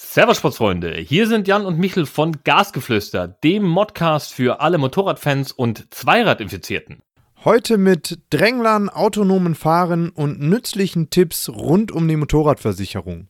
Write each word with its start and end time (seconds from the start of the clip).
Servus 0.00 0.36
Sportsfreunde, 0.36 0.94
hier 0.94 1.26
sind 1.26 1.48
Jan 1.48 1.66
und 1.66 1.76
Michel 1.76 2.06
von 2.06 2.36
Gasgeflüster, 2.44 3.26
dem 3.26 3.64
Modcast 3.64 4.32
für 4.32 4.60
alle 4.60 4.78
Motorradfans 4.78 5.50
und 5.50 5.92
Zweiradinfizierten. 5.92 7.00
Heute 7.44 7.78
mit 7.78 8.20
Dränglern, 8.30 8.90
autonomen 8.90 9.56
Fahren 9.56 10.10
und 10.10 10.40
nützlichen 10.40 11.10
Tipps 11.10 11.48
rund 11.48 11.90
um 11.90 12.06
die 12.06 12.14
Motorradversicherung. 12.14 13.26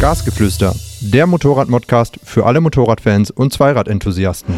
Gasgeflüster, 0.00 0.74
der 1.10 1.26
Motorrad-Modcast 1.26 2.20
für 2.22 2.46
alle 2.46 2.60
Motorradfans 2.60 3.32
und 3.32 3.52
Zweiradenthusiasten. 3.52 4.56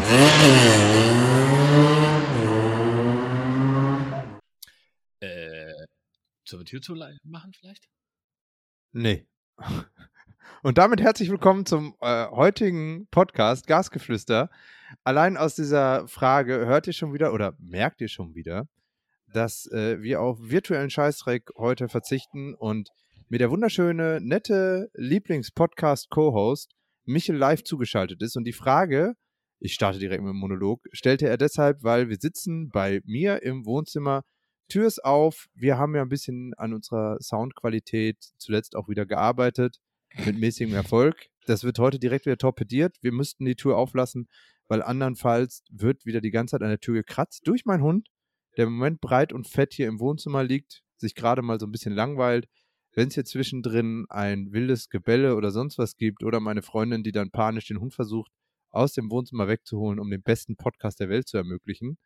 Äh, 5.21 5.87
zur 6.45 6.63
Tür 6.63 6.81
zu 6.81 6.95
machen 7.23 7.51
vielleicht? 7.59 7.87
Nee. 8.91 9.25
Und 10.61 10.77
damit 10.77 11.01
herzlich 11.01 11.31
willkommen 11.31 11.65
zum 11.65 11.95
äh, 12.01 12.27
heutigen 12.27 13.07
Podcast 13.09 13.65
Gasgeflüster. 13.65 14.51
Allein 15.03 15.37
aus 15.37 15.55
dieser 15.55 16.07
Frage 16.07 16.67
hört 16.67 16.85
ihr 16.85 16.93
schon 16.93 17.11
wieder 17.11 17.33
oder 17.33 17.55
merkt 17.57 18.01
ihr 18.01 18.07
schon 18.07 18.35
wieder, 18.35 18.67
dass 19.33 19.65
äh, 19.71 19.99
wir 20.01 20.21
auf 20.21 20.37
virtuellen 20.39 20.91
Scheißdreck 20.91 21.49
heute 21.57 21.89
verzichten 21.89 22.53
und 22.53 22.89
mir 23.29 23.39
der 23.39 23.49
wunderschöne, 23.49 24.19
nette 24.21 24.91
Lieblings-Podcast-Co-Host 24.93 26.75
Michel 27.05 27.35
live 27.35 27.63
zugeschaltet 27.63 28.21
ist. 28.21 28.35
Und 28.35 28.43
die 28.43 28.53
Frage, 28.53 29.15
ich 29.59 29.73
starte 29.73 29.97
direkt 29.97 30.21
mit 30.21 30.29
dem 30.29 30.37
Monolog, 30.37 30.81
stellte 30.91 31.27
er 31.27 31.37
deshalb, 31.37 31.81
weil 31.81 32.09
wir 32.09 32.17
sitzen 32.19 32.69
bei 32.69 33.01
mir 33.05 33.41
im 33.41 33.65
Wohnzimmer, 33.65 34.23
Tür 34.67 34.87
ist 34.87 35.03
auf, 35.03 35.47
wir 35.53 35.77
haben 35.77 35.95
ja 35.95 36.01
ein 36.01 36.09
bisschen 36.09 36.53
an 36.55 36.73
unserer 36.73 37.17
Soundqualität 37.19 38.17
zuletzt 38.37 38.75
auch 38.75 38.89
wieder 38.89 39.05
gearbeitet, 39.05 39.77
mit 40.25 40.39
mäßigem 40.39 40.73
Erfolg. 40.75 41.27
Das 41.45 41.63
wird 41.63 41.77
heute 41.79 41.99
direkt 41.99 42.25
wieder 42.25 42.37
torpediert. 42.37 42.97
Wir 43.01 43.11
müssten 43.11 43.45
die 43.45 43.55
Tür 43.55 43.77
auflassen, 43.77 44.27
weil 44.67 44.81
andernfalls 44.81 45.63
wird 45.71 46.05
wieder 46.05 46.21
die 46.21 46.31
ganze 46.31 46.53
Zeit 46.53 46.63
an 46.63 46.69
der 46.69 46.79
Tür 46.79 46.95
gekratzt 46.95 47.47
durch 47.47 47.65
meinen 47.65 47.83
Hund, 47.83 48.07
der 48.57 48.65
im 48.65 48.73
Moment 48.73 49.01
breit 49.01 49.33
und 49.33 49.47
fett 49.47 49.73
hier 49.73 49.87
im 49.87 49.99
Wohnzimmer 49.99 50.43
liegt, 50.43 50.83
sich 50.97 51.13
gerade 51.13 51.43
mal 51.43 51.59
so 51.59 51.67
ein 51.67 51.71
bisschen 51.71 51.93
langweilt 51.93 52.47
wenn 52.95 53.09
es 53.09 53.13
hier 53.13 53.25
zwischendrin 53.25 54.05
ein 54.09 54.51
wildes 54.51 54.89
Gebelle 54.89 55.35
oder 55.35 55.51
sonst 55.51 55.77
was 55.77 55.97
gibt 55.97 56.23
oder 56.23 56.39
meine 56.39 56.61
Freundin, 56.61 57.03
die 57.03 57.11
dann 57.11 57.29
panisch 57.29 57.67
den 57.67 57.79
Hund 57.79 57.93
versucht, 57.93 58.31
aus 58.71 58.93
dem 58.93 59.11
Wohnzimmer 59.11 59.47
wegzuholen, 59.47 59.99
um 59.99 60.09
den 60.09 60.21
besten 60.21 60.55
Podcast 60.55 60.99
der 60.99 61.09
Welt 61.09 61.27
zu 61.27 61.37
ermöglichen, 61.37 61.97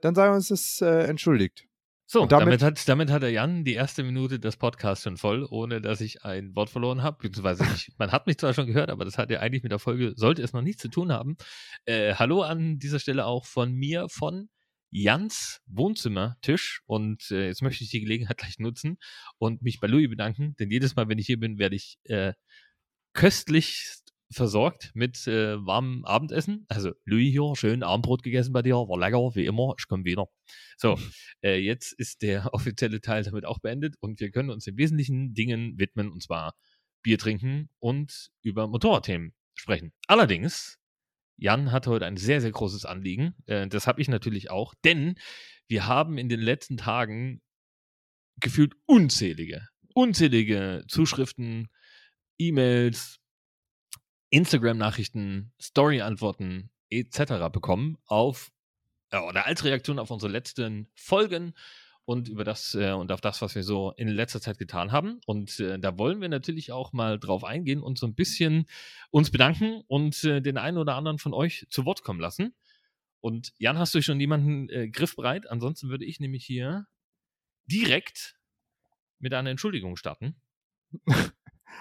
dann 0.00 0.14
sei 0.14 0.30
uns 0.30 0.48
das 0.48 0.80
äh, 0.80 1.04
entschuldigt. 1.04 1.66
So, 2.08 2.24
damit, 2.24 2.46
damit, 2.46 2.62
hat, 2.62 2.88
damit 2.88 3.10
hat 3.10 3.22
der 3.22 3.32
Jan 3.32 3.64
die 3.64 3.74
erste 3.74 4.04
Minute 4.04 4.38
des 4.38 4.56
Podcasts 4.56 5.02
schon 5.02 5.16
voll, 5.16 5.44
ohne 5.50 5.80
dass 5.80 6.00
ich 6.00 6.24
ein 6.24 6.54
Wort 6.54 6.70
verloren 6.70 7.02
habe. 7.02 7.18
Beziehungsweise 7.20 7.64
ich, 7.74 7.92
man 7.98 8.12
hat 8.12 8.28
mich 8.28 8.38
zwar 8.38 8.54
schon 8.54 8.68
gehört, 8.68 8.90
aber 8.90 9.04
das 9.04 9.18
hat 9.18 9.28
ja 9.28 9.40
eigentlich 9.40 9.64
mit 9.64 9.72
der 9.72 9.80
Folge, 9.80 10.12
sollte 10.14 10.40
es 10.42 10.52
noch 10.52 10.62
nichts 10.62 10.82
zu 10.82 10.88
tun 10.88 11.10
haben. 11.10 11.36
Äh, 11.84 12.14
hallo 12.14 12.42
an 12.42 12.78
dieser 12.78 13.00
Stelle 13.00 13.26
auch 13.26 13.44
von 13.44 13.72
mir, 13.72 14.08
von 14.08 14.48
Jans 14.90 15.60
Wohnzimmertisch. 15.66 16.82
Und 16.86 17.30
äh, 17.30 17.48
jetzt 17.48 17.62
möchte 17.62 17.84
ich 17.84 17.90
die 17.90 18.00
Gelegenheit 18.00 18.38
gleich 18.38 18.58
nutzen 18.58 18.98
und 19.38 19.62
mich 19.62 19.80
bei 19.80 19.86
Louis 19.86 20.08
bedanken, 20.08 20.54
denn 20.58 20.70
jedes 20.70 20.96
Mal, 20.96 21.08
wenn 21.08 21.18
ich 21.18 21.26
hier 21.26 21.40
bin, 21.40 21.58
werde 21.58 21.76
ich 21.76 21.98
äh, 22.04 22.32
köstlich 23.12 24.02
versorgt 24.30 24.90
mit 24.94 25.26
äh, 25.26 25.56
warmem 25.64 26.04
Abendessen. 26.04 26.66
Also 26.68 26.92
Louis 27.04 27.30
hier, 27.30 27.54
schön 27.54 27.82
Abendbrot 27.82 28.22
gegessen 28.22 28.52
bei 28.52 28.62
dir, 28.62 28.74
war 28.74 28.98
lecker, 28.98 29.34
wie 29.34 29.46
immer, 29.46 29.74
ich 29.78 29.86
komme 29.86 30.04
wieder. 30.04 30.28
So, 30.76 30.98
äh, 31.42 31.58
jetzt 31.58 31.92
ist 31.92 32.22
der 32.22 32.48
offizielle 32.54 33.00
Teil 33.00 33.22
damit 33.22 33.44
auch 33.44 33.58
beendet 33.58 33.96
und 34.00 34.20
wir 34.20 34.30
können 34.30 34.50
uns 34.50 34.64
den 34.64 34.76
wesentlichen 34.76 35.34
Dingen 35.34 35.78
widmen, 35.78 36.10
und 36.10 36.22
zwar 36.22 36.54
Bier 37.02 37.18
trinken 37.18 37.68
und 37.78 38.30
über 38.42 38.66
Motorradthemen 38.66 39.32
sprechen. 39.54 39.92
Allerdings 40.08 40.78
Jan 41.36 41.72
hat 41.72 41.86
heute 41.86 42.06
ein 42.06 42.16
sehr, 42.16 42.40
sehr 42.40 42.50
großes 42.50 42.84
Anliegen. 42.84 43.34
Äh, 43.46 43.68
das 43.68 43.86
habe 43.86 44.00
ich 44.00 44.08
natürlich 44.08 44.50
auch, 44.50 44.74
denn 44.84 45.16
wir 45.68 45.86
haben 45.86 46.18
in 46.18 46.28
den 46.28 46.40
letzten 46.40 46.76
Tagen 46.76 47.42
gefühlt 48.40 48.74
unzählige, 48.86 49.68
unzählige 49.94 50.84
Zuschriften, 50.88 51.68
E-Mails, 52.38 53.18
Instagram-Nachrichten, 54.30 55.52
Story-Antworten 55.60 56.70
etc. 56.90 57.50
bekommen 57.52 57.96
auf 58.06 58.50
äh, 59.10 59.18
oder 59.18 59.46
als 59.46 59.64
Reaktion 59.64 59.98
auf 59.98 60.10
unsere 60.10 60.32
letzten 60.32 60.88
Folgen 60.94 61.54
und 62.06 62.28
über 62.28 62.44
das 62.44 62.74
äh, 62.74 62.92
und 62.92 63.12
auf 63.12 63.20
das, 63.20 63.42
was 63.42 63.54
wir 63.56 63.64
so 63.64 63.92
in 63.96 64.08
letzter 64.08 64.40
Zeit 64.40 64.58
getan 64.58 64.92
haben. 64.92 65.20
Und 65.26 65.60
äh, 65.60 65.78
da 65.78 65.98
wollen 65.98 66.20
wir 66.20 66.28
natürlich 66.28 66.72
auch 66.72 66.92
mal 66.92 67.18
drauf 67.18 67.44
eingehen 67.44 67.82
und 67.82 67.98
so 67.98 68.06
ein 68.06 68.14
bisschen 68.14 68.66
uns 69.10 69.30
bedanken 69.30 69.82
und 69.88 70.24
äh, 70.24 70.40
den 70.40 70.56
einen 70.56 70.78
oder 70.78 70.94
anderen 70.94 71.18
von 71.18 71.34
euch 71.34 71.66
zu 71.68 71.84
Wort 71.84 72.04
kommen 72.04 72.20
lassen. 72.20 72.54
Und 73.20 73.52
Jan, 73.58 73.76
hast 73.76 73.94
du 73.94 74.00
schon 74.02 74.20
jemanden 74.20 74.68
äh, 74.68 74.88
griffbereit? 74.88 75.50
Ansonsten 75.50 75.88
würde 75.88 76.04
ich 76.04 76.20
nämlich 76.20 76.46
hier 76.46 76.86
direkt 77.66 78.38
mit 79.18 79.34
einer 79.34 79.50
Entschuldigung 79.50 79.96
starten. 79.96 80.36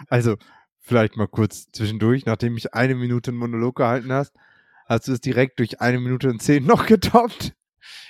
Also, 0.08 0.36
vielleicht 0.82 1.16
mal 1.16 1.28
kurz 1.28 1.72
zwischendurch, 1.72 2.26
nachdem 2.26 2.58
ich 2.58 2.74
eine 2.74 2.96
Minute 2.96 3.32
einen 3.32 3.38
Monolog 3.38 3.78
gehalten 3.78 4.12
hast, 4.12 4.36
hast 4.88 5.08
du 5.08 5.14
es 5.14 5.22
direkt 5.22 5.60
durch 5.60 5.80
eine 5.80 6.02
Minute 6.02 6.30
und 6.30 6.42
zehn 6.42 6.66
noch 6.66 6.86
getoppt. 6.86 7.56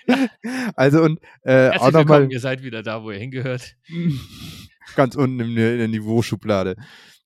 also 0.76 1.04
und 1.04 1.20
äh, 1.44 1.70
auch 1.70 1.92
nochmal. 1.92 2.32
Ihr 2.32 2.40
seid 2.40 2.64
wieder 2.64 2.84
da, 2.84 3.04
wo 3.04 3.12
ihr 3.12 3.20
hingehört. 3.20 3.76
Ganz 4.96 5.16
unten 5.16 5.40
in 5.40 5.56
der, 5.56 5.74
in 5.74 5.80
der 5.80 5.88
Niveauschublade. 5.88 6.76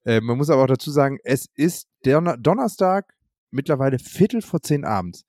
Äh, 0.05 0.21
man 0.21 0.37
muss 0.37 0.49
aber 0.49 0.63
auch 0.63 0.67
dazu 0.67 0.91
sagen, 0.91 1.19
es 1.23 1.47
ist 1.55 1.87
der 2.05 2.21
Donnerstag, 2.37 3.13
mittlerweile 3.51 3.99
Viertel 3.99 4.41
vor 4.41 4.61
zehn 4.61 4.85
abends. 4.85 5.25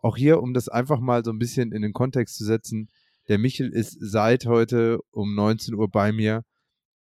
Auch 0.00 0.16
hier, 0.16 0.42
um 0.42 0.54
das 0.54 0.68
einfach 0.68 1.00
mal 1.00 1.24
so 1.24 1.30
ein 1.30 1.38
bisschen 1.38 1.72
in 1.72 1.82
den 1.82 1.92
Kontext 1.92 2.36
zu 2.36 2.44
setzen, 2.44 2.88
der 3.28 3.38
Michel 3.38 3.68
ist 3.68 3.96
seit 4.00 4.46
heute 4.46 5.00
um 5.10 5.34
19 5.34 5.74
Uhr 5.74 5.88
bei 5.90 6.12
mir. 6.12 6.44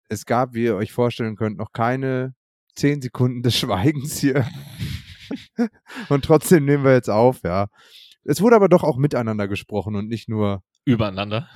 Es 0.10 0.26
gab, 0.26 0.54
wie 0.54 0.66
ihr 0.66 0.76
euch 0.76 0.92
vorstellen 0.92 1.36
könnt, 1.36 1.58
noch 1.58 1.72
keine 1.72 2.36
zehn 2.76 3.02
Sekunden 3.02 3.44
des 3.44 3.58
Schweigens 3.58 4.18
hier. 4.18 4.48
Und 6.10 6.26
trotzdem 6.26 6.66
nehmen 6.66 6.84
wir 6.84 6.94
jetzt 6.94 7.10
auf, 7.10 7.42
ja. 7.44 7.68
Es 8.26 8.42
wurde 8.42 8.56
aber 8.56 8.70
doch 8.70 8.84
auch 8.84 8.98
miteinander 8.98 9.48
gesprochen 9.48 9.96
und 9.96 10.08
nicht 10.08 10.28
nur 10.28 10.64
übereinander. 10.84 11.48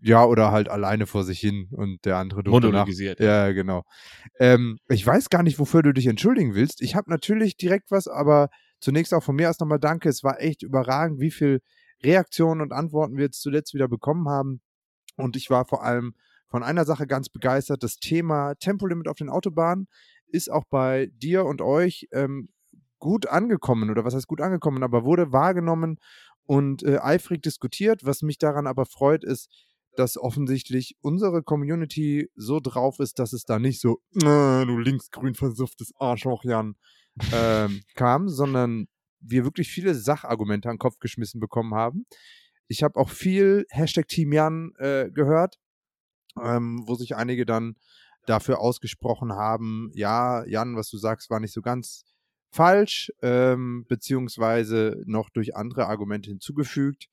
Ja, 0.00 0.24
oder 0.24 0.52
halt 0.52 0.68
alleine 0.68 1.06
vor 1.06 1.24
sich 1.24 1.40
hin 1.40 1.68
und 1.70 2.04
der 2.04 2.18
andere 2.18 2.42
durfte 2.42 2.66
Monologisiert. 2.66 3.18
Nach. 3.18 3.26
Ja, 3.26 3.52
genau. 3.52 3.82
Ähm, 4.38 4.78
ich 4.88 5.06
weiß 5.06 5.30
gar 5.30 5.42
nicht, 5.42 5.58
wofür 5.58 5.82
du 5.82 5.92
dich 5.92 6.06
entschuldigen 6.06 6.54
willst. 6.54 6.82
Ich 6.82 6.94
habe 6.94 7.10
natürlich 7.10 7.56
direkt 7.56 7.90
was, 7.90 8.06
aber 8.06 8.50
zunächst 8.78 9.14
auch 9.14 9.22
von 9.22 9.36
mir 9.36 9.44
erst 9.44 9.60
nochmal 9.60 9.80
danke. 9.80 10.08
Es 10.08 10.22
war 10.22 10.40
echt 10.40 10.62
überragend, 10.62 11.20
wie 11.20 11.30
viel 11.30 11.60
Reaktionen 12.02 12.60
und 12.60 12.72
Antworten 12.72 13.16
wir 13.16 13.24
jetzt 13.24 13.40
zuletzt 13.40 13.72
wieder 13.72 13.88
bekommen 13.88 14.28
haben. 14.28 14.60
Und 15.16 15.34
ich 15.34 15.48
war 15.48 15.64
vor 15.64 15.82
allem 15.82 16.14
von 16.48 16.62
einer 16.62 16.84
Sache 16.84 17.06
ganz 17.06 17.28
begeistert. 17.30 17.82
Das 17.82 17.96
Thema 17.96 18.54
Tempolimit 18.56 19.08
auf 19.08 19.16
den 19.16 19.30
Autobahnen 19.30 19.88
ist 20.26 20.50
auch 20.50 20.64
bei 20.68 21.08
dir 21.14 21.44
und 21.44 21.62
euch 21.62 22.06
ähm, 22.12 22.48
gut 23.06 23.28
angekommen 23.28 23.88
oder 23.88 24.04
was 24.04 24.14
heißt 24.14 24.26
gut 24.26 24.40
angekommen, 24.40 24.82
aber 24.82 25.04
wurde 25.04 25.32
wahrgenommen 25.32 26.00
und 26.44 26.82
äh, 26.82 26.98
eifrig 26.98 27.40
diskutiert. 27.40 28.04
Was 28.04 28.22
mich 28.22 28.38
daran 28.38 28.66
aber 28.66 28.84
freut, 28.84 29.22
ist, 29.22 29.48
dass 29.94 30.18
offensichtlich 30.18 30.96
unsere 31.02 31.44
Community 31.44 32.28
so 32.34 32.58
drauf 32.58 32.98
ist, 32.98 33.20
dass 33.20 33.32
es 33.32 33.44
da 33.44 33.60
nicht 33.60 33.80
so, 33.80 34.00
äh, 34.16 34.66
du 34.66 34.76
linksgrün 34.76 35.36
versufftes 35.36 35.92
Arschloch, 36.00 36.42
Jan, 36.42 36.74
ähm, 37.32 37.82
kam, 37.94 38.28
sondern 38.28 38.88
wir 39.20 39.44
wirklich 39.44 39.68
viele 39.68 39.94
Sachargumente 39.94 40.68
an 40.68 40.74
den 40.74 40.80
Kopf 40.80 40.98
geschmissen 40.98 41.40
bekommen 41.40 41.74
haben. 41.74 42.06
Ich 42.66 42.82
habe 42.82 42.98
auch 42.98 43.08
viel 43.08 43.66
Hashtag 43.70 44.08
Team 44.08 44.32
Jan 44.32 44.72
äh, 44.78 45.10
gehört, 45.12 45.60
ähm, 46.42 46.82
wo 46.86 46.96
sich 46.96 47.14
einige 47.14 47.46
dann 47.46 47.76
dafür 48.26 48.58
ausgesprochen 48.58 49.32
haben, 49.32 49.92
ja, 49.94 50.44
Jan, 50.46 50.74
was 50.74 50.90
du 50.90 50.98
sagst, 50.98 51.30
war 51.30 51.38
nicht 51.38 51.52
so 51.52 51.62
ganz 51.62 52.04
falsch, 52.56 53.12
ähm, 53.22 53.84
beziehungsweise 53.86 55.02
noch 55.04 55.30
durch 55.30 55.54
andere 55.54 55.86
Argumente 55.86 56.30
hinzugefügt. 56.30 57.08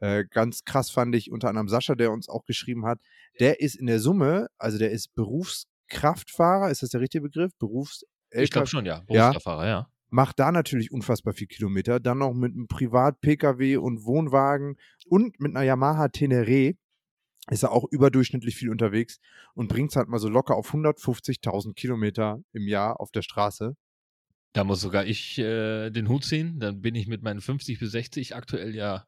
Äh, 0.00 0.24
ganz 0.30 0.64
krass 0.64 0.90
fand 0.90 1.14
ich 1.14 1.32
unter 1.32 1.48
anderem 1.48 1.68
Sascha, 1.68 1.94
der 1.94 2.12
uns 2.12 2.28
auch 2.28 2.44
geschrieben 2.44 2.84
hat, 2.84 3.00
der 3.40 3.60
ist 3.60 3.74
in 3.74 3.86
der 3.86 4.00
Summe, 4.00 4.48
also 4.58 4.78
der 4.78 4.90
ist 4.90 5.14
Berufskraftfahrer, 5.14 6.70
ist 6.70 6.82
das 6.82 6.90
der 6.90 7.00
richtige 7.00 7.22
Begriff? 7.22 7.52
Berufs 7.58 8.04
ich 8.30 8.50
glaube 8.50 8.66
schon, 8.66 8.86
ja. 8.86 9.00
Berufskraftfahrer, 9.00 9.64
ja. 9.64 9.70
ja. 9.70 9.88
Macht 10.10 10.38
da 10.38 10.52
natürlich 10.52 10.92
unfassbar 10.92 11.32
viel 11.32 11.46
Kilometer. 11.46 11.98
Dann 11.98 12.18
noch 12.18 12.34
mit 12.34 12.52
einem 12.52 12.66
Privat-Pkw 12.66 13.78
und 13.78 14.04
Wohnwagen 14.04 14.76
und 15.06 15.40
mit 15.40 15.56
einer 15.56 15.64
Yamaha 15.64 16.08
Tenere 16.08 16.74
ist 17.50 17.62
er 17.62 17.72
auch 17.72 17.84
überdurchschnittlich 17.90 18.54
viel 18.54 18.70
unterwegs 18.70 19.18
und 19.54 19.68
bringt 19.68 19.90
es 19.90 19.96
halt 19.96 20.08
mal 20.08 20.18
so 20.18 20.28
locker 20.28 20.54
auf 20.54 20.72
150.000 20.72 21.74
Kilometer 21.74 22.40
im 22.52 22.68
Jahr 22.68 23.00
auf 23.00 23.10
der 23.10 23.22
Straße. 23.22 23.74
Da 24.52 24.64
muss 24.64 24.80
sogar 24.80 25.06
ich 25.06 25.38
äh, 25.38 25.90
den 25.90 26.08
Hut 26.08 26.24
ziehen. 26.24 26.60
Dann 26.60 26.80
bin 26.80 26.94
ich 26.94 27.06
mit 27.06 27.22
meinen 27.22 27.40
50 27.40 27.78
bis 27.78 27.92
60 27.92 28.36
aktuell 28.36 28.74
ja, 28.74 29.06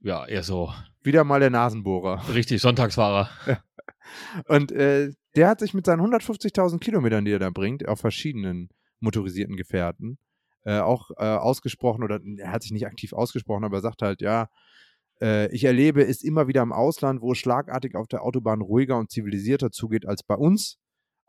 ja 0.00 0.26
eher 0.26 0.42
so. 0.42 0.72
Wieder 1.02 1.24
mal 1.24 1.40
der 1.40 1.50
Nasenbohrer. 1.50 2.22
Richtig, 2.32 2.62
Sonntagsfahrer. 2.62 3.28
Und 4.48 4.72
äh, 4.72 5.12
der 5.36 5.48
hat 5.48 5.60
sich 5.60 5.74
mit 5.74 5.86
seinen 5.86 6.00
150.000 6.00 6.78
Kilometern, 6.78 7.24
die 7.24 7.32
er 7.32 7.38
da 7.38 7.50
bringt, 7.50 7.86
auf 7.88 8.00
verschiedenen 8.00 8.68
motorisierten 9.00 9.56
Gefährten, 9.56 10.18
äh, 10.64 10.78
auch 10.78 11.10
äh, 11.18 11.24
ausgesprochen, 11.24 12.02
oder 12.02 12.20
er 12.38 12.52
hat 12.52 12.62
sich 12.62 12.72
nicht 12.72 12.86
aktiv 12.86 13.12
ausgesprochen, 13.12 13.64
aber 13.64 13.78
er 13.78 13.82
sagt 13.82 14.02
halt, 14.02 14.20
ja, 14.22 14.48
äh, 15.20 15.52
ich 15.54 15.64
erlebe 15.64 16.04
es 16.04 16.22
immer 16.22 16.48
wieder 16.48 16.62
im 16.62 16.72
Ausland, 16.72 17.20
wo 17.20 17.32
es 17.32 17.38
schlagartig 17.38 17.96
auf 17.96 18.08
der 18.08 18.22
Autobahn 18.22 18.60
ruhiger 18.60 18.98
und 18.98 19.10
zivilisierter 19.10 19.70
zugeht 19.70 20.06
als 20.06 20.22
bei 20.22 20.36
uns. 20.36 20.78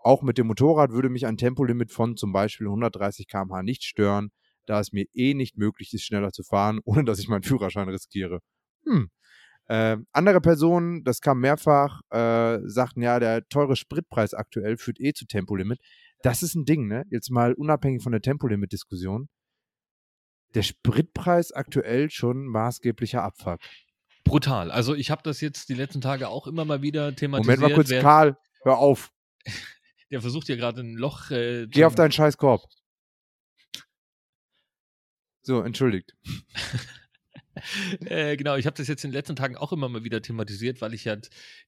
Auch 0.06 0.22
mit 0.22 0.38
dem 0.38 0.46
Motorrad 0.46 0.92
würde 0.92 1.10
mich 1.10 1.26
ein 1.26 1.36
Tempolimit 1.36 1.92
von 1.92 2.16
zum 2.16 2.32
Beispiel 2.32 2.68
130 2.68 3.28
km/h 3.28 3.64
nicht 3.64 3.84
stören, 3.84 4.30
da 4.68 4.80
es 4.80 4.94
mir 4.94 5.08
eh 5.16 5.34
nicht 5.34 5.58
möglich 5.58 5.96
ist, 5.96 6.04
schneller 6.04 6.32
zu 6.32 6.44
fahren, 6.44 6.80
ohne 6.86 7.06
dass 7.06 7.18
ich 7.18 7.28
meinen 7.28 7.42
Führerschein 7.42 7.90
riskiere. 7.90 8.42
Hm. 8.86 9.10
Äh, 9.68 9.98
andere 10.12 10.42
Personen, 10.42 11.04
das 11.04 11.22
kam 11.22 11.40
mehrfach, 11.40 12.02
äh, 12.12 12.60
sagten 12.66 13.02
ja, 13.02 13.20
der 13.20 13.48
teure 13.48 13.76
Spritpreis 13.76 14.36
aktuell 14.36 14.78
führt 14.78 15.00
eh 15.00 15.14
zu 15.14 15.26
Tempolimit. 15.26 15.80
Das 16.22 16.44
ist 16.44 16.54
ein 16.54 16.66
Ding, 16.66 16.88
ne? 16.88 17.06
Jetzt 17.10 17.32
mal 17.32 17.56
unabhängig 17.56 18.04
von 18.04 18.12
der 18.12 18.22
Tempolimit-Diskussion. 18.22 19.28
Der 20.54 20.62
Spritpreis 20.62 21.52
aktuell 21.52 22.12
schon 22.12 22.46
maßgeblicher 22.46 23.24
Abfuck. 23.24 23.60
Brutal. 24.24 24.70
Also 24.70 24.94
ich 24.94 25.10
habe 25.10 25.24
das 25.24 25.42
jetzt 25.42 25.68
die 25.70 25.74
letzten 25.74 26.02
Tage 26.02 26.28
auch 26.30 26.46
immer 26.46 26.64
mal 26.64 26.84
wieder 26.84 27.16
thematisiert. 27.16 27.58
Moment 27.58 27.74
mal 27.74 27.76
kurz, 27.76 27.90
Karl, 27.90 28.38
hör 28.62 28.78
auf. 28.78 29.12
Der 30.16 30.22
versucht 30.22 30.48
hier 30.48 30.56
gerade 30.56 30.80
ein 30.80 30.96
Loch. 30.96 31.30
Äh, 31.30 31.68
Geh 31.68 31.84
auf 31.84 31.94
deinen 31.94 32.14
scheiß 32.14 32.38
Korb. 32.38 32.64
So, 35.42 35.62
entschuldigt. 35.62 36.16
äh, 38.06 38.38
genau, 38.38 38.56
ich 38.56 38.66
habe 38.66 38.78
das 38.78 38.88
jetzt 38.88 39.04
in 39.04 39.12
den 39.12 39.16
letzten 39.18 39.36
Tagen 39.36 39.58
auch 39.58 39.74
immer 39.74 39.90
mal 39.90 40.06
wieder 40.06 40.22
thematisiert, 40.22 40.80
weil 40.80 40.94
ich 40.94 41.04
ja 41.04 41.18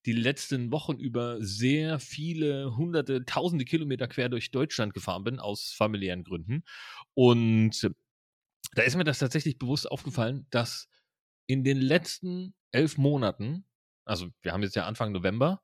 die 0.06 0.14
letzten 0.14 0.72
Wochen 0.72 0.96
über 0.98 1.44
sehr 1.44 2.00
viele 2.00 2.78
hunderte, 2.78 3.26
tausende 3.26 3.66
Kilometer 3.66 4.08
quer 4.08 4.30
durch 4.30 4.50
Deutschland 4.50 4.94
gefahren 4.94 5.26
bin, 5.26 5.42
aus 5.42 5.74
familiären 5.74 6.24
Gründen. 6.24 6.64
Und 7.16 7.92
da 8.76 8.82
ist 8.84 8.96
mir 8.96 9.04
das 9.04 9.20
tatsächlich 9.20 9.58
bewusst 9.58 9.92
aufgefallen, 9.92 10.48
dass 10.52 10.88
in 11.48 11.66
den 11.66 11.82
letzten 11.82 12.56
elf 12.72 12.98
Monaten, 12.98 13.66
also 14.06 14.30
wir 14.42 14.54
haben 14.54 14.64
jetzt 14.64 14.78
ja 14.78 14.86
Anfang 14.86 15.12
November, 15.12 15.62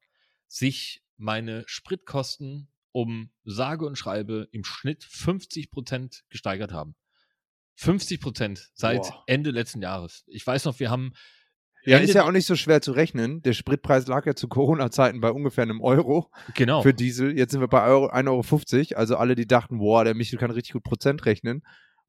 sich 0.49 1.01
meine 1.15 1.63
Spritkosten 1.65 2.67
um 2.93 3.31
sage 3.43 3.85
und 3.85 3.97
schreibe 3.97 4.47
im 4.51 4.63
Schnitt 4.63 5.03
50 5.03 5.71
Prozent 5.71 6.23
gesteigert 6.29 6.71
haben. 6.71 6.95
50 7.75 8.21
Prozent 8.21 8.71
seit 8.75 9.01
Boah. 9.01 9.23
Ende 9.27 9.51
letzten 9.51 9.81
Jahres. 9.81 10.23
Ich 10.27 10.45
weiß 10.45 10.63
noch, 10.65 10.79
wir 10.79 10.89
haben. 10.89 11.11
Ja, 11.85 11.97
Ende 11.97 12.07
ist 12.07 12.15
ja 12.15 12.25
auch 12.25 12.31
nicht 12.31 12.45
so 12.45 12.55
schwer 12.55 12.81
zu 12.81 12.93
rechnen. 12.93 13.41
Der 13.41 13.53
Spritpreis 13.53 14.07
lag 14.07 14.25
ja 14.25 14.35
zu 14.35 14.47
Corona-Zeiten 14.47 15.19
bei 15.19 15.31
ungefähr 15.31 15.63
einem 15.63 15.81
Euro 15.81 16.31
genau. 16.53 16.81
für 16.81 16.93
Diesel. 16.93 17.37
Jetzt 17.37 17.51
sind 17.51 17.59
wir 17.59 17.67
bei 17.67 17.83
1,50 17.83 18.91
Euro. 18.91 18.99
Also 18.99 19.17
alle, 19.17 19.35
die 19.35 19.47
dachten, 19.47 19.79
boah, 19.79 20.05
der 20.05 20.15
Michel 20.15 20.39
kann 20.39 20.51
richtig 20.51 20.73
gut 20.73 20.83
Prozent 20.83 21.25
rechnen, 21.25 21.63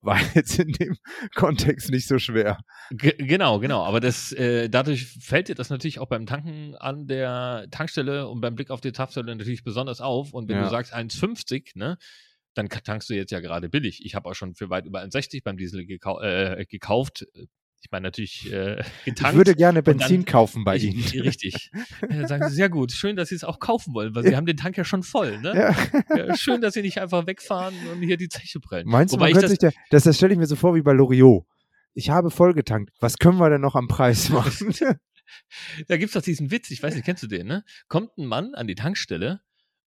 war 0.04 0.18
jetzt 0.34 0.58
in 0.58 0.72
dem 0.72 0.96
Kontext 1.34 1.90
nicht 1.90 2.06
so 2.06 2.18
schwer. 2.18 2.58
G 2.90 3.12
genau, 3.18 3.58
genau. 3.58 3.82
Aber 3.84 4.00
das, 4.00 4.32
äh, 4.32 4.68
dadurch 4.68 5.06
fällt 5.06 5.48
dir 5.48 5.54
das 5.54 5.70
natürlich 5.70 5.98
auch 5.98 6.08
beim 6.08 6.26
Tanken 6.26 6.74
an 6.76 7.06
der 7.06 7.66
Tankstelle 7.70 8.28
und 8.28 8.40
beim 8.40 8.54
Blick 8.54 8.70
auf 8.70 8.80
die 8.80 8.92
Zapfsäule 8.92 9.34
natürlich 9.34 9.64
besonders 9.64 10.00
auf. 10.00 10.32
Und 10.32 10.48
wenn 10.48 10.56
ja. 10.56 10.64
du 10.64 10.70
sagst 10.70 10.94
1,50, 10.94 11.78
ne, 11.78 11.98
dann 12.54 12.68
tankst 12.68 13.10
du 13.10 13.14
jetzt 13.14 13.32
ja 13.32 13.40
gerade 13.40 13.68
billig. 13.68 14.04
Ich 14.04 14.14
habe 14.14 14.28
auch 14.28 14.34
schon 14.34 14.54
für 14.54 14.70
weit 14.70 14.86
über 14.86 15.00
1,60 15.02 15.42
beim 15.44 15.56
Diesel 15.56 15.86
gekau 15.86 16.20
äh, 16.20 16.64
gekauft. 16.68 17.26
Ich 17.84 17.90
meine 17.90 18.04
natürlich 18.04 18.50
äh, 18.50 18.82
getankt. 19.04 19.32
Ich 19.32 19.36
würde 19.36 19.54
gerne 19.54 19.82
Benzin 19.82 20.22
dann, 20.22 20.24
kaufen 20.24 20.64
bei 20.64 20.76
ich, 20.76 20.84
Ihnen. 20.84 21.02
Richtig. 21.22 21.70
Dann 22.00 22.26
sagen 22.26 22.48
Sie, 22.48 22.54
sehr 22.54 22.70
gut, 22.70 22.92
schön, 22.92 23.14
dass 23.14 23.28
Sie 23.28 23.34
es 23.34 23.44
auch 23.44 23.60
kaufen 23.60 23.92
wollen, 23.92 24.14
weil 24.14 24.22
Sie 24.22 24.34
haben 24.34 24.46
den 24.46 24.56
Tank 24.56 24.78
ja 24.78 24.84
schon 24.84 25.02
voll. 25.02 25.38
Ne? 25.38 25.54
Ja. 25.54 26.16
Ja, 26.16 26.34
schön, 26.34 26.62
dass 26.62 26.72
Sie 26.72 26.80
nicht 26.80 26.98
einfach 26.98 27.26
wegfahren 27.26 27.74
und 27.92 28.00
hier 28.00 28.16
die 28.16 28.30
Zeche 28.30 28.58
prellen. 28.58 28.88
Meinst 28.88 29.12
Wobei 29.12 29.28
du, 29.28 29.34
man 29.34 29.42
das, 29.42 29.58
der, 29.58 29.74
das, 29.90 30.04
das 30.04 30.16
stelle 30.16 30.32
ich 30.32 30.38
mir 30.38 30.46
so 30.46 30.56
vor 30.56 30.74
wie 30.74 30.80
bei 30.80 30.94
Loriot. 30.94 31.44
Ich 31.92 32.08
habe 32.08 32.30
voll 32.30 32.54
getankt. 32.54 32.90
Was 33.00 33.18
können 33.18 33.36
wir 33.36 33.50
denn 33.50 33.60
noch 33.60 33.74
am 33.74 33.86
Preis 33.86 34.28
machen? 34.30 34.74
da 35.86 35.96
gibt 35.98 36.08
es 36.08 36.12
doch 36.12 36.22
diesen 36.22 36.50
Witz, 36.50 36.70
ich 36.70 36.82
weiß 36.82 36.94
nicht, 36.94 37.04
kennst 37.04 37.22
du 37.22 37.26
den, 37.26 37.46
ne? 37.46 37.64
Kommt 37.88 38.16
ein 38.16 38.24
Mann 38.24 38.54
an 38.54 38.66
die 38.66 38.76
Tankstelle 38.76 39.42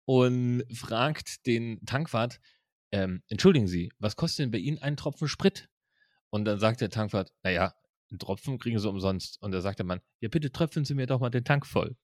und 0.05 0.65
fragt 0.75 1.47
den 1.47 1.79
Tankwart, 1.87 2.41
ähm, 2.91 3.23
entschuldigen 3.29 3.69
Sie, 3.69 3.93
was 4.01 4.17
kostet 4.17 4.41
denn 4.41 4.51
bei 4.51 4.59
Ihnen 4.59 4.79
ein 4.79 4.97
Tropfen 4.97 5.29
Sprit? 5.29 5.69
Und 6.31 6.47
dann 6.47 6.59
sagt 6.59 6.81
der 6.81 6.91
Tankwart, 6.91 7.33
naja, 7.45 7.75
einen 8.15 8.21
Tropfen 8.21 8.59
kriegen 8.59 8.79
sie 8.79 8.89
umsonst. 8.89 9.41
Und 9.43 9.53
da 9.53 9.61
sagt 9.61 9.81
der 9.81 9.87
Mann, 9.87 10.01
ja 10.21 10.29
bitte 10.29 10.51
tröpfeln 10.53 10.85
Sie 10.85 10.95
mir 10.95 11.07
doch 11.07 11.21
mal 11.21 11.31
den 11.31 11.45
Tank 11.45 11.67
voll. 11.67 11.97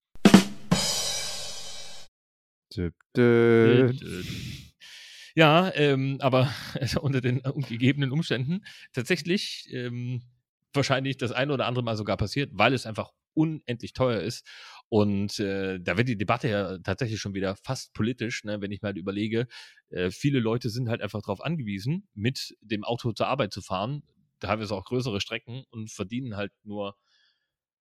Dö, 2.75 2.91
dö. 3.17 3.93
Ja, 5.35 5.73
ähm, 5.75 6.19
aber 6.21 6.53
unter 7.01 7.21
den 7.21 7.43
gegebenen 7.69 8.11
Umständen 8.13 8.65
tatsächlich 8.93 9.69
ähm, 9.73 10.23
wahrscheinlich 10.73 11.17
das 11.17 11.33
eine 11.33 11.53
oder 11.53 11.67
andere 11.67 11.85
Mal 11.85 11.97
sogar 11.97 12.17
passiert, 12.17 12.51
weil 12.55 12.75
es 12.75 12.87
einfach 12.87 13.11
unendlich 13.35 13.93
teuer 13.93 14.21
ist. 14.21 14.47
Und 14.89 15.39
äh, 15.39 15.79
da 15.81 15.97
wird 15.97 16.09
die 16.09 16.19
Debatte 16.19 16.49
ja 16.49 16.79
tatsächlich 16.79 17.21
schon 17.21 17.35
wieder 17.35 17.55
fast 17.55 17.95
politisch, 17.95 18.43
ne, 18.43 18.61
wenn 18.61 18.73
ich 18.73 18.83
mal 18.83 18.99
überlege, 18.99 19.47
äh, 19.91 20.11
viele 20.11 20.41
Leute 20.41 20.69
sind 20.69 20.89
halt 20.89 21.01
einfach 21.01 21.23
darauf 21.23 21.41
angewiesen, 21.41 22.09
mit 22.15 22.57
dem 22.61 22.83
Auto 22.83 23.13
zur 23.13 23.29
Arbeit 23.29 23.53
zu 23.53 23.63
fahren 23.63 24.03
teilweise 24.41 24.75
auch 24.75 24.85
größere 24.85 25.21
Strecken 25.21 25.65
und 25.71 25.91
verdienen 25.91 26.37
halt 26.37 26.53
nur, 26.65 26.97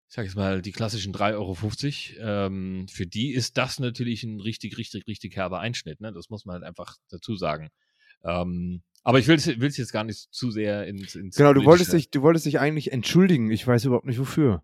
ich 0.08 0.16
sag 0.16 0.26
jetzt 0.26 0.36
mal, 0.36 0.62
die 0.62 0.72
klassischen 0.72 1.14
3,50 1.14 2.20
Euro. 2.20 2.48
Ähm, 2.48 2.88
für 2.88 3.08
die 3.08 3.34
ist 3.34 3.58
das 3.58 3.80
natürlich 3.80 4.24
ein 4.24 4.40
richtig, 4.40 4.78
richtig, 4.78 5.08
richtig 5.08 5.36
herber 5.36 5.60
Einschnitt. 5.60 6.02
Ne? 6.02 6.12
Das 6.12 6.30
muss 6.30 6.46
man 6.46 6.56
halt 6.56 6.64
einfach 6.64 6.98
dazu 7.10 7.36
sagen. 7.36 7.70
Ähm, 8.24 8.84
aber 9.04 9.20
ich 9.20 9.28
will 9.28 9.36
es 9.36 9.78
jetzt 9.78 9.92
gar 9.92 10.04
nicht 10.04 10.32
zu 10.32 10.52
sehr 10.52 10.86
ins, 10.86 11.16
ins 11.16 11.36
Genau, 11.36 11.54
du 11.54 11.66
wolltest, 11.66 11.94
dich, 11.94 12.12
du 12.12 12.22
wolltest 12.22 12.46
dich 12.46 12.60
eigentlich 12.60 12.92
entschuldigen. 12.92 13.50
Ich 13.50 13.66
weiß 13.66 13.86
überhaupt 13.86 14.06
nicht 14.06 14.20
wofür. 14.20 14.64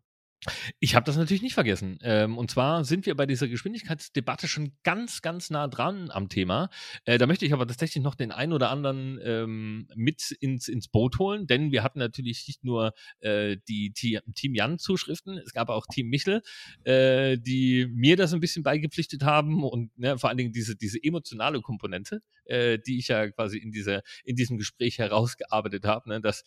Ich 0.80 0.96
habe 0.96 1.06
das 1.06 1.18
natürlich 1.18 1.42
nicht 1.42 1.56
vergessen. 1.56 1.98
Ähm, 2.02 2.38
und 2.38 2.52
zwar 2.52 2.86
sind 2.86 3.06
wir 3.06 3.16
bei 3.16 3.26
dieser 3.26 3.48
Geschwindigkeitsdebatte 3.48 4.48
schon 4.48 4.74
ganz, 4.84 5.22
ganz 5.22 5.50
nah 5.50 5.68
dran 5.68 6.12
am 6.12 6.30
Thema. 6.30 6.70
Äh, 7.06 7.18
da 7.18 7.26
möchte 7.26 7.46
ich 7.46 7.54
aber 7.54 7.68
tatsächlich 7.68 8.04
noch 8.04 8.16
den 8.16 8.32
einen 8.32 8.54
oder 8.54 8.70
anderen 8.70 9.20
ähm, 9.24 9.88
mit 9.96 10.32
ins, 10.40 10.68
ins 10.68 10.88
Boot 10.88 11.18
holen, 11.20 11.48
denn 11.48 11.72
wir 11.72 11.84
hatten 11.84 12.00
natürlich 12.00 12.48
nicht 12.48 12.64
nur 12.64 12.94
äh, 13.20 13.58
die 13.68 13.92
Team 13.94 14.56
Jan-Zuschriften, 14.56 15.38
es 15.40 15.54
gab 15.54 15.70
auch 15.70 15.86
Team 15.88 16.10
Michel, 16.10 16.42
äh, 16.84 17.38
die 17.38 17.88
mir 17.88 18.16
das 18.16 18.34
ein 18.34 18.40
bisschen 18.40 18.64
beigepflichtet 18.64 19.24
haben 19.24 19.64
und 19.64 19.98
ne, 19.98 20.18
vor 20.18 20.30
allen 20.30 20.38
Dingen 20.38 20.54
diese, 20.54 20.76
diese 20.76 21.02
emotionale 21.02 21.62
Komponente, 21.62 22.22
äh, 22.46 22.78
die 22.78 23.00
ich 23.00 23.08
ja 23.08 23.30
quasi 23.32 23.58
in, 23.58 23.72
dieser, 23.72 24.04
in 24.24 24.36
diesem 24.36 24.58
Gespräch 24.58 25.00
herausgearbeitet 25.00 25.86
habe, 25.86 26.10
ne, 26.10 26.22
dass 26.22 26.44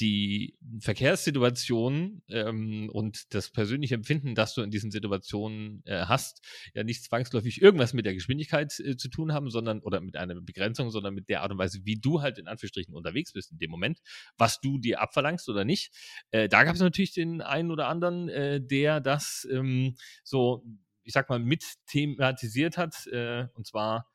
die 0.00 0.58
Verkehrssituation 0.80 2.22
ähm, 2.28 2.90
und 2.92 3.34
das 3.34 3.50
persönliche 3.50 3.94
Empfinden, 3.94 4.34
das 4.34 4.54
du 4.54 4.62
in 4.62 4.70
diesen 4.70 4.90
Situationen 4.90 5.82
äh, 5.86 6.04
hast, 6.06 6.44
ja 6.74 6.84
nicht 6.84 7.04
zwangsläufig 7.04 7.62
irgendwas 7.62 7.94
mit 7.94 8.04
der 8.04 8.14
Geschwindigkeit 8.14 8.78
äh, 8.80 8.96
zu 8.96 9.08
tun 9.08 9.32
haben, 9.32 9.50
sondern 9.50 9.80
oder 9.80 10.00
mit 10.00 10.16
einer 10.16 10.40
Begrenzung, 10.40 10.90
sondern 10.90 11.14
mit 11.14 11.28
der 11.28 11.42
Art 11.42 11.50
und 11.50 11.58
Weise, 11.58 11.80
wie 11.84 11.96
du 11.98 12.20
halt 12.20 12.38
in 12.38 12.46
Anführungsstrichen 12.46 12.94
unterwegs 12.94 13.32
bist 13.32 13.52
in 13.52 13.58
dem 13.58 13.70
Moment, 13.70 14.00
was 14.36 14.60
du 14.60 14.78
dir 14.78 15.00
abverlangst 15.00 15.48
oder 15.48 15.64
nicht. 15.64 15.92
Äh, 16.30 16.48
da 16.48 16.64
gab 16.64 16.74
es 16.74 16.80
natürlich 16.80 17.12
den 17.12 17.40
einen 17.40 17.70
oder 17.70 17.88
anderen, 17.88 18.28
äh, 18.28 18.60
der 18.60 19.00
das 19.00 19.46
ähm, 19.50 19.96
so, 20.24 20.64
ich 21.04 21.12
sag 21.12 21.28
mal, 21.30 21.38
mit 21.38 21.64
thematisiert 21.86 22.76
hat, 22.76 23.06
äh, 23.06 23.46
und 23.54 23.66
zwar 23.66 24.10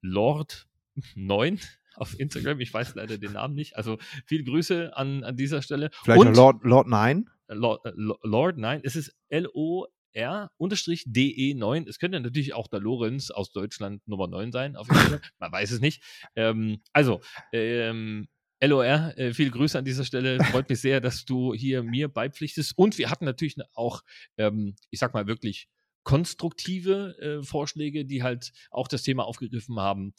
Lord 0.00 0.68
9 1.14 1.58
auf 1.96 2.18
Instagram. 2.18 2.60
Ich 2.60 2.72
weiß 2.72 2.94
leider 2.94 3.18
den 3.18 3.32
Namen 3.32 3.54
nicht. 3.54 3.76
Also 3.76 3.98
viele 4.26 4.44
Grüße 4.44 4.96
an, 4.96 5.24
an 5.24 5.36
dieser 5.36 5.62
Stelle. 5.62 5.90
Vielleicht 6.02 6.20
Und, 6.20 6.36
Lord, 6.36 6.64
Lord 6.64 6.88
9? 6.88 7.28
Lord, 7.48 7.84
äh, 7.84 7.92
Lord 7.94 8.58
9. 8.58 8.80
Es 8.82 8.96
ist 8.96 9.16
L-O- 9.28 9.86
R-DE9. 10.16 11.88
Es 11.88 11.98
könnte 11.98 12.18
natürlich 12.18 12.54
auch 12.54 12.68
der 12.68 12.80
Lorenz 12.80 13.30
aus 13.30 13.52
Deutschland 13.52 14.06
Nummer 14.08 14.26
9 14.26 14.50
sein. 14.50 14.76
Man 15.38 15.52
weiß 15.52 15.72
es 15.72 15.80
nicht. 15.80 16.02
Ähm, 16.34 16.80
also, 16.92 17.20
ähm, 17.52 18.26
LOR, 18.62 18.84
äh, 19.18 19.34
viele 19.34 19.50
Grüße 19.50 19.78
an 19.78 19.84
dieser 19.84 20.04
Stelle. 20.04 20.42
Freut 20.42 20.70
mich 20.70 20.80
sehr, 20.80 21.00
dass 21.02 21.26
du 21.26 21.52
hier 21.52 21.82
mir 21.82 22.08
beipflichtest. 22.08 22.72
Und 22.76 22.96
wir 22.96 23.10
hatten 23.10 23.26
natürlich 23.26 23.56
auch, 23.74 24.02
ähm, 24.38 24.76
ich 24.90 24.98
sag 24.98 25.12
mal, 25.12 25.26
wirklich 25.26 25.68
konstruktive 26.04 27.18
äh, 27.18 27.42
Vorschläge, 27.42 28.06
die 28.06 28.22
halt 28.22 28.52
auch 28.70 28.88
das 28.88 29.02
Thema 29.02 29.24
aufgegriffen 29.24 29.78
haben 29.78 30.14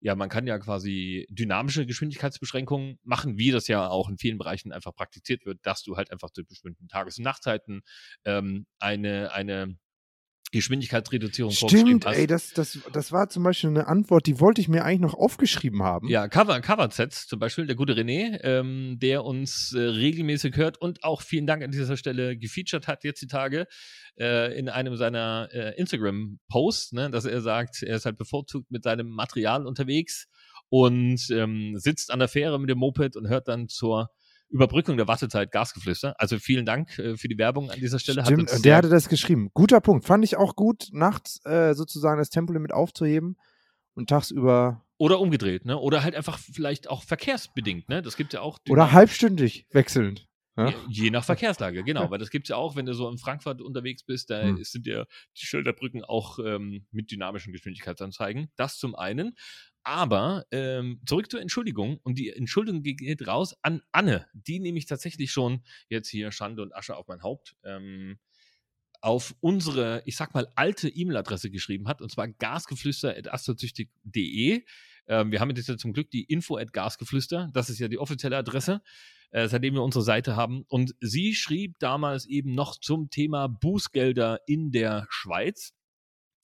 ja, 0.00 0.14
man 0.14 0.28
kann 0.28 0.46
ja 0.46 0.58
quasi 0.58 1.26
dynamische 1.30 1.86
Geschwindigkeitsbeschränkungen 1.86 2.98
machen, 3.02 3.36
wie 3.38 3.50
das 3.50 3.68
ja 3.68 3.88
auch 3.88 4.08
in 4.08 4.18
vielen 4.18 4.38
Bereichen 4.38 4.72
einfach 4.72 4.94
praktiziert 4.94 5.44
wird, 5.44 5.58
dass 5.62 5.82
du 5.82 5.96
halt 5.96 6.10
einfach 6.10 6.30
zu 6.30 6.44
bestimmten 6.44 6.88
Tages- 6.88 7.18
und 7.18 7.24
Nachtzeiten 7.24 7.82
ähm, 8.24 8.66
eine, 8.78 9.32
eine 9.32 9.76
Geschwindigkeitsreduzierung 10.52 11.52
vorgeschrieben 11.52 12.00
Stimmt, 12.00 12.06
ey, 12.06 12.26
das, 12.26 12.50
das, 12.50 12.78
das 12.92 13.12
war 13.12 13.28
zum 13.28 13.42
Beispiel 13.42 13.70
eine 13.70 13.86
Antwort, 13.86 14.26
die 14.26 14.40
wollte 14.40 14.60
ich 14.60 14.68
mir 14.68 14.84
eigentlich 14.84 15.00
noch 15.00 15.14
aufgeschrieben 15.14 15.82
haben. 15.82 16.08
Ja, 16.08 16.28
Cover, 16.28 16.60
Cover-Sets 16.60 17.26
zum 17.26 17.38
Beispiel, 17.38 17.66
der 17.66 17.76
gute 17.76 17.94
René, 17.94 18.40
ähm, 18.42 18.98
der 19.00 19.24
uns 19.24 19.72
äh, 19.74 19.80
regelmäßig 19.80 20.56
hört 20.56 20.80
und 20.80 21.04
auch 21.04 21.22
vielen 21.22 21.46
Dank 21.46 21.62
an 21.62 21.70
dieser 21.70 21.96
Stelle 21.96 22.36
gefeatured 22.36 22.88
hat 22.88 23.04
jetzt 23.04 23.22
die 23.22 23.28
Tage 23.28 23.66
äh, 24.18 24.58
in 24.58 24.68
einem 24.68 24.96
seiner 24.96 25.48
äh, 25.52 25.78
Instagram-Posts, 25.78 26.92
ne, 26.92 27.10
dass 27.10 27.24
er 27.24 27.40
sagt, 27.40 27.82
er 27.82 27.96
ist 27.96 28.04
halt 28.04 28.18
bevorzugt 28.18 28.70
mit 28.70 28.82
seinem 28.82 29.08
Material 29.08 29.66
unterwegs 29.66 30.26
und 30.68 31.30
ähm, 31.30 31.74
sitzt 31.76 32.10
an 32.10 32.18
der 32.18 32.28
Fähre 32.28 32.58
mit 32.58 32.70
dem 32.70 32.78
Moped 32.78 33.16
und 33.16 33.28
hört 33.28 33.48
dann 33.48 33.68
zur 33.68 34.10
Überbrückung 34.50 34.96
der 34.96 35.08
Wartezeit 35.08 35.52
Gasgeflüster. 35.52 36.14
Also 36.18 36.38
vielen 36.38 36.66
Dank 36.66 36.98
äh, 36.98 37.16
für 37.16 37.28
die 37.28 37.38
Werbung 37.38 37.70
an 37.70 37.78
dieser 37.78 37.98
Stelle. 37.98 38.24
Stimmt, 38.24 38.52
und 38.52 38.64
der 38.64 38.76
hatte 38.76 38.88
das 38.88 39.08
geschrieben. 39.08 39.50
Guter 39.54 39.80
Punkt. 39.80 40.04
Fand 40.04 40.24
ich 40.24 40.36
auch 40.36 40.56
gut, 40.56 40.88
nachts 40.92 41.40
äh, 41.44 41.74
sozusagen 41.74 42.18
das 42.18 42.30
Tempolimit 42.30 42.72
aufzuheben 42.72 43.36
und 43.94 44.08
tagsüber 44.10 44.84
oder 44.98 45.18
umgedreht, 45.18 45.64
ne? 45.64 45.78
Oder 45.78 46.02
halt 46.02 46.14
einfach 46.14 46.38
vielleicht 46.38 46.90
auch 46.90 47.02
verkehrsbedingt, 47.02 47.88
ne? 47.88 48.02
Das 48.02 48.16
gibt 48.16 48.34
ja 48.34 48.42
auch 48.42 48.58
oder 48.68 48.92
halbstündig 48.92 49.66
wechselnd. 49.70 50.28
Ja? 50.56 50.68
Je, 50.68 50.74
je 51.04 51.10
nach 51.10 51.24
Verkehrslage, 51.24 51.82
genau. 51.84 52.10
Weil 52.10 52.18
das 52.18 52.30
gibt 52.30 52.46
es 52.46 52.48
ja 52.50 52.56
auch, 52.56 52.76
wenn 52.76 52.84
du 52.84 52.92
so 52.92 53.08
in 53.08 53.16
Frankfurt 53.16 53.62
unterwegs 53.62 54.04
bist, 54.04 54.30
da 54.30 54.42
Hm. 54.42 54.62
sind 54.62 54.86
ja 54.86 55.04
die 55.40 55.46
Schilderbrücken 55.46 56.04
auch 56.04 56.38
ähm, 56.38 56.86
mit 56.90 57.10
dynamischen 57.10 57.52
Geschwindigkeitsanzeigen. 57.52 58.50
Das 58.56 58.76
zum 58.76 58.94
einen. 58.94 59.36
Aber 59.82 60.44
ähm, 60.50 61.00
zurück 61.06 61.30
zur 61.30 61.40
Entschuldigung. 61.40 61.98
Und 62.02 62.18
die 62.18 62.30
Entschuldigung 62.30 62.82
geht 62.82 63.26
raus 63.26 63.56
an 63.62 63.80
Anne, 63.92 64.26
die 64.34 64.60
nämlich 64.60 64.84
tatsächlich 64.86 65.32
schon 65.32 65.62
jetzt 65.88 66.08
hier 66.08 66.32
Schande 66.32 66.62
und 66.62 66.74
Asche 66.74 66.96
auf 66.96 67.08
mein 67.08 67.22
Haupt. 67.22 67.56
Ähm, 67.64 68.18
auf 69.00 69.34
unsere, 69.40 70.02
ich 70.04 70.16
sag 70.16 70.34
mal, 70.34 70.46
alte 70.54 70.88
E-Mail-Adresse 70.88 71.50
geschrieben 71.50 71.88
hat, 71.88 72.00
und 72.02 72.12
zwar 72.12 72.28
gasgeflüster.astrozüchtig.de. 72.28 74.64
Ähm, 75.06 75.32
wir 75.32 75.40
haben 75.40 75.48
jetzt 75.50 75.68
ja 75.68 75.78
zum 75.78 75.92
Glück 75.92 76.10
die 76.10 76.24
info 76.24 76.56
at 76.56 76.72
gasgeflüster, 76.72 77.50
das 77.52 77.70
ist 77.70 77.78
ja 77.78 77.86
die 77.88 77.98
offizielle 77.98 78.36
Adresse, 78.36 78.82
äh, 79.30 79.46
seitdem 79.48 79.74
wir 79.74 79.82
unsere 79.82 80.04
Seite 80.04 80.36
haben. 80.36 80.64
Und 80.68 80.94
sie 81.00 81.34
schrieb 81.34 81.78
damals 81.78 82.26
eben 82.26 82.54
noch 82.54 82.78
zum 82.78 83.10
Thema 83.10 83.48
Bußgelder 83.48 84.40
in 84.46 84.70
der 84.70 85.06
Schweiz 85.08 85.72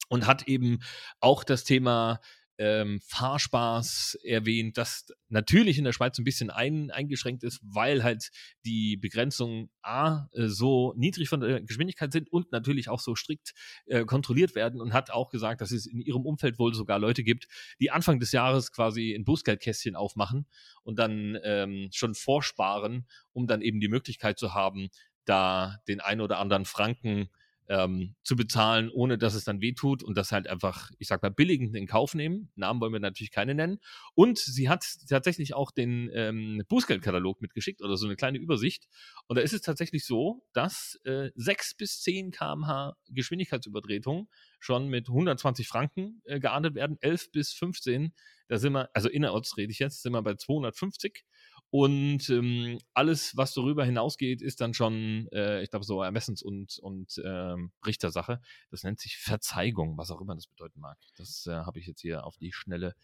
und 0.08 0.26
hat 0.26 0.48
eben 0.48 0.78
auch 1.20 1.44
das 1.44 1.64
Thema 1.64 2.20
ähm, 2.58 3.00
Fahrspaß 3.06 4.18
erwähnt, 4.22 4.78
das 4.78 5.06
natürlich 5.28 5.78
in 5.78 5.84
der 5.84 5.92
Schweiz 5.92 6.18
ein 6.18 6.24
bisschen 6.24 6.50
ein, 6.50 6.90
eingeschränkt 6.90 7.44
ist, 7.44 7.60
weil 7.62 8.02
halt 8.02 8.30
die 8.64 8.96
Begrenzungen 8.96 9.70
A 9.82 10.28
äh, 10.32 10.48
so 10.48 10.94
niedrig 10.96 11.28
von 11.28 11.40
der 11.40 11.60
Geschwindigkeit 11.62 12.12
sind 12.12 12.30
und 12.32 12.52
natürlich 12.52 12.88
auch 12.88 13.00
so 13.00 13.14
strikt 13.14 13.52
äh, 13.86 14.04
kontrolliert 14.04 14.54
werden 14.54 14.80
und 14.80 14.92
hat 14.92 15.10
auch 15.10 15.30
gesagt, 15.30 15.60
dass 15.60 15.70
es 15.70 15.86
in 15.86 16.00
ihrem 16.00 16.24
Umfeld 16.24 16.58
wohl 16.58 16.74
sogar 16.74 16.98
Leute 16.98 17.24
gibt, 17.24 17.46
die 17.80 17.90
Anfang 17.90 18.20
des 18.20 18.32
Jahres 18.32 18.72
quasi 18.72 19.14
ein 19.14 19.24
Bußgeldkästchen 19.24 19.96
aufmachen 19.96 20.46
und 20.82 20.98
dann 20.98 21.38
ähm, 21.42 21.88
schon 21.92 22.14
vorsparen, 22.14 23.06
um 23.32 23.46
dann 23.46 23.60
eben 23.60 23.80
die 23.80 23.88
Möglichkeit 23.88 24.38
zu 24.38 24.54
haben, 24.54 24.88
da 25.26 25.78
den 25.88 26.00
ein 26.00 26.20
oder 26.20 26.38
anderen 26.38 26.64
Franken 26.64 27.28
ähm, 27.68 28.14
zu 28.22 28.36
bezahlen, 28.36 28.90
ohne 28.90 29.18
dass 29.18 29.34
es 29.34 29.44
dann 29.44 29.60
wehtut 29.60 30.02
und 30.02 30.16
das 30.16 30.32
halt 30.32 30.48
einfach, 30.48 30.90
ich 30.98 31.08
sag 31.08 31.22
mal, 31.22 31.30
billigend 31.30 31.74
in 31.74 31.86
Kauf 31.86 32.14
nehmen. 32.14 32.50
Namen 32.54 32.80
wollen 32.80 32.92
wir 32.92 33.00
natürlich 33.00 33.30
keine 33.30 33.54
nennen. 33.54 33.78
Und 34.14 34.38
sie 34.38 34.68
hat 34.68 34.84
tatsächlich 35.08 35.54
auch 35.54 35.70
den 35.70 36.10
ähm, 36.14 36.62
Bußgeldkatalog 36.68 37.40
mitgeschickt 37.40 37.82
oder 37.82 37.96
so 37.96 38.06
eine 38.06 38.16
kleine 38.16 38.38
Übersicht. 38.38 38.86
Und 39.26 39.36
da 39.36 39.42
ist 39.42 39.52
es 39.52 39.62
tatsächlich 39.62 40.04
so, 40.04 40.42
dass 40.52 41.00
äh, 41.04 41.30
6 41.34 41.76
bis 41.76 42.00
10 42.02 42.30
km/h 42.30 42.96
Geschwindigkeitsübertretung 43.08 44.28
schon 44.60 44.88
mit 44.88 45.08
120 45.08 45.66
Franken 45.66 46.22
äh, 46.24 46.40
geahndet 46.40 46.74
werden. 46.74 46.96
11 47.00 47.32
bis 47.32 47.52
15, 47.52 48.12
da 48.48 48.58
sind 48.58 48.72
wir, 48.72 48.88
also 48.94 49.08
innerorts 49.08 49.56
rede 49.56 49.72
ich 49.72 49.78
jetzt, 49.78 50.02
sind 50.02 50.12
wir 50.12 50.22
bei 50.22 50.34
250. 50.34 51.24
Und 51.70 52.30
ähm, 52.30 52.78
alles, 52.94 53.36
was 53.36 53.52
darüber 53.52 53.84
hinausgeht, 53.84 54.40
ist 54.40 54.60
dann 54.60 54.72
schon, 54.72 55.28
äh, 55.32 55.62
ich 55.62 55.70
glaube, 55.70 55.84
so 55.84 56.02
Ermessens- 56.02 56.42
und, 56.42 56.78
und 56.78 57.20
ähm, 57.24 57.72
Richtersache. 57.84 58.40
Das 58.70 58.84
nennt 58.84 59.00
sich 59.00 59.18
Verzeigung, 59.18 59.98
was 59.98 60.10
auch 60.10 60.20
immer 60.20 60.34
das 60.34 60.46
bedeuten 60.46 60.80
mag. 60.80 60.96
Das 61.16 61.46
äh, 61.46 61.52
habe 61.52 61.78
ich 61.78 61.86
jetzt 61.86 62.00
hier 62.00 62.24
auf 62.24 62.36
die 62.38 62.52
Schnelle 62.52 62.94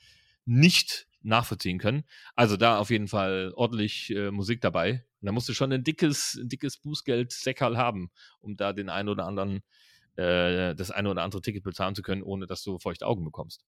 nicht 0.44 1.06
nachvollziehen 1.22 1.78
können. 1.78 2.04
Also 2.34 2.56
da 2.56 2.78
auf 2.78 2.90
jeden 2.90 3.08
Fall 3.08 3.52
ordentlich 3.54 4.10
äh, 4.10 4.30
Musik 4.30 4.60
dabei. 4.60 5.04
Und 5.20 5.26
da 5.26 5.32
musst 5.32 5.48
du 5.48 5.54
schon 5.54 5.72
ein 5.72 5.84
dickes, 5.84 6.38
ein 6.40 6.48
dickes 6.48 6.78
Bußgeld-Säckerl 6.78 7.76
haben, 7.76 8.10
um 8.40 8.56
da 8.56 8.72
den 8.72 8.88
einen 8.88 9.08
oder 9.08 9.26
anderen, 9.26 9.62
äh, 10.16 10.74
das 10.74 10.90
eine 10.90 11.10
oder 11.10 11.22
andere 11.22 11.42
Ticket 11.42 11.62
bezahlen 11.62 11.94
zu 11.94 12.02
können, 12.02 12.22
ohne 12.22 12.46
dass 12.46 12.62
du 12.62 12.78
feuchte 12.78 13.06
Augen 13.06 13.24
bekommst. 13.24 13.64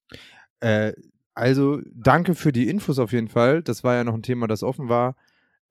Äh, 0.59 0.93
also 1.35 1.81
danke 1.93 2.33
für 2.33 2.51
die 2.51 2.67
Infos 2.67 2.97
auf 2.97 3.11
jeden 3.11 3.27
Fall. 3.27 3.61
Das 3.61 3.83
war 3.83 3.95
ja 3.95 4.03
noch 4.03 4.13
ein 4.13 4.23
Thema, 4.23 4.47
das 4.47 4.63
offen 4.63 4.89
war. 4.89 5.15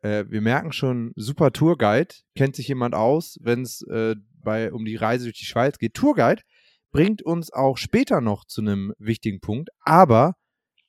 Äh, 0.02 0.24
wir 0.28 0.40
merken 0.40 0.72
schon, 0.72 1.12
super 1.16 1.52
Tourguide. 1.52 2.14
Kennt 2.36 2.54
sich 2.54 2.68
jemand 2.68 2.94
aus, 2.94 3.38
wenn 3.40 3.62
es 3.62 3.82
äh, 3.88 4.14
bei 4.42 4.72
um 4.72 4.84
die 4.84 4.96
Reise 4.96 5.24
durch 5.24 5.38
die 5.38 5.46
Schweiz 5.46 5.78
geht. 5.78 5.94
Tourguide 5.94 6.42
bringt 6.92 7.22
uns 7.22 7.52
auch 7.52 7.78
später 7.78 8.20
noch 8.20 8.44
zu 8.44 8.60
einem 8.60 8.92
wichtigen 8.98 9.40
Punkt. 9.40 9.70
Aber 9.80 10.34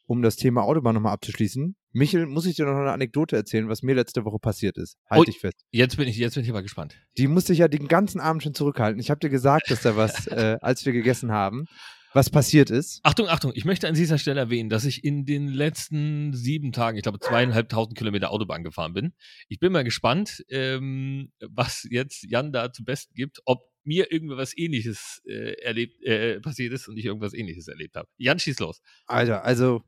um 0.06 0.22
das 0.22 0.36
Thema 0.36 0.64
Autobahn 0.64 0.94
nochmal 0.94 1.14
abzuschließen, 1.14 1.76
Michel, 1.94 2.26
muss 2.26 2.46
ich 2.46 2.58
dir 2.58 2.66
noch 2.66 2.76
eine 2.76 2.92
Anekdote 2.92 3.38
erzählen, 3.38 3.70
was 3.70 3.82
mir 3.82 3.96
letzte 3.96 4.26
Woche 4.26 4.38
passiert 4.38 4.78
ist. 4.78 4.98
Halt 5.10 5.22
Ui. 5.22 5.26
dich 5.26 5.40
fest. 5.40 5.64
Jetzt 5.72 5.96
bin 5.96 6.10
ich, 6.10 6.18
jetzt 6.18 6.36
bin 6.36 6.44
ich 6.44 6.50
aber 6.50 6.62
gespannt. 6.62 6.98
Die 7.18 7.28
musste 7.28 7.54
ich 7.54 7.60
ja 7.60 7.70
den 7.70 7.88
ganzen 7.88 8.20
Abend 8.20 8.44
schon 8.44 8.54
zurückhalten. 8.54 9.00
Ich 9.00 9.10
habe 9.10 9.22
dir 9.22 9.30
gesagt, 9.30 9.72
dass 9.72 9.82
da 9.82 9.96
was, 9.96 10.28
äh, 10.28 10.58
als 10.62 10.86
wir 10.86 10.92
gegessen 10.92 11.32
haben, 11.32 11.68
was 12.16 12.30
passiert 12.30 12.70
ist. 12.70 13.02
Achtung, 13.04 13.28
Achtung, 13.28 13.52
ich 13.56 13.66
möchte 13.66 13.90
an 13.90 13.94
dieser 13.94 14.18
Stelle 14.18 14.40
erwähnen, 14.40 14.70
dass 14.70 14.86
ich 14.86 15.04
in 15.04 15.26
den 15.26 15.50
letzten 15.50 16.34
sieben 16.34 16.72
Tagen, 16.72 16.96
ich 16.96 17.04
glaube, 17.04 17.20
zweieinhalbtausend 17.20 17.98
Kilometer 17.98 18.32
Autobahn 18.32 18.64
gefahren 18.64 18.94
bin. 18.94 19.14
Ich 19.50 19.60
bin 19.60 19.74
mal 19.74 19.84
gespannt, 19.84 20.46
ähm, 20.48 21.34
was 21.42 21.86
jetzt 21.90 22.24
Jan 22.24 22.54
da 22.54 22.72
zum 22.72 22.86
Besten 22.86 23.14
gibt, 23.16 23.42
ob 23.44 23.70
mir 23.84 24.14
irgendwie 24.14 24.38
was 24.38 24.58
ähnliches 24.58 25.22
äh, 25.26 25.62
erlebt, 25.62 26.02
äh, 26.04 26.40
passiert 26.40 26.72
ist 26.72 26.88
und 26.88 26.98
ich 26.98 27.04
irgendwas 27.04 27.34
ähnliches 27.34 27.68
erlebt 27.68 27.98
habe. 27.98 28.08
Jan, 28.16 28.40
schieß 28.40 28.60
los. 28.60 28.82
Alter, 29.08 29.44
also, 29.44 29.84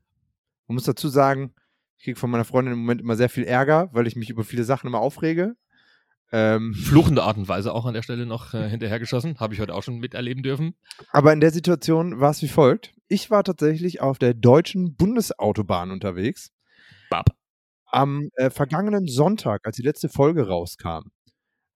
man 0.66 0.74
muss 0.74 0.84
dazu 0.84 1.08
sagen, 1.08 1.54
ich 1.96 2.04
kriege 2.04 2.20
von 2.20 2.30
meiner 2.30 2.44
Freundin 2.44 2.74
im 2.74 2.80
Moment 2.80 3.00
immer 3.00 3.16
sehr 3.16 3.30
viel 3.30 3.44
Ärger, 3.44 3.88
weil 3.92 4.06
ich 4.06 4.16
mich 4.16 4.28
über 4.28 4.44
viele 4.44 4.64
Sachen 4.64 4.86
immer 4.86 5.00
aufrege. 5.00 5.56
Ähm, 6.30 6.74
Fluchende 6.74 7.22
Art 7.22 7.38
und 7.38 7.48
Weise 7.48 7.72
auch 7.72 7.86
an 7.86 7.94
der 7.94 8.02
Stelle 8.02 8.26
noch 8.26 8.52
äh, 8.52 8.68
hinterhergeschossen. 8.68 9.38
Habe 9.40 9.54
ich 9.54 9.60
heute 9.60 9.74
auch 9.74 9.82
schon 9.82 9.98
miterleben 9.98 10.42
dürfen. 10.42 10.74
aber 11.10 11.32
in 11.32 11.40
der 11.40 11.50
Situation 11.50 12.20
war 12.20 12.30
es 12.30 12.42
wie 12.42 12.48
folgt. 12.48 12.92
Ich 13.08 13.30
war 13.30 13.44
tatsächlich 13.44 14.00
auf 14.02 14.18
der 14.18 14.34
deutschen 14.34 14.94
Bundesautobahn 14.94 15.90
unterwegs. 15.90 16.50
Bab. 17.08 17.30
Am 17.86 18.28
äh, 18.36 18.50
vergangenen 18.50 19.06
Sonntag, 19.06 19.62
als 19.64 19.76
die 19.76 19.82
letzte 19.82 20.10
Folge 20.10 20.46
rauskam. 20.46 21.10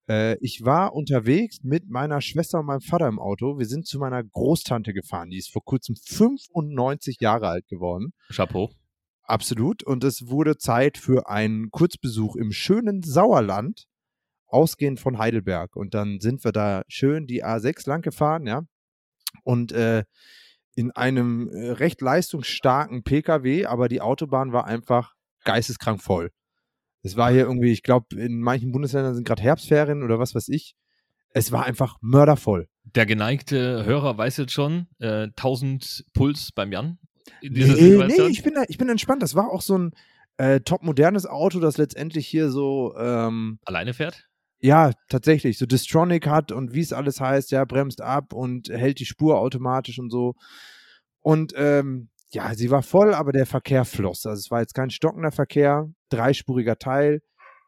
Äh, 0.07 0.37
ich 0.41 0.63
war 0.63 0.93
unterwegs 0.93 1.63
mit 1.63 1.89
meiner 1.89 2.21
Schwester 2.21 2.59
und 2.59 2.67
meinem 2.67 2.81
Vater 2.81 3.07
im 3.07 3.19
Auto. 3.19 3.57
Wir 3.57 3.65
sind 3.65 3.87
zu 3.87 3.99
meiner 3.99 4.23
Großtante 4.23 4.93
gefahren. 4.93 5.29
Die 5.29 5.37
ist 5.37 5.51
vor 5.51 5.63
kurzem 5.63 5.95
95 5.95 7.17
Jahre 7.19 7.47
alt 7.47 7.67
geworden. 7.67 8.13
Chapeau. 8.29 8.71
Absolut. 9.23 9.83
Und 9.83 10.03
es 10.03 10.27
wurde 10.27 10.57
Zeit 10.57 10.97
für 10.97 11.29
einen 11.29 11.71
Kurzbesuch 11.71 12.35
im 12.35 12.51
schönen 12.51 13.01
Sauerland, 13.01 13.85
ausgehend 14.53 14.99
von 14.99 15.17
Heidelberg. 15.17 15.75
Und 15.75 15.93
dann 15.93 16.19
sind 16.19 16.43
wir 16.43 16.51
da 16.51 16.83
schön 16.87 17.27
die 17.27 17.43
A6 17.43 17.87
lang 17.87 18.01
gefahren, 18.01 18.45
ja. 18.45 18.63
Und 19.43 19.71
äh, 19.71 20.03
in 20.75 20.91
einem 20.91 21.49
äh, 21.49 21.71
recht 21.71 22.01
leistungsstarken 22.01 23.03
Pkw, 23.03 23.65
aber 23.65 23.89
die 23.89 24.01
Autobahn 24.01 24.53
war 24.53 24.65
einfach 24.65 25.13
geisteskrank 25.43 26.01
voll. 26.01 26.31
Es 27.01 27.17
war 27.17 27.31
hier 27.31 27.41
irgendwie, 27.41 27.71
ich 27.71 27.83
glaube, 27.83 28.15
in 28.15 28.39
manchen 28.39 28.71
Bundesländern 28.71 29.13
sind 29.13 29.27
gerade 29.27 29.41
Herbstferien 29.41 30.03
oder 30.03 30.19
was 30.19 30.35
weiß 30.35 30.47
ich. 30.49 30.75
Es 31.31 31.51
war 31.51 31.65
einfach 31.65 31.97
mördervoll. 32.01 32.67
Der 32.83 33.05
geneigte 33.05 33.85
Hörer 33.85 34.17
weiß 34.17 34.37
jetzt 34.37 34.53
schon, 34.53 34.87
äh, 34.99 35.27
1000 35.35 36.05
Puls 36.13 36.51
beim 36.53 36.71
Jan. 36.71 36.99
Nee, 37.41 37.65
nee, 38.07 38.27
ich 38.27 38.43
bin, 38.43 38.53
ich 38.67 38.77
bin 38.77 38.89
entspannt. 38.89 39.23
Das 39.23 39.35
war 39.35 39.49
auch 39.49 39.61
so 39.61 39.77
ein 39.77 39.91
äh, 40.37 40.61
top 40.61 40.83
modernes 40.83 41.25
Auto, 41.25 41.59
das 41.59 41.77
letztendlich 41.77 42.27
hier 42.27 42.49
so 42.49 42.95
ähm, 42.97 43.59
Alleine 43.65 43.93
fährt? 43.93 44.27
Ja, 44.63 44.91
tatsächlich. 45.09 45.57
So 45.57 45.65
Distronic 45.65 46.25
hat 46.25 46.53
und 46.53 46.73
wie 46.73 46.79
es 46.79 46.93
alles 46.93 47.19
heißt, 47.19 47.51
ja, 47.51 47.65
bremst 47.65 48.01
ab 48.01 48.31
und 48.31 48.69
hält 48.69 48.99
die 48.99 49.05
Spur 49.05 49.37
automatisch 49.37 49.99
und 49.99 50.09
so. 50.09 50.35
Und 51.19 51.53
ähm, 51.57 52.07
ja, 52.31 52.55
sie 52.55 52.71
war 52.71 52.81
voll, 52.81 53.13
aber 53.13 53.33
der 53.33 53.45
Verkehr 53.45 53.83
floss. 53.83 54.25
Also 54.25 54.39
es 54.39 54.51
war 54.51 54.61
jetzt 54.61 54.73
kein 54.73 54.89
stockender 54.89 55.33
Verkehr, 55.33 55.89
dreispuriger 56.07 56.77
Teil, 56.77 57.21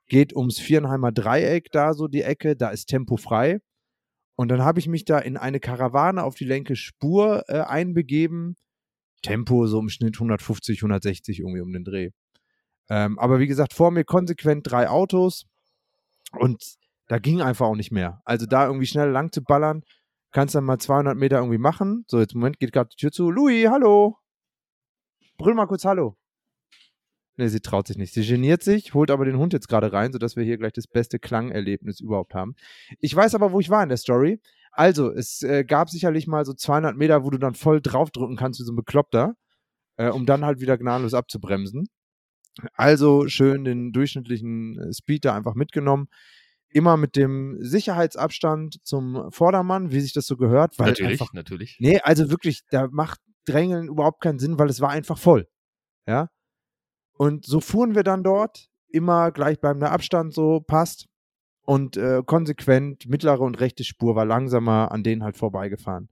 geht 0.08 0.34
ums 0.38 0.58
Vierenheimer 0.58 1.12
Dreieck 1.12 1.70
da 1.74 1.94
so 1.94 2.08
die 2.08 2.22
Ecke, 2.22 2.56
da 2.56 2.70
ist 2.70 2.86
Tempo 2.86 3.18
frei. 3.18 3.60
Und 4.38 4.48
dann 4.50 4.64
habe 4.64 4.80
ich 4.80 4.88
mich 4.88 5.04
da 5.04 5.20
in 5.20 5.36
eine 5.36 5.60
Karawane 5.60 6.24
auf 6.24 6.36
die 6.36 6.46
linke 6.46 6.78
Spur 6.78 7.44
äh, 7.50 7.60
einbegeben. 7.60 8.56
Tempo 9.22 9.68
so 9.68 9.80
im 9.82 9.90
Schnitt 9.90 10.16
150, 10.16 10.80
160 10.80 11.40
irgendwie 11.40 11.62
um 11.62 11.74
den 11.74 11.84
Dreh. 11.84 12.12
Ähm, 12.90 13.20
aber 13.20 13.40
wie 13.40 13.48
gesagt, 13.48 13.74
vor 13.74 13.92
mir 13.92 14.06
konsequent 14.06 14.72
drei 14.72 14.90
Autos 14.90 15.46
und 16.32 16.78
da 17.08 17.20
ging 17.20 17.42
einfach 17.42 17.68
auch 17.68 17.76
nicht 17.76 17.92
mehr. 17.92 18.22
Also 18.26 18.46
da 18.46 18.66
irgendwie 18.66 18.88
schnell 18.88 19.10
lang 19.10 19.32
zu 19.32 19.44
ballern, 19.44 19.84
kannst 20.32 20.56
dann 20.56 20.66
mal 20.66 20.80
200 20.80 21.16
Meter 21.16 21.38
irgendwie 21.38 21.58
machen. 21.58 22.06
So, 22.08 22.20
jetzt 22.20 22.34
im 22.34 22.40
Moment 22.40 22.60
geht 22.60 22.72
gerade 22.72 22.90
die 22.90 22.98
Tür 22.98 23.12
zu. 23.12 23.32
Louis, 23.32 23.68
hallo. 23.70 24.18
Brüll 25.38 25.54
mal 25.54 25.68
kurz 25.68 25.86
Hallo. 25.86 26.18
Ne, 27.38 27.50
sie 27.50 27.60
traut 27.60 27.88
sich 27.88 27.98
nicht. 27.98 28.14
Sie 28.14 28.26
geniert 28.26 28.64
sich, 28.64 28.94
holt 28.94 29.12
aber 29.12 29.26
den 29.26 29.38
Hund 29.38 29.52
jetzt 29.52 29.68
gerade 29.68 29.92
rein, 29.92 30.14
sodass 30.14 30.38
wir 30.38 30.46
hier 30.46 30.58
gleich 30.58 30.72
das 30.72 30.88
beste 30.88 31.20
Klangerlebnis 31.20 32.00
überhaupt 32.00 32.34
haben. 32.34 32.56
Ich 33.02 33.14
weiß 33.14 33.36
aber, 33.36 33.52
wo 33.52 33.60
ich 33.60 33.70
war 33.70 33.84
in 33.84 33.90
der 33.90 33.98
Story. 33.98 34.40
Also, 34.72 35.12
es 35.12 35.42
äh, 35.42 35.66
gab 35.66 35.90
sicherlich 35.90 36.28
mal 36.28 36.46
so 36.46 36.54
200 36.54 36.96
Meter, 36.96 37.26
wo 37.26 37.30
du 37.30 37.38
dann 37.38 37.54
voll 37.54 37.82
draufdrücken 37.82 38.38
kannst 38.38 38.60
wie 38.62 38.64
so 38.64 38.72
ein 38.72 38.78
Bekloppter, 38.78 39.36
äh, 39.98 40.10
um 40.10 40.26
dann 40.26 40.46
halt 40.46 40.62
wieder 40.62 40.78
gnadenlos 40.78 41.14
abzubremsen. 41.14 41.90
Also 42.74 43.28
schön 43.28 43.66
den 43.66 43.92
durchschnittlichen 43.92 44.80
äh, 44.80 44.94
Speed 44.94 45.26
da 45.26 45.36
einfach 45.36 45.56
mitgenommen. 45.56 46.08
Immer 46.76 46.98
mit 46.98 47.16
dem 47.16 47.56
Sicherheitsabstand 47.62 48.86
zum 48.86 49.32
Vordermann, 49.32 49.92
wie 49.92 50.02
sich 50.02 50.12
das 50.12 50.28
so 50.28 50.36
gehört. 50.36 50.78
Weil 50.78 50.90
natürlich, 50.90 51.22
einfach, 51.22 51.32
natürlich. 51.32 51.78
Nee, 51.80 52.02
also 52.02 52.30
wirklich, 52.30 52.64
da 52.70 52.90
macht 52.92 53.22
Drängeln 53.46 53.88
überhaupt 53.88 54.22
keinen 54.22 54.40
Sinn, 54.40 54.60
weil 54.60 54.70
es 54.70 54.82
war 54.82 54.90
einfach 54.90 55.18
voll. 55.18 55.48
Ja. 56.06 56.30
Und 57.14 57.46
so 57.46 57.62
fuhren 57.62 57.96
wir 57.96 58.04
dann 58.04 58.24
dort, 58.24 58.70
immer 58.90 59.32
gleichbleibender 59.32 59.92
Abstand, 59.92 60.34
so 60.34 60.60
passt. 60.60 61.08
Und 61.62 61.96
äh, 61.96 62.24
konsequent, 62.26 63.08
mittlere 63.08 63.40
und 63.40 63.62
rechte 63.62 63.86
Spur 63.86 64.16
war 64.16 64.26
langsamer 64.26 64.92
an 64.92 65.02
denen 65.02 65.24
halt 65.24 65.38
vorbeigefahren. 65.38 66.10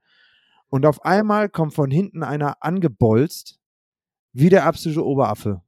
Und 0.70 0.86
auf 0.86 1.04
einmal 1.04 1.50
kommt 1.50 1.74
von 1.74 1.92
hinten 1.92 2.24
einer 2.24 2.64
angebolzt, 2.64 3.60
wie 4.32 4.50
der 4.50 4.66
absolute 4.66 5.06
Oberaffe. 5.06 5.62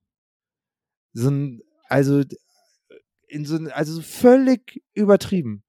So 1.12 1.30
ein, 1.30 1.62
also, 1.90 2.24
in 3.36 3.46
so 3.46 3.58
also 3.72 4.02
völlig 4.02 4.82
übertrieben. 4.94 5.64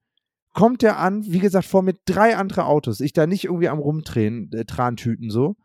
Kommt 0.55 0.81
der 0.83 0.99
an, 0.99 1.25
wie 1.25 1.41
gesagt, 1.41 1.67
vor 1.67 1.83
mit 1.83 1.99
drei 2.07 2.37
andere 2.37 2.65
Autos. 2.65 3.01
Ich 3.01 3.13
da 3.13 3.27
nicht 3.27 3.45
irgendwie 3.45 3.69
am 3.69 3.79
Rumdrehen, 3.79 4.51
äh, 4.53 4.65
Trantüten 4.65 5.31
so 5.31 5.57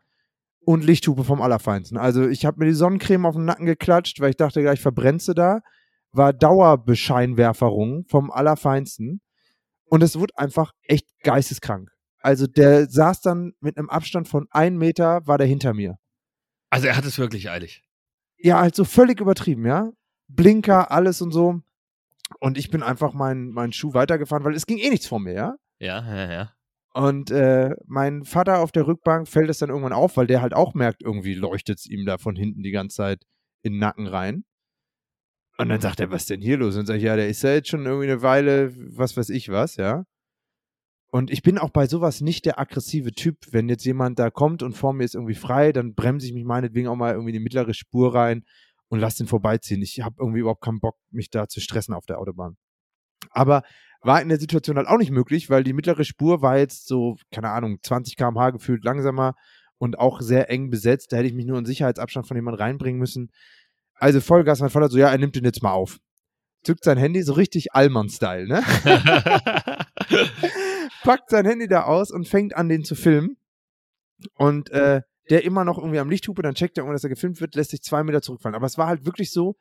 und 0.64 0.84
Lichthupe 0.84 1.24
vom 1.24 1.40
Allerfeinsten. 1.40 1.96
Also 1.96 2.28
ich 2.28 2.44
habe 2.44 2.58
mir 2.58 2.66
die 2.66 2.74
Sonnencreme 2.74 3.24
auf 3.24 3.36
den 3.36 3.46
Nacken 3.46 3.66
geklatscht, 3.66 4.20
weil 4.20 4.30
ich 4.30 4.36
dachte 4.36 4.60
gleich 4.60 4.80
verbrennst 4.80 5.28
du 5.28 5.34
da. 5.34 5.60
War 6.10 6.32
Dauerbescheinwerferung 6.32 8.04
vom 8.08 8.30
Allerfeinsten. 8.30 9.22
Und 9.86 10.02
es 10.02 10.18
wurde 10.18 10.36
einfach 10.36 10.72
echt 10.82 11.06
geisteskrank. 11.22 11.90
Also 12.20 12.46
der 12.46 12.88
saß 12.88 13.20
dann 13.20 13.52
mit 13.60 13.78
einem 13.78 13.88
Abstand 13.88 14.28
von 14.28 14.46
einem 14.50 14.78
Meter, 14.78 15.26
war 15.26 15.38
der 15.38 15.46
hinter 15.46 15.74
mir. 15.74 15.96
Also 16.70 16.86
er 16.86 16.96
hat 16.96 17.04
es 17.04 17.18
wirklich 17.18 17.50
eilig. 17.50 17.82
Ja, 18.38 18.60
halt 18.60 18.74
so 18.74 18.84
völlig 18.84 19.20
übertrieben, 19.20 19.66
ja. 19.66 19.90
Blinker, 20.28 20.90
alles 20.90 21.20
und 21.22 21.32
so. 21.32 21.60
Und 22.40 22.58
ich 22.58 22.70
bin 22.70 22.82
einfach 22.82 23.12
meinen 23.14 23.50
mein 23.50 23.72
Schuh 23.72 23.94
weitergefahren, 23.94 24.44
weil 24.44 24.54
es 24.54 24.66
ging 24.66 24.78
eh 24.78 24.90
nichts 24.90 25.06
vor 25.06 25.20
mir, 25.20 25.32
ja. 25.32 25.56
Ja, 25.78 26.04
ja, 26.14 26.32
ja. 26.32 26.52
Und 26.94 27.30
äh, 27.30 27.70
mein 27.86 28.24
Vater 28.24 28.58
auf 28.58 28.70
der 28.70 28.86
Rückbank 28.86 29.26
fällt 29.26 29.48
es 29.48 29.58
dann 29.58 29.70
irgendwann 29.70 29.94
auf, 29.94 30.16
weil 30.16 30.26
der 30.26 30.42
halt 30.42 30.52
auch 30.52 30.74
merkt, 30.74 31.02
irgendwie 31.02 31.34
leuchtet 31.34 31.78
es 31.78 31.86
ihm 31.86 32.04
da 32.04 32.18
von 32.18 32.36
hinten 32.36 32.62
die 32.62 32.70
ganze 32.70 32.96
Zeit 32.96 33.24
in 33.62 33.74
den 33.74 33.78
Nacken 33.80 34.06
rein. 34.06 34.44
Und 35.58 35.68
dann 35.68 35.80
sagt 35.80 36.00
er, 36.00 36.10
was 36.10 36.22
ist 36.22 36.30
denn 36.30 36.40
hier 36.40 36.58
los? 36.58 36.76
Und 36.76 36.86
sag 36.86 36.96
ich, 36.96 37.02
ja, 37.02 37.16
der 37.16 37.28
ist 37.28 37.42
ja 37.42 37.52
jetzt 37.52 37.68
schon 37.68 37.86
irgendwie 37.86 38.10
eine 38.10 38.22
Weile, 38.22 38.74
was 38.96 39.16
weiß 39.16 39.30
ich 39.30 39.48
was, 39.48 39.76
ja. 39.76 40.04
Und 41.10 41.30
ich 41.30 41.42
bin 41.42 41.58
auch 41.58 41.70
bei 41.70 41.86
sowas 41.86 42.22
nicht 42.22 42.46
der 42.46 42.58
aggressive 42.58 43.12
Typ. 43.12 43.36
Wenn 43.50 43.68
jetzt 43.68 43.84
jemand 43.84 44.18
da 44.18 44.30
kommt 44.30 44.62
und 44.62 44.72
vor 44.72 44.94
mir 44.94 45.04
ist 45.04 45.14
irgendwie 45.14 45.34
frei, 45.34 45.72
dann 45.72 45.94
bremse 45.94 46.26
ich 46.26 46.32
mich 46.32 46.44
meinetwegen 46.44 46.88
auch 46.88 46.96
mal 46.96 47.12
irgendwie 47.12 47.30
in 47.30 47.34
die 47.34 47.44
mittlere 47.44 47.74
Spur 47.74 48.14
rein 48.14 48.44
und 48.92 48.98
lasse 48.98 49.24
den 49.24 49.26
vorbeiziehen. 49.26 49.80
Ich 49.80 50.02
habe 50.02 50.16
irgendwie 50.18 50.40
überhaupt 50.40 50.60
keinen 50.60 50.78
Bock, 50.78 50.98
mich 51.10 51.30
da 51.30 51.48
zu 51.48 51.60
stressen 51.62 51.94
auf 51.94 52.04
der 52.04 52.18
Autobahn. 52.18 52.58
Aber 53.30 53.62
war 54.02 54.20
in 54.20 54.28
der 54.28 54.38
Situation 54.38 54.76
halt 54.76 54.86
auch 54.86 54.98
nicht 54.98 55.10
möglich, 55.10 55.48
weil 55.48 55.64
die 55.64 55.72
mittlere 55.72 56.04
Spur 56.04 56.42
war 56.42 56.58
jetzt 56.58 56.86
so, 56.88 57.16
keine 57.32 57.48
Ahnung, 57.48 57.78
20 57.82 58.16
km/h 58.16 58.50
gefühlt 58.50 58.84
langsamer 58.84 59.32
und 59.78 59.98
auch 59.98 60.20
sehr 60.20 60.50
eng 60.50 60.68
besetzt. 60.68 61.10
Da 61.10 61.16
hätte 61.16 61.28
ich 61.28 61.32
mich 61.32 61.46
nur 61.46 61.58
in 61.58 61.64
Sicherheitsabstand 61.64 62.28
von 62.28 62.36
jemandem 62.36 62.60
reinbringen 62.60 62.98
müssen. 62.98 63.30
Also 63.94 64.20
Vollgas, 64.20 64.60
mein 64.60 64.68
Vater 64.68 64.90
so, 64.90 64.98
ja, 64.98 65.08
er 65.08 65.16
nimmt 65.16 65.36
den 65.36 65.44
jetzt 65.44 65.62
mal 65.62 65.72
auf. 65.72 65.96
Zückt 66.62 66.84
sein 66.84 66.98
Handy, 66.98 67.22
so 67.22 67.32
richtig 67.32 67.72
Allmann-Style, 67.72 68.46
ne? 68.46 68.62
Packt 71.02 71.30
sein 71.30 71.46
Handy 71.46 71.66
da 71.66 71.84
aus 71.84 72.10
und 72.10 72.28
fängt 72.28 72.54
an, 72.54 72.68
den 72.68 72.84
zu 72.84 72.94
filmen. 72.94 73.38
Und 74.34 74.68
äh, 74.70 75.00
der 75.32 75.44
immer 75.44 75.64
noch 75.64 75.78
irgendwie 75.78 75.98
am 75.98 76.10
Lichthupe, 76.10 76.42
dann 76.42 76.54
checkt 76.54 76.78
er 76.78 76.82
irgendwann, 76.82 76.94
dass 76.94 77.04
er 77.04 77.10
gefilmt 77.10 77.40
wird, 77.40 77.56
lässt 77.56 77.72
sich 77.72 77.82
zwei 77.82 78.04
Meter 78.04 78.22
zurückfallen. 78.22 78.54
Aber 78.54 78.66
es 78.66 78.78
war 78.78 78.86
halt 78.86 79.04
wirklich 79.04 79.32
so, 79.32 79.56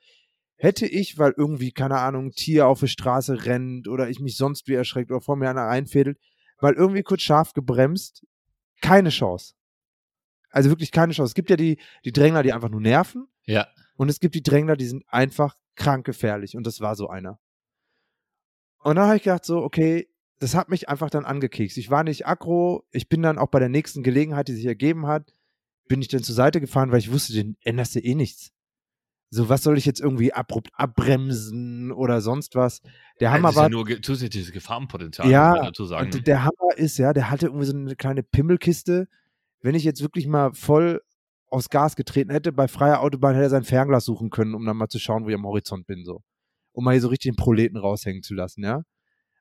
Hätte 0.61 0.85
ich, 0.85 1.17
weil 1.17 1.33
irgendwie, 1.37 1.71
keine 1.71 1.97
Ahnung, 1.97 2.27
ein 2.27 2.31
Tier 2.33 2.67
auf 2.67 2.81
der 2.81 2.87
Straße 2.87 3.45
rennt 3.45 3.87
oder 3.87 4.11
ich 4.11 4.19
mich 4.19 4.37
sonst 4.37 4.67
wie 4.67 4.75
erschreckt 4.75 5.09
oder 5.09 5.19
vor 5.19 5.35
mir 5.35 5.49
einer 5.49 5.63
reinfädelt, 5.63 6.19
weil 6.59 6.75
irgendwie 6.75 7.01
kurz 7.01 7.23
scharf 7.23 7.53
gebremst, 7.53 8.27
keine 8.79 9.09
Chance. 9.09 9.55
Also 10.51 10.69
wirklich 10.69 10.91
keine 10.91 11.13
Chance. 11.13 11.31
Es 11.31 11.33
gibt 11.33 11.49
ja 11.49 11.55
die, 11.55 11.79
die 12.05 12.11
Drängler, 12.11 12.43
die 12.43 12.53
einfach 12.53 12.69
nur 12.69 12.79
nerven. 12.79 13.27
Ja. 13.45 13.69
Und 13.95 14.09
es 14.09 14.19
gibt 14.19 14.35
die 14.35 14.43
Drängler, 14.43 14.75
die 14.75 14.85
sind 14.85 15.03
einfach 15.07 15.57
krank 15.73 16.05
gefährlich. 16.05 16.55
Und 16.55 16.67
das 16.67 16.79
war 16.79 16.95
so 16.95 17.07
einer. 17.07 17.39
Und 18.83 18.97
dann 18.97 19.07
habe 19.07 19.17
ich 19.17 19.23
gedacht, 19.23 19.45
so, 19.45 19.63
okay, 19.63 20.09
das 20.37 20.53
hat 20.53 20.69
mich 20.69 20.89
einfach 20.89 21.09
dann 21.09 21.25
angekekst. 21.25 21.79
Ich 21.79 21.89
war 21.89 22.03
nicht 22.03 22.27
aggro. 22.27 22.85
Ich 22.91 23.09
bin 23.09 23.23
dann 23.23 23.39
auch 23.39 23.49
bei 23.49 23.57
der 23.57 23.69
nächsten 23.69 24.03
Gelegenheit, 24.03 24.47
die 24.47 24.53
sich 24.53 24.65
ergeben 24.67 25.07
hat, 25.07 25.33
bin 25.91 26.01
ich 26.01 26.07
dann 26.07 26.23
zur 26.23 26.35
Seite 26.35 26.61
gefahren, 26.61 26.89
weil 26.93 26.99
ich 26.99 27.11
wusste, 27.11 27.33
den 27.33 27.57
änderst 27.65 27.95
du 27.95 27.99
eh 27.99 28.15
nichts. 28.15 28.53
So, 29.29 29.49
was 29.49 29.61
soll 29.61 29.77
ich 29.77 29.85
jetzt 29.85 29.99
irgendwie 29.99 30.31
abrupt 30.31 30.69
abbremsen 30.73 31.91
oder 31.91 32.21
sonst 32.21 32.55
was? 32.55 32.81
Der 33.19 33.31
Hammer 33.31 33.49
das 33.49 33.51
ist 33.51 33.57
war. 33.57 33.63
ja 33.63 33.69
nur 33.69 34.01
zusätzliches 34.01 34.53
Gefahrenpotenzial, 34.53 35.29
Ja, 35.29 35.55
dazu 35.65 35.85
sagen. 35.85 36.05
Und 36.05 36.15
ne? 36.15 36.21
der 36.21 36.43
Hammer 36.45 36.77
ist 36.77 36.97
ja, 36.97 37.11
der 37.11 37.29
hatte 37.29 37.47
irgendwie 37.47 37.65
so 37.65 37.75
eine 37.75 37.97
kleine 37.97 38.23
Pimmelkiste. 38.23 39.09
Wenn 39.59 39.75
ich 39.75 39.83
jetzt 39.83 40.01
wirklich 40.01 40.27
mal 40.27 40.53
voll 40.53 41.01
aufs 41.47 41.69
Gas 41.69 41.97
getreten 41.97 42.31
hätte, 42.31 42.53
bei 42.53 42.69
freier 42.69 43.01
Autobahn 43.01 43.33
hätte 43.33 43.47
er 43.47 43.49
sein 43.49 43.65
Fernglas 43.65 44.05
suchen 44.05 44.29
können, 44.29 44.55
um 44.55 44.65
dann 44.65 44.77
mal 44.77 44.87
zu 44.87 44.97
schauen, 44.99 45.25
wo 45.25 45.29
ich 45.29 45.35
am 45.35 45.45
Horizont 45.45 45.85
bin, 45.87 46.05
so. 46.05 46.23
Um 46.71 46.85
mal 46.85 46.91
hier 46.91 47.01
so 47.01 47.09
richtig 47.09 47.31
den 47.31 47.35
Proleten 47.35 47.77
raushängen 47.77 48.23
zu 48.23 48.33
lassen, 48.33 48.63
ja. 48.63 48.83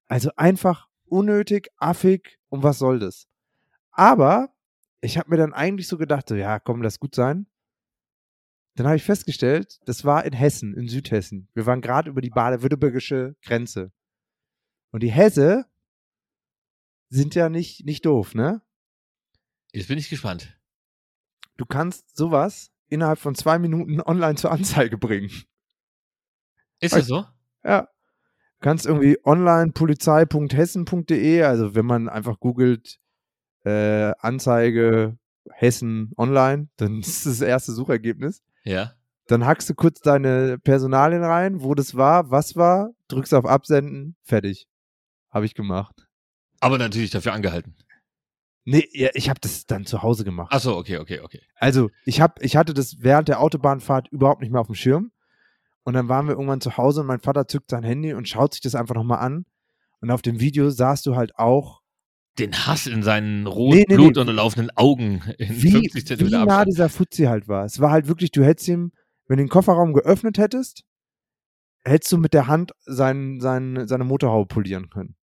Also 0.08 0.30
einfach 0.34 0.88
unnötig, 1.04 1.68
affig 1.76 2.38
und 2.48 2.64
was 2.64 2.78
soll 2.80 2.98
das? 2.98 3.28
Aber 3.92 4.48
ich 5.00 5.18
habe 5.18 5.30
mir 5.30 5.36
dann 5.36 5.52
eigentlich 5.52 5.88
so 5.88 5.98
gedacht, 5.98 6.28
so, 6.28 6.34
ja, 6.34 6.58
komm, 6.58 6.82
lass 6.82 7.00
gut 7.00 7.14
sein. 7.14 7.46
Dann 8.76 8.86
habe 8.86 8.96
ich 8.96 9.02
festgestellt, 9.02 9.80
das 9.84 10.04
war 10.04 10.24
in 10.24 10.32
Hessen, 10.32 10.74
in 10.74 10.88
Südhessen. 10.88 11.48
Wir 11.54 11.66
waren 11.66 11.80
gerade 11.80 12.10
über 12.10 12.20
die 12.20 12.30
baden-württembergische 12.30 13.36
Grenze. 13.42 13.92
Und 14.90 15.02
die 15.02 15.10
Hesse 15.10 15.66
sind 17.08 17.34
ja 17.34 17.48
nicht, 17.48 17.84
nicht 17.84 18.06
doof, 18.06 18.34
ne? 18.34 18.62
Jetzt 19.72 19.88
bin 19.88 19.98
ich 19.98 20.08
gespannt. 20.08 20.56
Du 21.56 21.66
kannst 21.66 22.16
sowas 22.16 22.72
innerhalb 22.88 23.18
von 23.18 23.34
zwei 23.34 23.58
Minuten 23.58 24.00
online 24.04 24.36
zur 24.36 24.52
Anzeige 24.52 24.98
bringen. 24.98 25.30
Ist 26.80 26.94
das 26.94 27.06
so? 27.06 27.26
Ja. 27.64 27.82
Du 27.82 28.64
kannst 28.64 28.86
irgendwie 28.86 29.18
online 29.24 29.72
polizei.hessen.de, 29.72 31.42
also 31.42 31.74
wenn 31.74 31.86
man 31.86 32.08
einfach 32.08 32.38
googelt, 32.40 33.00
äh, 33.64 34.12
Anzeige 34.18 35.18
Hessen 35.50 36.12
online, 36.16 36.68
dann 36.76 37.00
ist 37.00 37.26
das, 37.26 37.40
erste 37.40 37.72
Suchergebnis. 37.72 38.42
Ja. 38.64 38.92
Dann 39.26 39.46
hackst 39.46 39.70
du 39.70 39.74
kurz 39.74 40.00
deine 40.00 40.58
Personalien 40.58 41.22
rein, 41.22 41.62
wo 41.62 41.74
das 41.74 41.94
war, 41.94 42.30
was 42.30 42.56
war, 42.56 42.90
drückst 43.08 43.34
auf 43.34 43.44
Absenden, 43.44 44.16
fertig. 44.22 44.66
Habe 45.30 45.46
ich 45.46 45.54
gemacht. 45.54 46.08
Aber 46.58 46.78
natürlich 46.78 47.10
dafür 47.10 47.32
angehalten. 47.32 47.76
Nee, 48.64 48.88
ja, 48.92 49.08
ich 49.14 49.30
habe 49.30 49.40
das 49.40 49.66
dann 49.66 49.86
zu 49.86 50.02
Hause 50.02 50.24
gemacht. 50.24 50.52
Achso, 50.52 50.76
okay, 50.76 50.98
okay, 50.98 51.20
okay. 51.20 51.40
Also, 51.56 51.90
ich, 52.04 52.20
hab, 52.20 52.42
ich 52.42 52.56
hatte 52.56 52.74
das 52.74 52.96
während 53.00 53.28
der 53.28 53.40
Autobahnfahrt 53.40 54.08
überhaupt 54.08 54.42
nicht 54.42 54.50
mehr 54.50 54.60
auf 54.60 54.66
dem 54.66 54.74
Schirm. 54.74 55.12
Und 55.82 55.94
dann 55.94 56.08
waren 56.08 56.26
wir 56.26 56.34
irgendwann 56.34 56.60
zu 56.60 56.76
Hause 56.76 57.00
und 57.00 57.06
mein 57.06 57.20
Vater 57.20 57.48
zückt 57.48 57.70
sein 57.70 57.84
Handy 57.84 58.12
und 58.12 58.28
schaut 58.28 58.52
sich 58.52 58.60
das 58.60 58.74
einfach 58.74 58.94
nochmal 58.94 59.20
an. 59.20 59.46
Und 60.00 60.10
auf 60.10 60.22
dem 60.22 60.40
Video 60.40 60.70
sahst 60.70 61.06
du 61.06 61.16
halt 61.16 61.36
auch, 61.36 61.79
Den 62.38 62.66
Hass 62.66 62.86
in 62.86 63.02
seinen 63.02 63.46
rot 63.46 63.74
Nee, 63.74 63.84
nee, 63.88 63.96
nee. 63.96 63.96
Blut 63.96 64.18
unterlaufenden 64.18 64.70
Augen 64.76 65.22
in 65.38 65.62
wie, 65.62 65.70
50 65.72 65.94
wie 65.94 66.04
Zentimeter 66.04 66.36
nah 66.38 66.42
Abstand. 66.44 66.68
dieser 66.68 66.88
Fuzzi 66.88 67.24
halt 67.24 67.48
war. 67.48 67.64
Es 67.64 67.80
war 67.80 67.90
halt 67.90 68.06
wirklich, 68.08 68.30
du 68.30 68.44
hättest 68.44 68.68
ihm, 68.68 68.92
wenn 69.26 69.36
du 69.38 69.44
den 69.44 69.48
Kofferraum 69.48 69.92
geöffnet 69.92 70.38
hättest, 70.38 70.84
hättest 71.84 72.12
du 72.12 72.18
mit 72.18 72.32
der 72.32 72.46
Hand 72.46 72.72
sein, 72.84 73.40
sein, 73.40 73.86
seine 73.86 74.04
Motorhaube 74.04 74.46
polieren 74.46 74.90
können. 74.90 75.16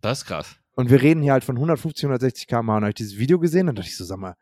Das 0.00 0.18
ist 0.18 0.26
krass. 0.26 0.56
Und 0.72 0.90
wir 0.90 1.00
reden 1.02 1.22
hier 1.22 1.32
halt 1.32 1.44
von 1.44 1.56
150, 1.56 2.04
160 2.04 2.46
km/h. 2.48 2.60
Und 2.60 2.66
dann 2.68 2.82
habe 2.82 2.90
ich 2.90 2.94
dieses 2.96 3.16
Video 3.16 3.38
gesehen 3.38 3.68
und 3.68 3.78
dachte 3.78 3.88
ich 3.88 3.96
so, 3.96 4.04
sag 4.04 4.18
mal, 4.18 4.34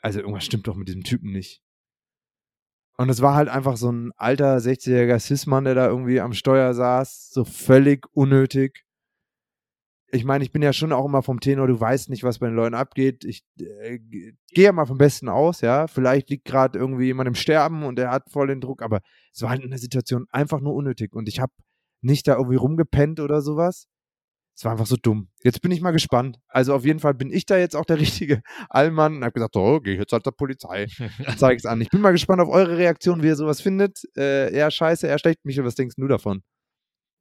also 0.00 0.20
irgendwas 0.20 0.44
stimmt 0.44 0.68
doch 0.68 0.76
mit 0.76 0.88
diesem 0.88 1.02
Typen 1.02 1.32
nicht. 1.32 1.62
Und 2.96 3.10
es 3.10 3.22
war 3.22 3.34
halt 3.34 3.48
einfach 3.48 3.76
so 3.76 3.90
ein 3.92 4.12
alter 4.16 4.56
60-jähriger 4.56 5.20
Cis-Mann, 5.20 5.64
der 5.64 5.74
da 5.74 5.86
irgendwie 5.86 6.20
am 6.20 6.32
Steuer 6.32 6.74
saß, 6.74 7.30
so 7.30 7.44
völlig 7.44 8.06
unnötig. 8.12 8.84
Ich 10.10 10.24
meine, 10.24 10.42
ich 10.42 10.52
bin 10.52 10.62
ja 10.62 10.72
schon 10.72 10.92
auch 10.92 11.04
immer 11.04 11.22
vom 11.22 11.40
Tenor, 11.40 11.66
du 11.66 11.78
weißt 11.78 12.08
nicht, 12.08 12.22
was 12.22 12.38
bei 12.38 12.46
den 12.46 12.56
Leuten 12.56 12.74
abgeht. 12.74 13.24
Ich 13.24 13.44
äh, 13.60 13.98
gehe 13.98 14.64
ja 14.64 14.72
mal 14.72 14.86
vom 14.86 14.96
Besten 14.96 15.28
aus, 15.28 15.60
ja. 15.60 15.86
Vielleicht 15.86 16.30
liegt 16.30 16.46
gerade 16.46 16.78
irgendwie 16.78 17.06
jemand 17.06 17.28
im 17.28 17.34
Sterben 17.34 17.82
und 17.82 17.96
der 17.96 18.10
hat 18.10 18.30
voll 18.30 18.46
den 18.46 18.60
Druck, 18.60 18.82
aber 18.82 19.00
es 19.34 19.42
war 19.42 19.50
halt 19.50 19.62
in 19.62 19.70
der 19.70 19.78
Situation 19.78 20.26
einfach 20.30 20.60
nur 20.60 20.74
unnötig. 20.74 21.12
Und 21.14 21.28
ich 21.28 21.40
habe 21.40 21.52
nicht 22.00 22.26
da 22.26 22.36
irgendwie 22.36 22.56
rumgepennt 22.56 23.20
oder 23.20 23.42
sowas, 23.42 23.86
Es 24.56 24.64
war 24.64 24.72
einfach 24.72 24.86
so 24.86 24.96
dumm. 24.96 25.28
Jetzt 25.44 25.60
bin 25.62 25.70
ich 25.72 25.80
mal 25.80 25.92
gespannt. 25.92 26.38
Also 26.48 26.74
auf 26.74 26.84
jeden 26.84 27.00
Fall 27.00 27.14
bin 27.14 27.30
ich 27.30 27.46
da 27.46 27.58
jetzt 27.58 27.76
auch 27.76 27.84
der 27.84 27.98
richtige 28.00 28.42
Allmann 28.70 29.16
und 29.16 29.24
habe 29.24 29.32
gesagt, 29.32 29.56
oh, 29.56 29.80
gehe 29.80 29.96
jetzt 29.98 30.12
halt 30.12 30.24
zur 30.24 30.36
Polizei 30.36 30.86
zeige 31.36 31.56
es 31.56 31.66
an. 31.66 31.80
Ich 31.80 31.90
bin 31.90 32.00
mal 32.00 32.12
gespannt 32.12 32.40
auf 32.40 32.48
eure 32.48 32.78
Reaktion, 32.78 33.22
wie 33.22 33.28
ihr 33.28 33.36
sowas 33.36 33.60
findet. 33.60 34.00
Äh, 34.16 34.52
eher 34.54 34.70
scheiße, 34.70 35.06
eher 35.06 35.18
schlecht. 35.18 35.44
Michael, 35.44 35.66
was 35.66 35.74
denkst 35.74 35.96
du 35.96 36.08
davon? 36.08 36.42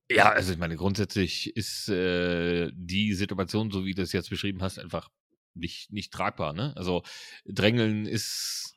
Ja, 0.09 0.31
also 0.31 0.53
ich 0.53 0.57
meine, 0.57 0.77
grundsätzlich 0.77 1.55
ist 1.55 1.89
äh, 1.89 2.71
die 2.73 3.13
Situation, 3.13 3.71
so 3.71 3.85
wie 3.85 3.93
du 3.93 4.01
es 4.01 4.13
jetzt 4.13 4.29
beschrieben 4.29 4.61
hast, 4.61 4.79
einfach 4.79 5.09
nicht, 5.53 5.91
nicht 5.91 6.13
tragbar. 6.13 6.53
Ne? 6.53 6.73
Also 6.77 7.03
Drängeln 7.45 8.05
ist 8.05 8.75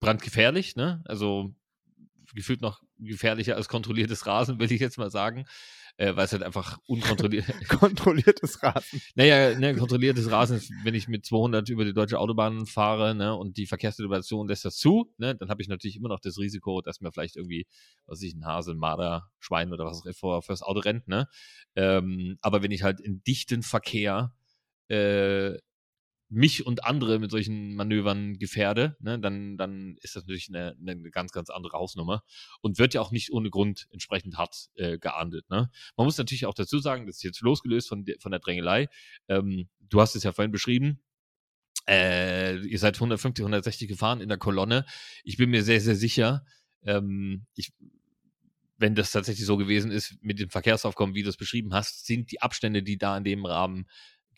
brandgefährlich, 0.00 0.76
ne? 0.76 1.02
Also 1.04 1.54
gefühlt 2.32 2.62
noch 2.62 2.82
gefährlicher 2.98 3.56
als 3.56 3.68
kontrolliertes 3.68 4.26
Rasen, 4.26 4.58
will 4.60 4.72
ich 4.72 4.80
jetzt 4.80 4.98
mal 4.98 5.10
sagen 5.10 5.44
äh, 5.96 6.14
weil 6.16 6.24
es 6.24 6.32
halt 6.32 6.42
einfach 6.42 6.78
unkontrolliert. 6.86 7.46
Kontrolliertes 7.68 8.62
Rasen. 8.62 9.00
Naja, 9.14 9.58
ne, 9.58 9.74
kontrolliertes 9.74 10.30
Rasen, 10.30 10.60
wenn 10.84 10.94
ich 10.94 11.08
mit 11.08 11.26
200 11.26 11.68
über 11.68 11.84
die 11.84 11.92
deutsche 11.92 12.18
Autobahn 12.18 12.66
fahre 12.66 13.14
ne, 13.14 13.34
und 13.34 13.56
die 13.56 13.66
Verkehrssituation 13.66 14.48
lässt 14.48 14.64
das 14.64 14.76
zu, 14.76 15.12
ne, 15.18 15.34
dann 15.34 15.50
habe 15.50 15.62
ich 15.62 15.68
natürlich 15.68 15.96
immer 15.96 16.08
noch 16.08 16.20
das 16.20 16.38
Risiko, 16.38 16.80
dass 16.80 17.00
mir 17.00 17.12
vielleicht 17.12 17.36
irgendwie, 17.36 17.66
was 18.06 18.22
ich, 18.22 18.34
ein 18.34 18.44
Hase, 18.44 18.72
ein 18.72 18.78
Marder, 18.78 19.30
Schwein 19.38 19.72
oder 19.72 19.84
was 19.84 20.00
auch 20.00 20.06
immer 20.06 20.42
fürs 20.42 20.62
Auto 20.62 20.80
rennt. 20.80 21.08
Ne? 21.08 21.28
Ähm, 21.76 22.38
aber 22.40 22.62
wenn 22.62 22.70
ich 22.70 22.82
halt 22.82 23.00
in 23.00 23.22
dichten 23.22 23.62
Verkehr 23.62 24.32
äh, 24.88 25.56
mich 26.30 26.64
und 26.64 26.84
andere 26.84 27.18
mit 27.18 27.32
solchen 27.32 27.74
Manövern 27.74 28.38
gefährde, 28.38 28.96
ne, 29.00 29.18
dann, 29.18 29.56
dann 29.56 29.96
ist 30.00 30.14
das 30.14 30.24
natürlich 30.24 30.48
eine, 30.48 30.76
eine 30.80 31.10
ganz, 31.10 31.32
ganz 31.32 31.50
andere 31.50 31.76
Hausnummer 31.76 32.22
und 32.60 32.78
wird 32.78 32.94
ja 32.94 33.00
auch 33.00 33.10
nicht 33.10 33.32
ohne 33.32 33.50
Grund 33.50 33.88
entsprechend 33.90 34.38
hart 34.38 34.70
äh, 34.76 34.98
geahndet. 34.98 35.50
Ne? 35.50 35.70
Man 35.96 36.04
muss 36.04 36.18
natürlich 36.18 36.46
auch 36.46 36.54
dazu 36.54 36.78
sagen, 36.78 37.06
das 37.06 37.16
ist 37.16 37.24
jetzt 37.24 37.40
losgelöst 37.40 37.88
von, 37.88 38.06
von 38.20 38.30
der 38.30 38.38
Drängelei. 38.38 38.88
Ähm, 39.28 39.68
du 39.80 40.00
hast 40.00 40.14
es 40.14 40.22
ja 40.22 40.32
vorhin 40.32 40.52
beschrieben. 40.52 41.00
Äh, 41.88 42.58
ihr 42.60 42.78
seid 42.78 42.94
150, 42.94 43.42
160 43.42 43.88
gefahren 43.88 44.20
in 44.20 44.28
der 44.28 44.38
Kolonne. 44.38 44.86
Ich 45.24 45.36
bin 45.36 45.50
mir 45.50 45.64
sehr, 45.64 45.80
sehr 45.80 45.96
sicher, 45.96 46.44
ähm, 46.84 47.46
ich, 47.56 47.72
wenn 48.78 48.94
das 48.94 49.10
tatsächlich 49.10 49.46
so 49.46 49.56
gewesen 49.56 49.90
ist 49.90 50.16
mit 50.22 50.38
dem 50.38 50.48
Verkehrsaufkommen, 50.48 51.14
wie 51.14 51.22
du 51.22 51.28
es 51.28 51.36
beschrieben 51.36 51.74
hast, 51.74 52.06
sind 52.06 52.30
die 52.30 52.40
Abstände, 52.40 52.82
die 52.82 52.98
da 52.98 53.16
in 53.16 53.24
dem 53.24 53.44
Rahmen 53.44 53.86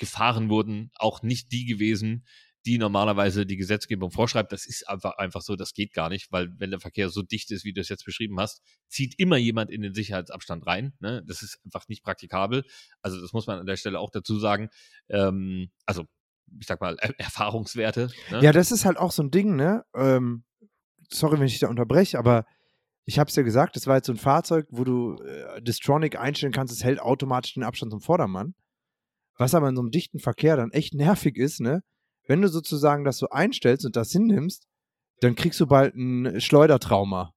gefahren 0.03 0.51
wurden, 0.51 0.91
auch 0.97 1.23
nicht 1.23 1.53
die 1.53 1.65
gewesen, 1.65 2.27
die 2.67 2.77
normalerweise 2.77 3.47
die 3.47 3.57
Gesetzgebung 3.57 4.11
vorschreibt. 4.11 4.53
Das 4.53 4.67
ist 4.67 4.89
einfach, 4.89 5.17
einfach 5.19 5.43
so, 5.43 5.55
das 5.55 5.75
geht 5.75 5.93
gar 5.93 6.09
nicht, 6.09 6.33
weil 6.33 6.53
wenn 6.59 6.71
der 6.71 6.81
Verkehr 6.81 7.09
so 7.09 7.23
dicht 7.23 7.53
ist, 7.53 7.65
wie 7.65 7.73
du 7.73 7.81
es 7.81 7.89
jetzt 7.89 8.05
beschrieben 8.05 8.39
hast, 8.41 8.63
zieht 8.89 9.15
immer 9.19 9.37
jemand 9.37 9.71
in 9.71 9.81
den 9.81 9.95
Sicherheitsabstand 9.95 10.67
rein. 10.67 10.93
Ne? 10.99 11.23
Das 11.27 11.43
ist 11.43 11.61
einfach 11.65 11.87
nicht 11.89 12.03
praktikabel. 12.03 12.65
Also 13.01 13.21
das 13.21 13.33
muss 13.33 13.47
man 13.47 13.61
an 13.61 13.67
der 13.67 13.77
Stelle 13.77 14.01
auch 14.01 14.11
dazu 14.11 14.41
sagen. 14.41 14.71
Ähm, 15.09 15.71
also 15.87 16.05
ich 16.61 16.67
sag 16.67 16.81
mal, 16.81 16.97
er 17.01 17.19
Erfahrungswerte. 17.19 18.11
Ne? 18.31 18.43
Ja, 18.43 18.53
das 18.53 18.73
ist 18.73 18.85
halt 18.85 18.97
auch 18.97 19.13
so 19.13 19.23
ein 19.23 19.31
Ding, 19.31 19.55
ne? 19.55 19.85
Ähm, 19.95 20.45
sorry, 21.11 21.39
wenn 21.39 21.47
ich 21.47 21.61
da 21.61 21.69
unterbreche, 21.69 22.19
aber 22.19 22.45
ich 23.05 23.19
habe 23.19 23.29
es 23.29 23.37
ja 23.37 23.43
gesagt, 23.43 23.77
das 23.77 23.87
war 23.87 23.97
jetzt 23.97 24.07
so 24.07 24.13
ein 24.13 24.19
Fahrzeug, 24.19 24.67
wo 24.71 24.85
du 24.85 25.17
äh, 25.23 25.63
Distronic 25.63 26.19
einstellen 26.19 26.53
kannst, 26.53 26.73
es 26.73 26.85
hält 26.85 27.01
automatisch 27.01 27.55
den 27.55 27.63
Abstand 27.63 27.93
zum 27.93 28.01
Vordermann. 28.01 28.55
Was 29.37 29.55
aber 29.55 29.69
in 29.69 29.77
so 29.77 29.83
einem 29.83 29.91
dichten 29.91 30.19
Verkehr 30.19 30.57
dann 30.57 30.71
echt 30.73 30.95
nervig 30.95 31.37
ist, 31.37 31.61
ne? 31.61 31.83
Wenn 32.27 32.43
du 32.43 32.49
sozusagen 32.49 33.05
das 33.05 33.19
so 33.19 33.29
einstellst 33.31 33.85
und 33.85 33.97
das 33.97 34.13
hinnimmst, 34.13 34.67
dann 35.21 35.35
kriegst 35.35 35.61
du 35.61 35.67
bald 35.67 35.95
ein 35.95 36.41
Schleudertrauma. 36.41 37.33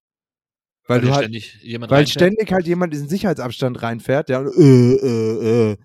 Weil, 0.87 0.97
weil 0.97 1.01
du 1.01 1.15
halt, 1.15 1.23
ständig 1.25 1.79
weil 1.89 2.07
ständig 2.07 2.51
halt 2.51 2.67
jemand 2.67 2.93
diesen 2.93 3.09
Sicherheitsabstand 3.09 3.81
reinfährt, 3.81 4.29
der 4.29 4.41
äh, 4.41 4.93
äh, 4.93 5.71
äh. 5.71 5.77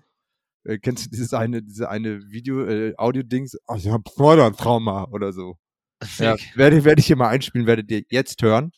äh 0.63 0.77
kennst 0.77 1.05
du 1.05 1.09
dieses 1.09 1.33
eine, 1.33 1.63
diese 1.63 1.89
eine 1.89 2.21
Video, 2.29 2.63
äh, 2.65 2.93
Audio-Dings? 2.97 3.57
Oh, 3.67 3.75
ich 3.75 3.87
hab 3.87 4.07
Schleudertrauma 4.09 5.07
oder 5.11 5.33
so. 5.33 5.57
Ja, 6.17 6.35
werde, 6.55 6.83
werde 6.83 6.99
ich 6.99 7.07
hier 7.07 7.15
mal 7.15 7.29
einspielen, 7.29 7.67
werdet 7.67 7.89
ihr 7.91 8.03
jetzt 8.09 8.41
hören. 8.41 8.71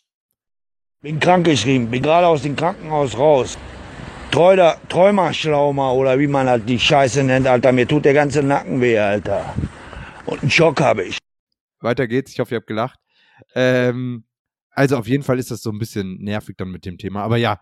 Bin 1.01 1.19
krankgeschrieben, 1.19 1.89
bin 1.89 2.01
gerade 2.01 2.27
aus 2.27 2.43
dem 2.43 2.55
Krankenhaus 2.55 3.17
raus. 3.17 3.57
Träumer, 4.33 4.77
Träumerschlaumer 4.89 5.93
oder 5.93 6.17
wie 6.17 6.25
man 6.25 6.49
halt 6.49 6.67
die 6.67 6.79
Scheiße 6.79 7.23
nennt, 7.23 7.45
Alter. 7.45 7.71
Mir 7.71 7.87
tut 7.87 8.03
der 8.03 8.15
ganze 8.15 8.41
Nacken 8.41 8.81
weh, 8.81 8.97
Alter. 8.97 9.53
Und 10.25 10.41
einen 10.41 10.49
Schock 10.49 10.81
habe 10.81 11.03
ich. 11.03 11.19
Weiter 11.81 12.07
geht's. 12.07 12.31
Ich 12.31 12.39
hoffe, 12.39 12.55
ihr 12.55 12.57
habt 12.57 12.65
gelacht. 12.65 12.99
Ähm, 13.53 14.23
also 14.71 14.97
auf 14.97 15.07
jeden 15.07 15.21
Fall 15.21 15.37
ist 15.37 15.51
das 15.51 15.61
so 15.61 15.69
ein 15.69 15.77
bisschen 15.77 16.17
nervig 16.17 16.55
dann 16.57 16.71
mit 16.71 16.83
dem 16.83 16.97
Thema. 16.97 17.21
Aber 17.21 17.37
ja, 17.37 17.59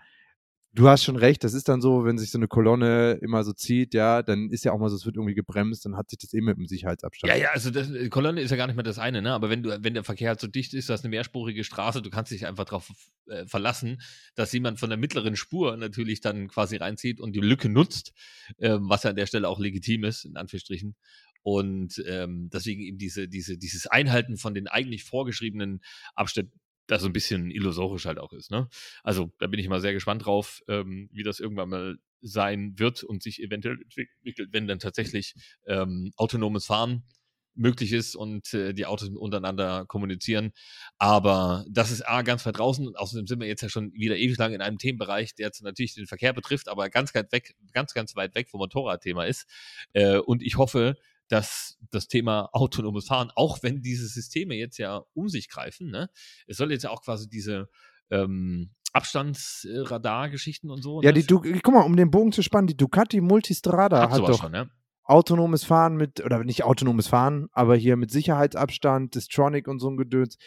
du 0.74 0.88
hast 0.88 1.04
schon 1.04 1.18
recht, 1.18 1.44
das 1.44 1.54
ist 1.54 1.68
dann 1.68 1.82
so, 1.82 2.06
wenn 2.06 2.18
sich 2.18 2.32
so 2.32 2.38
eine 2.38 2.48
Kolonne 2.48 3.20
immer 3.22 3.44
so 3.44 3.54
zieht, 3.54 3.94
ja, 3.94 4.24
dann 4.24 4.50
ist 4.50 4.64
ja 4.64 4.72
auch 4.72 4.80
mal 4.80 4.90
so, 4.90 4.96
es 4.96 5.06
wird 5.06 5.18
irgendwie 5.18 5.34
gebremst, 5.34 5.86
dann 5.86 5.98
hat 5.98 6.10
sich 6.10 6.20
das 6.20 6.34
eben 6.34 6.48
eh 6.48 6.52
mit 6.52 6.58
dem 6.58 6.68
Sicherheitsabstand. 6.68 7.32
Ja, 7.32 7.38
ja, 7.38 7.50
also 7.52 7.72
das, 7.72 7.92
die 7.92 8.10
Kolonne 8.10 8.42
ist 8.42 8.52
ja 8.52 8.58
gar 8.58 8.68
nicht 8.68 8.76
mehr 8.76 8.84
das 8.84 9.00
eine, 9.00 9.22
ne? 9.22 9.34
Aber 9.34 9.50
wenn 9.50 9.64
du, 9.64 9.78
wenn 9.84 9.94
der 9.94 10.04
Verkehr 10.04 10.30
halt 10.30 10.40
so 10.40 10.48
dicht 10.48 10.74
ist, 10.74 10.90
das 10.90 11.02
ist 11.02 11.06
eine 11.06 11.12
mehrspurige 11.12 11.64
Straße, 11.64 12.02
du 12.02 12.10
kannst 12.10 12.32
dich 12.32 12.48
einfach 12.48 12.66
darauf 12.66 12.90
äh, 13.28 13.46
verlassen, 13.46 14.02
dass 14.36 14.54
jemand 14.54 14.80
von 14.80 14.90
der 14.90 14.98
mittleren 14.98 15.36
Spur 15.36 15.76
natürlich 15.78 16.22
dann 16.22 16.48
quasi 16.48 16.78
reinzieht 16.78 17.20
und 17.20 17.34
die 17.34 17.42
Lücke 17.42 17.70
nutzt, 17.70 18.14
äh, 18.58 18.78
was 18.80 19.04
ja 19.04 19.10
an 19.10 19.16
der 19.16 19.26
Stelle 19.26 19.50
auch 19.50 19.60
legitim 19.60 20.04
ist, 20.04 20.26
in 20.26 20.38
Anführungsstrichen. 20.38 20.96
Und 21.44 22.02
ähm, 22.08 22.50
deswegen 22.54 22.82
eben 22.84 22.98
diese, 23.00 23.28
diese, 23.28 23.58
dieses 23.58 23.88
Einhalten 23.88 24.38
von 24.38 24.54
den 24.54 24.68
eigentlich 24.68 25.04
vorgeschriebenen 25.04 25.82
Abständen 26.14 26.61
das 26.88 27.02
so 27.02 27.08
ein 27.08 27.14
bisschen 27.14 27.52
illusorisch 27.52 28.06
halt 28.06 28.20
auch 28.20 28.34
ist. 28.34 28.52
Ne? 28.52 28.68
Also 29.04 29.32
da 29.40 29.48
bin 29.48 29.60
ich 29.60 29.70
mal 29.70 29.82
sehr 29.82 29.94
gespannt 29.94 30.26
drauf, 30.26 30.62
ähm, 30.68 31.10
wie 31.12 31.24
das 31.24 31.40
irgendwann 31.40 31.70
mal 31.70 31.98
sein 32.22 32.78
wird 32.78 33.04
und 33.04 33.24
sich 33.24 33.42
eventuell 33.42 33.80
entwickelt, 33.82 34.50
wenn 34.52 34.68
dann 34.68 34.80
tatsächlich 34.80 35.34
ähm, 35.66 36.12
autonomes 36.18 36.66
Fahren 36.66 37.04
möglich 37.56 37.92
ist 37.92 38.16
und 38.16 38.54
äh, 38.54 38.74
die 38.74 38.86
Autos 38.86 39.10
untereinander 39.10 39.86
kommunizieren. 39.86 40.52
Aber 40.98 41.66
das 41.70 41.92
ist 41.92 42.08
A, 42.08 42.22
ganz 42.22 42.46
weit 42.46 42.58
draußen 42.58 42.88
und 42.88 42.98
außerdem 42.98 43.28
sind 43.28 43.40
wir 43.40 43.48
jetzt 43.48 43.62
ja 43.62 43.70
schon 43.70 43.94
wieder 43.94 44.18
ewig 44.18 44.38
lang 44.38 44.54
in 44.54 44.62
einem 44.62 44.78
Themenbereich, 44.78 45.36
der 45.36 45.48
jetzt 45.48 45.62
natürlich 45.62 45.96
den 45.96 46.08
Verkehr 46.08 46.34
betrifft, 46.34 46.70
aber 46.70 46.90
ganz, 46.90 47.14
ganz 47.14 47.32
weg, 47.32 47.56
ganz, 47.74 47.94
ganz 47.94 48.16
weit 48.16 48.36
weg 48.36 48.50
vom 48.50 48.60
Motorradthema 48.60 49.26
ist. 49.26 49.48
Äh, 49.94 50.18
und 50.18 50.44
ich 50.44 50.58
hoffe, 50.58 50.98
dass 51.32 51.78
das 51.92 52.08
Thema 52.08 52.50
autonomes 52.52 53.08
Fahren, 53.08 53.32
auch 53.36 53.64
wenn 53.64 53.82
diese 53.82 54.08
Systeme 54.08 54.56
jetzt 54.56 54.78
ja 54.78 55.04
um 55.14 55.30
sich 55.30 55.50
greifen, 55.50 55.90
ne? 55.90 56.10
es 56.48 56.58
soll 56.58 56.72
jetzt 56.72 56.84
ja 56.84 56.90
auch 56.90 57.04
quasi 57.04 57.30
diese 57.30 57.70
ähm, 58.10 58.72
Abstandsradar-Geschichten 58.94 60.70
und 60.70 60.82
so. 60.82 61.02
Ja, 61.02 61.12
ne? 61.12 61.20
die 61.20 61.26
du 61.26 61.42
guck 61.42 61.74
mal, 61.74 61.82
um 61.82 61.96
den 61.96 62.12
Bogen 62.12 62.34
zu 62.34 62.42
spannen, 62.42 62.68
die 62.68 62.76
Ducati 62.76 63.22
Multistrada 63.22 64.02
hat, 64.02 64.12
hat 64.12 64.28
doch 64.28 64.42
schon, 64.42 64.54
ja? 64.54 64.68
autonomes 65.04 65.64
Fahren 65.64 65.96
mit, 65.96 66.24
oder 66.24 66.44
nicht 66.44 66.64
autonomes 66.64 67.08
Fahren, 67.08 67.48
aber 67.54 67.76
hier 67.76 67.96
mit 67.96 68.12
Sicherheitsabstand, 68.12 69.16
Distronic 69.16 69.68
und 69.68 69.80
so 69.80 69.90
ein 69.90 69.98
Gedöns. 69.98 70.38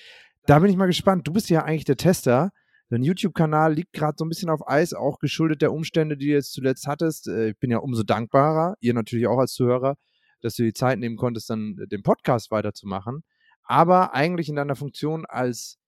Da 0.46 0.58
bin 0.58 0.70
ich 0.70 0.76
mal 0.76 0.86
gespannt. 0.86 1.26
Du 1.26 1.32
bist 1.32 1.48
ja 1.48 1.64
eigentlich 1.64 1.86
der 1.86 1.96
Tester. 1.96 2.50
Dein 2.90 3.02
YouTube-Kanal 3.02 3.72
liegt 3.72 3.94
gerade 3.94 4.14
so 4.18 4.26
ein 4.26 4.28
bisschen 4.28 4.50
auf 4.50 4.68
Eis, 4.68 4.92
auch 4.92 5.18
geschuldet 5.18 5.62
der 5.62 5.72
Umstände, 5.72 6.18
die 6.18 6.26
du 6.26 6.32
jetzt 6.32 6.52
zuletzt 6.52 6.86
hattest. 6.86 7.28
Äh, 7.28 7.50
ich 7.50 7.58
bin 7.58 7.70
ja 7.70 7.78
umso 7.78 8.02
dankbarer, 8.02 8.76
ihr 8.80 8.92
natürlich 8.92 9.26
auch 9.26 9.38
als 9.38 9.54
Zuhörer, 9.54 9.96
dass 10.44 10.56
du 10.56 10.62
die 10.62 10.74
Zeit 10.74 10.98
nehmen 10.98 11.16
konntest, 11.16 11.48
dann 11.48 11.78
äh, 11.78 11.88
den 11.88 12.02
Podcast 12.02 12.50
weiterzumachen. 12.50 13.24
Aber 13.62 14.14
eigentlich 14.14 14.50
in 14.50 14.56
deiner 14.56 14.76
Funktion 14.76 15.24
als 15.24 15.78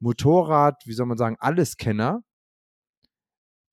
Motorrad, 0.00 0.82
wie 0.84 0.94
soll 0.94 1.06
man 1.06 1.16
sagen, 1.16 1.36
Alleskenner. 1.38 2.22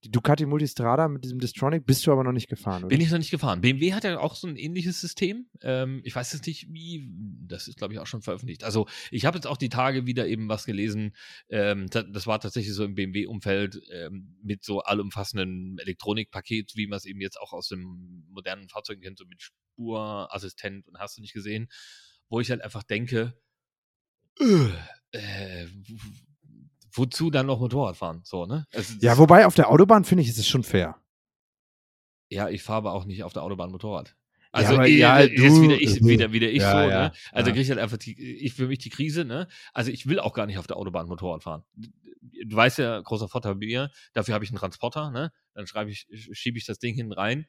Die 0.04 0.12
Ducati 0.12 0.46
Multistrada 0.46 1.08
mit 1.08 1.24
diesem 1.24 1.40
Distronic 1.40 1.84
bist 1.84 2.06
du 2.06 2.12
aber 2.12 2.22
noch 2.22 2.32
nicht 2.32 2.48
gefahren, 2.48 2.84
oder? 2.84 2.88
Bin 2.88 3.00
ich 3.00 3.10
noch 3.10 3.18
nicht 3.18 3.32
gefahren. 3.32 3.60
BMW 3.60 3.94
hat 3.94 4.04
ja 4.04 4.20
auch 4.20 4.36
so 4.36 4.46
ein 4.46 4.56
ähnliches 4.56 5.00
System. 5.00 5.48
Ähm, 5.60 6.02
ich 6.04 6.14
weiß 6.14 6.32
jetzt 6.34 6.46
nicht, 6.46 6.68
wie, 6.72 7.10
das 7.46 7.66
ist, 7.66 7.78
glaube 7.78 7.94
ich, 7.94 7.98
auch 7.98 8.06
schon 8.06 8.22
veröffentlicht. 8.22 8.62
Also, 8.62 8.86
ich 9.10 9.24
habe 9.24 9.36
jetzt 9.36 9.46
auch 9.46 9.56
die 9.56 9.68
Tage 9.68 10.06
wieder 10.06 10.28
eben 10.28 10.48
was 10.48 10.66
gelesen. 10.66 11.16
Ähm, 11.48 11.88
das 11.88 12.28
war 12.28 12.38
tatsächlich 12.38 12.74
so 12.74 12.84
im 12.84 12.94
BMW-Umfeld 12.94 13.80
ähm, 13.92 14.38
mit 14.40 14.62
so 14.62 14.82
allumfassenden 14.82 15.78
Elektronikpaket, 15.78 16.76
wie 16.76 16.86
man 16.86 16.98
es 16.98 17.04
eben 17.04 17.20
jetzt 17.20 17.40
auch 17.40 17.52
aus 17.52 17.66
dem 17.66 18.24
modernen 18.30 18.68
Fahrzeugen 18.68 19.02
kennt, 19.02 19.18
so 19.18 19.24
mit 19.26 19.42
Spurassistent 19.42 20.86
und 20.86 20.98
hast 21.00 21.16
du 21.16 21.22
nicht 21.22 21.34
gesehen, 21.34 21.68
wo 22.28 22.38
ich 22.38 22.50
halt 22.50 22.62
einfach 22.62 22.84
denke, 22.84 23.34
äh, 25.10 25.66
wozu 26.98 27.30
dann 27.30 27.46
noch 27.46 27.60
Motorrad 27.60 27.96
fahren? 27.96 28.20
So, 28.24 28.46
ne? 28.46 28.66
Also, 28.74 28.94
ja, 29.00 29.16
wobei 29.16 29.46
auf 29.46 29.54
der 29.54 29.70
Autobahn 29.70 30.04
finde 30.04 30.22
ich, 30.22 30.28
ist 30.28 30.38
es 30.38 30.48
schon 30.48 30.62
fair. 30.62 30.96
Ja, 32.30 32.48
ich 32.48 32.62
fahre 32.62 32.78
aber 32.78 32.92
auch 32.92 33.04
nicht 33.04 33.24
auf 33.24 33.32
der 33.32 33.42
Autobahn 33.42 33.70
Motorrad. 33.70 34.14
Also 34.50 34.74
ja, 34.74 34.84
eh, 34.84 34.96
ja, 34.96 35.20
jetzt 35.20 35.56
du, 35.56 35.62
wieder 35.62 35.80
ich, 35.80 36.04
wieder, 36.04 36.32
wieder 36.32 36.48
ich 36.48 36.62
ja, 36.62 36.72
so, 36.72 36.88
ne? 36.88 37.12
Also 37.32 37.48
ja. 37.48 37.54
kriege 37.54 37.60
ich 37.60 37.70
halt 37.70 37.80
einfach 37.80 37.98
die, 37.98 38.18
ich 38.18 38.54
für 38.54 38.66
mich 38.66 38.78
die 38.78 38.88
Krise, 38.88 39.24
ne? 39.24 39.46
Also 39.74 39.90
ich 39.90 40.06
will 40.06 40.20
auch 40.20 40.32
gar 40.32 40.46
nicht 40.46 40.58
auf 40.58 40.66
der 40.66 40.76
Autobahn 40.76 41.06
Motorrad 41.06 41.42
fahren. 41.42 41.64
Du 41.76 42.56
weißt 42.56 42.78
ja, 42.78 43.00
großer 43.00 43.28
Vorteil 43.28 43.54
bei 43.54 43.66
mir, 43.66 43.90
dafür 44.14 44.34
habe 44.34 44.44
ich 44.44 44.50
einen 44.50 44.58
Transporter, 44.58 45.10
ne? 45.10 45.32
Dann 45.54 45.66
schreibe 45.66 45.90
ich, 45.90 46.06
schiebe 46.32 46.56
ich 46.58 46.64
das 46.64 46.78
Ding 46.78 46.94
hinten 46.94 47.12
rein, 47.12 47.46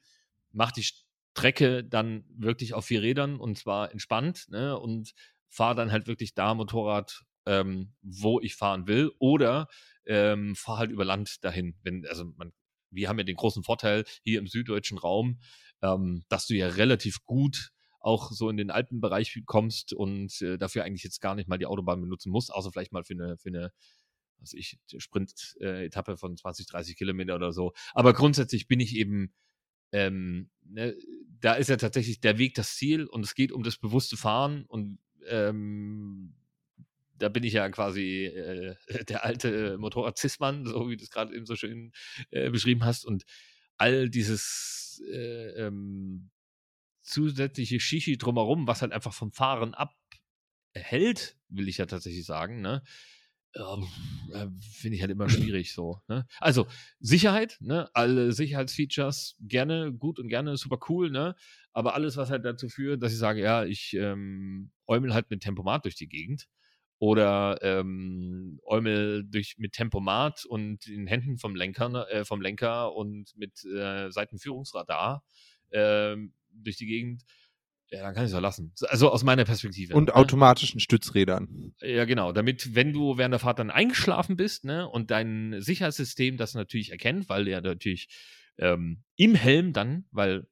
mach 0.51 0.71
die 0.71 0.83
Strecke 0.83 1.83
dann 1.83 2.25
wirklich 2.29 2.73
auf 2.73 2.85
vier 2.85 3.01
Rädern 3.01 3.39
und 3.39 3.57
zwar 3.57 3.91
entspannt, 3.91 4.47
ne? 4.49 4.77
Und 4.77 5.13
fahre 5.47 5.75
dann 5.75 5.91
halt 5.91 6.07
wirklich 6.07 6.33
da 6.33 6.53
Motorrad, 6.53 7.23
ähm, 7.49 7.93
wo 8.03 8.39
ich 8.39 8.55
fahren 8.55 8.87
will 8.87 9.11
oder 9.17 9.67
ähm, 10.05 10.55
fahre 10.55 10.79
halt 10.79 10.91
über 10.91 11.03
Land 11.03 11.43
dahin. 11.43 11.75
Wenn, 11.81 12.05
also 12.05 12.25
man 12.37 12.53
wir 12.91 13.09
haben 13.09 13.17
ja 13.19 13.23
den 13.23 13.35
großen 13.35 13.63
Vorteil 13.63 14.03
hier 14.23 14.39
im 14.39 14.47
süddeutschen 14.47 14.97
Raum, 14.97 15.39
ähm, 15.81 16.23
dass 16.29 16.47
du 16.47 16.55
ja 16.55 16.67
relativ 16.67 17.23
gut 17.23 17.71
auch 17.99 18.31
so 18.31 18.49
in 18.49 18.57
den 18.57 18.71
Alpenbereich 18.71 19.41
kommst 19.45 19.93
und 19.93 20.41
äh, 20.41 20.57
dafür 20.57 20.83
eigentlich 20.83 21.03
jetzt 21.03 21.21
gar 21.21 21.35
nicht 21.35 21.49
mal 21.49 21.57
die 21.57 21.65
Autobahn 21.65 22.01
benutzen 22.01 22.31
musst, 22.31 22.51
außer 22.51 22.71
vielleicht 22.71 22.93
mal 22.93 23.03
für 23.03 23.13
eine, 23.13 23.37
für 23.37 23.49
eine 23.49 23.71
also 24.39 24.57
ich 24.57 24.79
Sprint-Etappe 24.97 26.17
von 26.17 26.37
20, 26.37 26.67
30 26.67 26.95
Kilometer 26.95 27.35
oder 27.35 27.51
so. 27.51 27.73
Aber 27.93 28.13
grundsätzlich 28.13 28.67
bin 28.67 28.79
ich 28.79 28.95
eben, 28.95 29.33
ähm, 29.91 30.49
ne, 30.63 30.95
da 31.41 31.53
ist 31.53 31.69
ja 31.69 31.75
tatsächlich 31.75 32.21
der 32.21 32.37
Weg 32.37 32.55
das 32.55 32.75
Ziel 32.75 33.05
und 33.05 33.25
es 33.25 33.35
geht 33.35 33.51
um 33.51 33.63
das 33.63 33.77
bewusste 33.77 34.15
Fahren 34.15 34.63
und 34.65 34.99
ähm, 35.27 36.38
da 37.19 37.29
bin 37.29 37.43
ich 37.43 37.53
ja 37.53 37.69
quasi 37.69 38.25
äh, 38.25 38.75
der 39.05 39.23
alte 39.23 39.77
Motorrad-Cis-Mann, 39.77 40.65
so 40.65 40.89
wie 40.89 40.97
du 40.97 41.03
es 41.03 41.09
gerade 41.09 41.35
eben 41.35 41.45
so 41.45 41.55
schön 41.55 41.91
äh, 42.31 42.49
beschrieben 42.49 42.83
hast. 42.83 43.05
Und 43.05 43.23
all 43.77 44.09
dieses 44.09 45.01
äh, 45.11 45.65
ähm, 45.65 46.31
zusätzliche 47.01 47.79
Shishi 47.79 48.17
drumherum, 48.17 48.67
was 48.67 48.81
halt 48.81 48.91
einfach 48.91 49.13
vom 49.13 49.31
Fahren 49.31 49.73
abhält, 49.73 51.37
will 51.49 51.67
ich 51.67 51.77
ja 51.77 51.85
tatsächlich 51.85 52.25
sagen, 52.25 52.61
ne? 52.61 52.83
Ähm, 53.55 53.87
äh, 54.31 54.47
Finde 54.61 54.95
ich 54.95 55.01
halt 55.01 55.11
immer 55.11 55.29
schwierig 55.29 55.73
so. 55.73 56.01
Ne? 56.07 56.27
Also 56.39 56.67
Sicherheit, 56.99 57.57
ne? 57.61 57.89
alle 57.93 58.31
Sicherheitsfeatures 58.31 59.37
gerne 59.39 59.91
gut 59.91 60.19
und 60.19 60.27
gerne 60.27 60.55
super 60.55 60.77
cool, 60.87 61.09
ne? 61.09 61.35
aber 61.73 61.95
alles, 61.95 62.15
was 62.15 62.29
halt 62.29 62.45
dazu 62.45 62.69
führt, 62.69 63.01
dass 63.01 63.11
ich 63.11 63.17
sage, 63.17 63.41
ja, 63.41 63.65
ich 63.65 63.93
ähm, 63.93 64.71
äumel 64.85 65.13
halt 65.15 65.31
mit 65.31 65.41
Tempomat 65.41 65.85
durch 65.85 65.95
die 65.95 66.09
Gegend 66.09 66.47
oder 66.99 67.59
ähm, 67.61 68.59
äumel 68.63 69.23
durch, 69.23 69.55
mit 69.57 69.73
Tempomat 69.73 70.45
und 70.45 70.85
in 70.87 71.07
Händen 71.07 71.37
vom 71.37 71.55
Lenker, 71.55 72.07
äh, 72.11 72.25
vom 72.25 72.41
Lenker 72.41 72.93
und 72.93 73.35
mit 73.37 73.63
äh, 73.65 74.11
Seitenführungsradar 74.11 75.23
äh, 75.71 76.15
durch 76.51 76.77
die 76.77 76.85
Gegend, 76.85 77.23
ja, 77.91 78.03
dann 78.03 78.13
kann 78.13 78.23
ich 78.23 78.27
es 78.27 78.33
ja 78.33 78.39
lassen. 78.39 78.71
Also 78.87 79.09
aus 79.09 79.23
meiner 79.23 79.45
Perspektive. 79.45 79.95
Und 79.95 80.09
ne? 80.09 80.15
automatischen 80.15 80.79
Stützrädern. 80.79 81.73
Ja, 81.81 82.05
genau. 82.05 82.31
Damit, 82.33 82.75
wenn 82.75 82.93
du 82.93 83.17
während 83.17 83.33
der 83.33 83.39
Fahrt 83.39 83.57
dann 83.57 83.71
eingeschlafen 83.71 84.35
bist, 84.35 84.63
ne, 84.63 84.87
und 84.87 85.09
dein 85.09 85.55
Sicherheitssystem 85.59 86.37
das 86.37 86.53
natürlich 86.53 86.91
erkennt, 86.91 87.29
weil 87.29 87.45
der 87.45 87.61
natürlich 87.61 88.09
ähm, 88.59 89.03
im 89.15 89.33
Helm 89.33 89.73
dann, 89.73 90.05
weil 90.11 90.47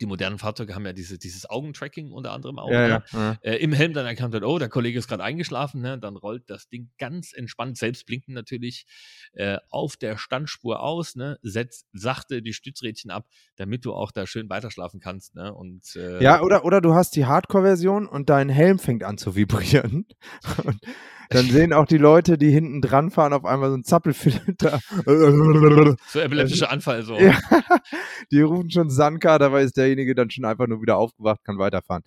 die 0.00 0.06
modernen 0.06 0.38
Fahrzeuge 0.38 0.74
haben 0.74 0.86
ja 0.86 0.92
diese, 0.92 1.18
dieses 1.18 1.48
Augentracking 1.48 2.12
unter 2.12 2.32
anderem 2.32 2.58
auch. 2.58 2.70
Ja, 2.70 2.88
ne? 2.88 3.04
ja, 3.12 3.18
ja. 3.18 3.38
Äh, 3.42 3.56
Im 3.56 3.72
Helm 3.72 3.92
dann 3.92 4.06
erkannt 4.06 4.32
wird, 4.32 4.44
oh, 4.44 4.58
der 4.58 4.68
Kollege 4.68 4.98
ist 4.98 5.08
gerade 5.08 5.22
eingeschlafen, 5.22 5.80
ne? 5.80 5.98
dann 5.98 6.16
rollt 6.16 6.48
das 6.48 6.68
Ding 6.68 6.90
ganz 6.98 7.32
entspannt, 7.32 7.76
selbst 7.78 8.06
blinken 8.06 8.34
natürlich, 8.34 8.86
äh, 9.32 9.58
auf 9.70 9.96
der 9.96 10.16
Standspur 10.16 10.80
aus, 10.80 11.16
ne? 11.16 11.38
setzt 11.42 11.86
sachte 11.92 12.42
die 12.42 12.52
Stützrädchen 12.52 13.10
ab, 13.10 13.26
damit 13.56 13.84
du 13.84 13.94
auch 13.94 14.12
da 14.12 14.26
schön 14.26 14.48
weiterschlafen 14.48 15.00
kannst. 15.00 15.34
Ne? 15.34 15.52
Und, 15.52 15.96
äh, 15.96 16.22
Ja, 16.22 16.42
oder, 16.42 16.64
oder 16.64 16.80
du 16.80 16.94
hast 16.94 17.16
die 17.16 17.26
Hardcore-Version 17.26 18.06
und 18.06 18.30
dein 18.30 18.48
Helm 18.48 18.78
fängt 18.78 19.04
an 19.04 19.18
zu 19.18 19.36
vibrieren. 19.36 20.06
Und 20.64 20.80
dann 21.32 21.46
sehen 21.50 21.72
auch 21.72 21.86
die 21.86 21.98
Leute, 21.98 22.38
die 22.38 22.50
hinten 22.50 22.80
dran 22.80 23.10
fahren, 23.10 23.32
auf 23.32 23.44
einmal 23.44 23.70
so 23.70 23.76
ein 23.76 23.84
Zappelfilter. 23.84 24.80
so 26.06 26.20
epileptischer 26.20 26.70
Anfall 26.70 27.02
so. 27.02 27.16
Ja, 27.18 27.38
die 28.30 28.40
rufen 28.40 28.70
schon 28.70 28.90
Sanka, 28.90 29.38
dabei 29.38 29.62
ist 29.62 29.76
derjenige 29.76 30.14
dann 30.14 30.30
schon 30.30 30.44
einfach 30.44 30.66
nur 30.66 30.80
wieder 30.82 30.96
aufgewacht, 30.96 31.44
kann 31.44 31.58
weiterfahren. 31.58 32.02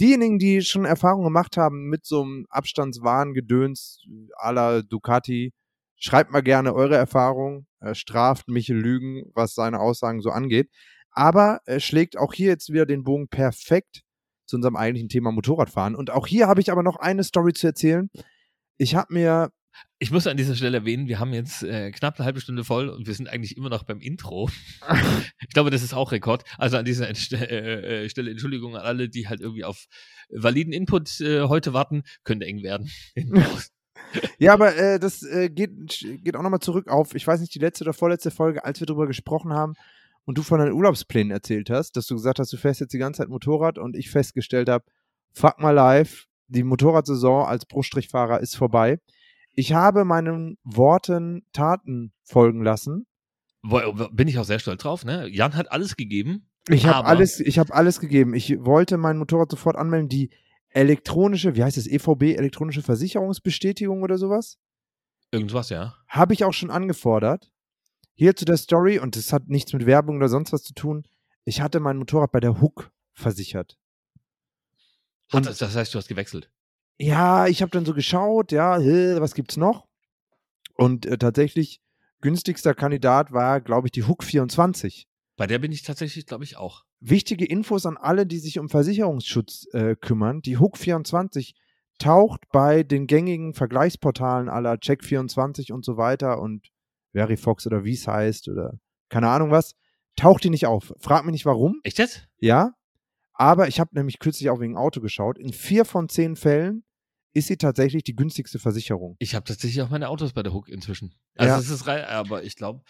Diejenigen, 0.00 0.38
die 0.38 0.62
schon 0.62 0.84
Erfahrung 0.84 1.24
gemacht 1.24 1.56
haben 1.56 1.88
mit 1.88 2.06
so 2.06 2.22
einem 2.22 2.46
Abstandswarngedöns 2.48 4.02
à 4.38 4.52
la 4.52 4.82
Ducati, 4.82 5.52
schreibt 5.96 6.32
mal 6.32 6.42
gerne 6.42 6.74
eure 6.74 6.96
Erfahrung, 6.96 7.66
äh, 7.80 7.94
straft 7.94 8.48
Michel 8.48 8.78
Lügen, 8.78 9.30
was 9.34 9.54
seine 9.54 9.80
Aussagen 9.80 10.22
so 10.22 10.30
angeht. 10.30 10.70
Aber 11.12 11.60
er 11.66 11.80
schlägt 11.80 12.16
auch 12.16 12.32
hier 12.32 12.48
jetzt 12.48 12.72
wieder 12.72 12.86
den 12.86 13.04
Bogen 13.04 13.28
perfekt 13.28 14.02
zu 14.46 14.56
unserem 14.56 14.76
eigentlichen 14.76 15.08
Thema 15.08 15.32
Motorradfahren. 15.32 15.94
Und 15.94 16.10
auch 16.10 16.26
hier 16.26 16.48
habe 16.48 16.60
ich 16.60 16.72
aber 16.72 16.82
noch 16.82 16.96
eine 16.96 17.24
Story 17.24 17.52
zu 17.52 17.66
erzählen. 17.66 18.10
Ich 18.80 18.94
habe 18.94 19.12
mir 19.12 19.52
Ich 19.98 20.10
muss 20.10 20.26
an 20.26 20.38
dieser 20.38 20.56
Stelle 20.56 20.78
erwähnen, 20.78 21.06
wir 21.06 21.18
haben 21.18 21.34
jetzt 21.34 21.62
äh, 21.62 21.90
knapp 21.90 22.18
eine 22.18 22.24
halbe 22.24 22.40
Stunde 22.40 22.64
voll 22.64 22.88
und 22.88 23.06
wir 23.06 23.12
sind 23.12 23.28
eigentlich 23.28 23.58
immer 23.58 23.68
noch 23.68 23.82
beim 23.82 24.00
Intro. 24.00 24.48
ich 25.46 25.52
glaube, 25.52 25.68
das 25.68 25.82
ist 25.82 25.92
auch 25.92 26.12
Rekord. 26.12 26.44
Also 26.56 26.78
an 26.78 26.86
dieser 26.86 27.14
St 27.14 27.34
äh, 27.34 28.04
äh, 28.04 28.08
Stelle 28.08 28.30
Entschuldigung 28.30 28.76
an 28.76 28.82
alle, 28.82 29.10
die 29.10 29.28
halt 29.28 29.42
irgendwie 29.42 29.64
auf 29.64 29.84
validen 30.30 30.72
Input 30.72 31.20
äh, 31.20 31.42
heute 31.42 31.74
warten. 31.74 32.04
Könnte 32.24 32.46
eng 32.46 32.62
werden. 32.62 32.90
Ja, 34.38 34.54
aber 34.54 34.74
äh, 34.74 34.98
das 34.98 35.22
äh, 35.22 35.50
geht, 35.50 35.70
geht 36.24 36.34
auch 36.34 36.42
nochmal 36.42 36.60
zurück 36.60 36.88
auf, 36.88 37.14
ich 37.14 37.26
weiß 37.26 37.38
nicht, 37.40 37.54
die 37.54 37.58
letzte 37.58 37.84
oder 37.84 37.92
vorletzte 37.92 38.30
Folge, 38.30 38.64
als 38.64 38.80
wir 38.80 38.86
darüber 38.86 39.06
gesprochen 39.06 39.52
haben 39.52 39.74
und 40.24 40.38
du 40.38 40.42
von 40.42 40.58
deinen 40.58 40.72
Urlaubsplänen 40.72 41.30
erzählt 41.30 41.68
hast, 41.68 41.96
dass 41.96 42.06
du 42.06 42.14
gesagt 42.14 42.38
hast, 42.38 42.50
du 42.52 42.56
fährst 42.56 42.80
jetzt 42.80 42.94
die 42.94 42.98
ganze 42.98 43.18
Zeit 43.18 43.28
Motorrad 43.28 43.78
und 43.78 43.94
ich 43.94 44.10
festgestellt 44.10 44.70
habe, 44.70 44.84
fuck 45.32 45.60
my 45.60 45.70
life, 45.70 46.24
die 46.50 46.64
Motorradsaison 46.64 47.46
als 47.46 47.64
Bruststrichfahrer 47.64 48.40
ist 48.40 48.56
vorbei. 48.56 48.98
Ich 49.54 49.72
habe 49.72 50.04
meinen 50.04 50.58
Worten 50.64 51.44
Taten 51.52 52.12
folgen 52.22 52.62
lassen. 52.62 53.06
Bin 53.62 54.28
ich 54.28 54.38
auch 54.38 54.44
sehr 54.44 54.58
stolz 54.58 54.82
drauf. 54.82 55.04
Ne? 55.04 55.28
Jan 55.28 55.54
hat 55.54 55.70
alles 55.70 55.96
gegeben. 55.96 56.48
Ich 56.68 56.86
habe 56.86 57.06
alles, 57.06 57.40
ich 57.40 57.58
habe 57.58 57.74
alles 57.74 58.00
gegeben. 58.00 58.34
Ich 58.34 58.56
wollte 58.60 58.96
mein 58.96 59.18
Motorrad 59.18 59.50
sofort 59.50 59.76
anmelden. 59.76 60.08
Die 60.08 60.30
elektronische, 60.68 61.56
wie 61.56 61.64
heißt 61.64 61.76
es, 61.76 61.86
EVB, 61.86 62.36
elektronische 62.36 62.82
Versicherungsbestätigung 62.82 64.02
oder 64.02 64.18
sowas? 64.18 64.58
Irgendwas, 65.30 65.70
ja. 65.70 65.94
Habe 66.08 66.34
ich 66.34 66.44
auch 66.44 66.52
schon 66.52 66.70
angefordert. 66.70 67.50
Hier 68.14 68.36
zu 68.36 68.44
der 68.44 68.56
Story, 68.56 68.98
und 68.98 69.16
das 69.16 69.32
hat 69.32 69.48
nichts 69.48 69.72
mit 69.72 69.86
Werbung 69.86 70.16
oder 70.16 70.28
sonst 70.28 70.52
was 70.52 70.62
zu 70.62 70.74
tun. 70.74 71.04
Ich 71.44 71.60
hatte 71.60 71.80
mein 71.80 71.96
Motorrad 71.96 72.32
bei 72.32 72.40
der 72.40 72.60
Hook 72.60 72.90
versichert. 73.14 73.79
Und- 75.32 75.46
das, 75.46 75.58
das 75.58 75.74
heißt, 75.76 75.94
du 75.94 75.98
hast 75.98 76.08
gewechselt. 76.08 76.50
Ja, 76.98 77.46
ich 77.46 77.62
habe 77.62 77.70
dann 77.70 77.86
so 77.86 77.94
geschaut, 77.94 78.52
ja, 78.52 78.78
was 79.20 79.34
gibt's 79.34 79.56
noch? 79.56 79.86
Und 80.74 81.06
äh, 81.06 81.16
tatsächlich 81.16 81.80
günstigster 82.20 82.74
Kandidat 82.74 83.32
war, 83.32 83.60
glaube 83.60 83.86
ich, 83.88 83.92
die 83.92 84.04
Hook 84.04 84.22
24. 84.22 85.06
Bei 85.36 85.46
der 85.46 85.58
bin 85.58 85.72
ich 85.72 85.82
tatsächlich, 85.82 86.26
glaube 86.26 86.44
ich, 86.44 86.58
auch. 86.58 86.84
Wichtige 87.00 87.46
Infos 87.46 87.86
an 87.86 87.96
alle, 87.96 88.26
die 88.26 88.38
sich 88.38 88.58
um 88.58 88.68
Versicherungsschutz 88.68 89.66
äh, 89.72 89.96
kümmern. 89.96 90.42
Die 90.42 90.58
Hook 90.58 90.76
24 90.76 91.54
taucht 91.98 92.42
bei 92.52 92.82
den 92.82 93.06
gängigen 93.06 93.54
Vergleichsportalen 93.54 94.50
aller 94.50 94.74
Check24 94.74 95.72
und 95.72 95.84
so 95.84 95.96
weiter 95.96 96.40
und 96.40 96.68
Verifox 97.12 97.66
oder 97.66 97.84
wie 97.84 97.94
es 97.94 98.06
heißt 98.06 98.48
oder 98.48 98.78
keine 99.08 99.28
Ahnung 99.28 99.50
was, 99.50 99.74
taucht 100.16 100.44
die 100.44 100.50
nicht 100.50 100.66
auf. 100.66 100.92
Frag 100.98 101.24
mich 101.24 101.32
nicht 101.32 101.46
warum. 101.46 101.80
Echt 101.82 101.98
jetzt? 101.98 102.28
Ja, 102.38 102.74
aber 103.40 103.68
ich 103.68 103.80
habe 103.80 103.90
nämlich 103.94 104.18
kürzlich 104.18 104.50
auch 104.50 104.60
wegen 104.60 104.76
Auto 104.76 105.00
geschaut. 105.00 105.38
In 105.38 105.52
vier 105.54 105.86
von 105.86 106.10
zehn 106.10 106.36
Fällen 106.36 106.84
ist 107.32 107.46
sie 107.46 107.56
tatsächlich 107.56 108.02
die 108.04 108.14
günstigste 108.14 108.58
Versicherung. 108.58 109.16
Ich 109.18 109.34
habe 109.34 109.44
tatsächlich 109.44 109.80
auch 109.80 109.88
meine 109.88 110.08
Autos 110.10 110.34
bei 110.34 110.42
der 110.42 110.52
Hook 110.52 110.68
inzwischen. 110.68 111.14
Also 111.36 111.54
Ja. 111.54 111.58
es 111.58 111.70
ist 111.70 111.86
rei- 111.86 112.06
aber 112.06 112.42
ich 112.42 112.54
glaube, 112.56 112.82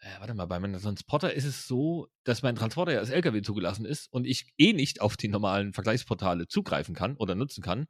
äh, 0.00 0.18
warte 0.20 0.32
mal, 0.32 0.46
bei 0.46 0.58
meinem 0.58 0.80
Transporter 0.80 1.34
ist 1.34 1.44
es 1.44 1.66
so, 1.66 2.08
dass 2.24 2.40
mein 2.42 2.56
Transporter 2.56 2.92
ja 2.94 3.00
als 3.00 3.10
LKW 3.10 3.42
zugelassen 3.42 3.84
ist 3.84 4.10
und 4.10 4.26
ich 4.26 4.52
eh 4.56 4.72
nicht 4.72 5.02
auf 5.02 5.18
die 5.18 5.28
normalen 5.28 5.74
Vergleichsportale 5.74 6.48
zugreifen 6.48 6.94
kann 6.94 7.16
oder 7.16 7.34
nutzen 7.34 7.62
kann, 7.62 7.86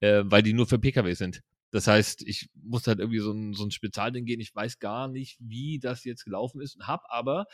äh, 0.00 0.22
weil 0.24 0.42
die 0.42 0.54
nur 0.54 0.66
für 0.66 0.78
PKW 0.78 1.12
sind. 1.12 1.42
Das 1.72 1.86
heißt, 1.86 2.22
ich 2.26 2.48
muss 2.54 2.86
halt 2.86 2.98
irgendwie 3.00 3.20
so 3.20 3.32
ein, 3.32 3.52
so 3.52 3.64
ein 3.64 3.70
Spezialding 3.70 4.24
gehen. 4.24 4.40
Ich 4.40 4.54
weiß 4.54 4.78
gar 4.78 5.08
nicht, 5.08 5.36
wie 5.40 5.78
das 5.78 6.04
jetzt 6.04 6.24
gelaufen 6.24 6.60
ist 6.62 6.74
und 6.76 6.86
habe 6.86 7.02
aber, 7.10 7.44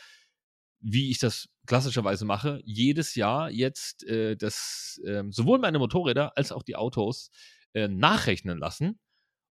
wie 0.79 1.09
ich 1.09 1.19
das 1.19 1.49
klassischerweise 1.65 2.25
mache, 2.25 2.61
jedes 2.63 3.15
Jahr 3.15 3.49
jetzt 3.49 4.03
äh, 4.05 4.35
das 4.35 5.01
ähm, 5.05 5.31
sowohl 5.31 5.59
meine 5.59 5.79
Motorräder 5.79 6.37
als 6.37 6.51
auch 6.51 6.63
die 6.63 6.75
Autos 6.75 7.29
äh, 7.73 7.87
nachrechnen 7.87 8.57
lassen. 8.57 8.99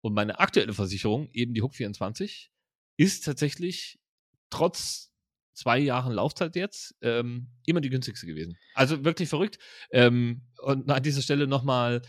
Und 0.02 0.14
meine 0.14 0.40
aktuelle 0.40 0.74
Versicherung, 0.74 1.30
eben 1.32 1.54
die 1.54 1.62
Hook 1.62 1.76
24, 1.76 2.52
ist 2.98 3.24
tatsächlich 3.24 4.00
trotz 4.50 5.12
zwei 5.54 5.80
Jahren 5.80 6.14
Laufzeit 6.14 6.56
jetzt 6.56 6.96
ähm, 7.02 7.48
immer 7.66 7.82
die 7.82 7.90
günstigste 7.90 8.26
gewesen. 8.26 8.58
Also 8.74 9.04
wirklich 9.04 9.30
verrückt. 9.30 9.60
Ähm, 9.92 10.42
und 10.60 10.90
an 10.90 11.04
dieser 11.04 11.22
Stelle 11.22 11.48
nochmal, 11.48 12.02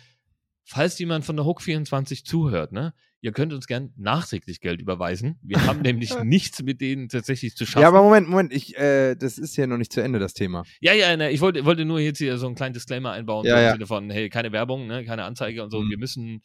falls 0.65 0.99
jemand 0.99 1.25
von 1.25 1.37
der 1.37 1.45
Hook 1.45 1.61
24 1.61 2.25
zuhört, 2.25 2.73
ne, 2.73 2.95
ihr 3.23 3.33
könnt 3.33 3.53
uns 3.53 3.67
gern 3.67 3.95
nachträglich 3.97 4.61
Geld 4.61 4.81
überweisen. 4.81 5.39
Wir 5.43 5.65
haben 5.65 5.81
nämlich 5.83 6.19
nichts 6.25 6.63
mit 6.63 6.81
denen 6.81 7.09
tatsächlich 7.09 7.57
zu 7.57 7.65
schaffen. 7.65 7.83
Ja, 7.83 7.89
aber 7.89 8.03
Moment, 8.03 8.29
Moment, 8.29 8.53
ich, 8.53 8.77
äh, 8.77 9.15
das 9.15 9.39
ist 9.39 9.57
ja 9.57 9.67
noch 9.67 9.79
nicht 9.79 9.93
zu 9.93 10.03
Ende, 10.03 10.19
das 10.19 10.35
Thema. 10.35 10.65
Ja, 10.81 10.93
ja, 10.93 11.17
ne, 11.17 11.31
ich 11.31 11.41
wollte, 11.41 11.65
wollte 11.65 11.85
nur 11.85 12.01
jetzt 12.01 12.19
hier 12.19 12.37
so 12.37 12.47
einen 12.47 12.57
kleinen 12.57 12.75
Disclaimer 12.75 13.13
einbauen, 13.13 13.47
Ja, 13.47 13.55
so 13.55 13.59
im 13.59 13.65
ja. 13.65 13.73
Sinne 13.73 13.87
von, 13.87 14.11
hey, 14.11 14.29
keine 14.29 14.53
Werbung, 14.53 14.89
ne, 14.89 15.05
keine 15.05 15.25
Anzeige 15.25 15.63
und 15.63 15.71
so. 15.71 15.81
Mhm. 15.81 15.91
Wir 15.91 15.99
müssen, 15.99 16.43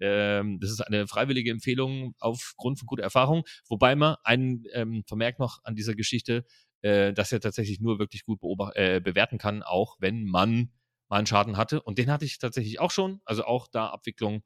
ähm, 0.00 0.58
das 0.60 0.70
ist 0.70 0.80
eine 0.80 1.06
freiwillige 1.06 1.52
Empfehlung 1.52 2.14
aufgrund 2.18 2.80
von 2.80 2.86
guter 2.86 3.04
Erfahrung, 3.04 3.44
wobei 3.68 3.94
man 3.94 4.16
einen 4.24 4.64
ähm, 4.72 5.04
Vermerk 5.06 5.38
noch 5.38 5.60
an 5.62 5.76
dieser 5.76 5.94
Geschichte, 5.94 6.44
äh, 6.82 7.12
dass 7.12 7.30
er 7.30 7.38
tatsächlich 7.38 7.80
nur 7.80 8.00
wirklich 8.00 8.24
gut 8.24 8.40
äh, 8.74 9.00
bewerten 9.00 9.38
kann, 9.38 9.62
auch 9.62 9.96
wenn 10.00 10.24
man 10.24 10.72
mal 11.08 11.18
einen 11.18 11.26
Schaden 11.26 11.56
hatte. 11.56 11.80
Und 11.82 11.98
den 11.98 12.10
hatte 12.10 12.24
ich 12.24 12.38
tatsächlich 12.38 12.80
auch 12.80 12.90
schon, 12.90 13.20
also 13.24 13.44
auch 13.44 13.68
da 13.68 13.90
Abwicklung 13.90 14.42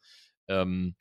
ähm, 0.46 0.94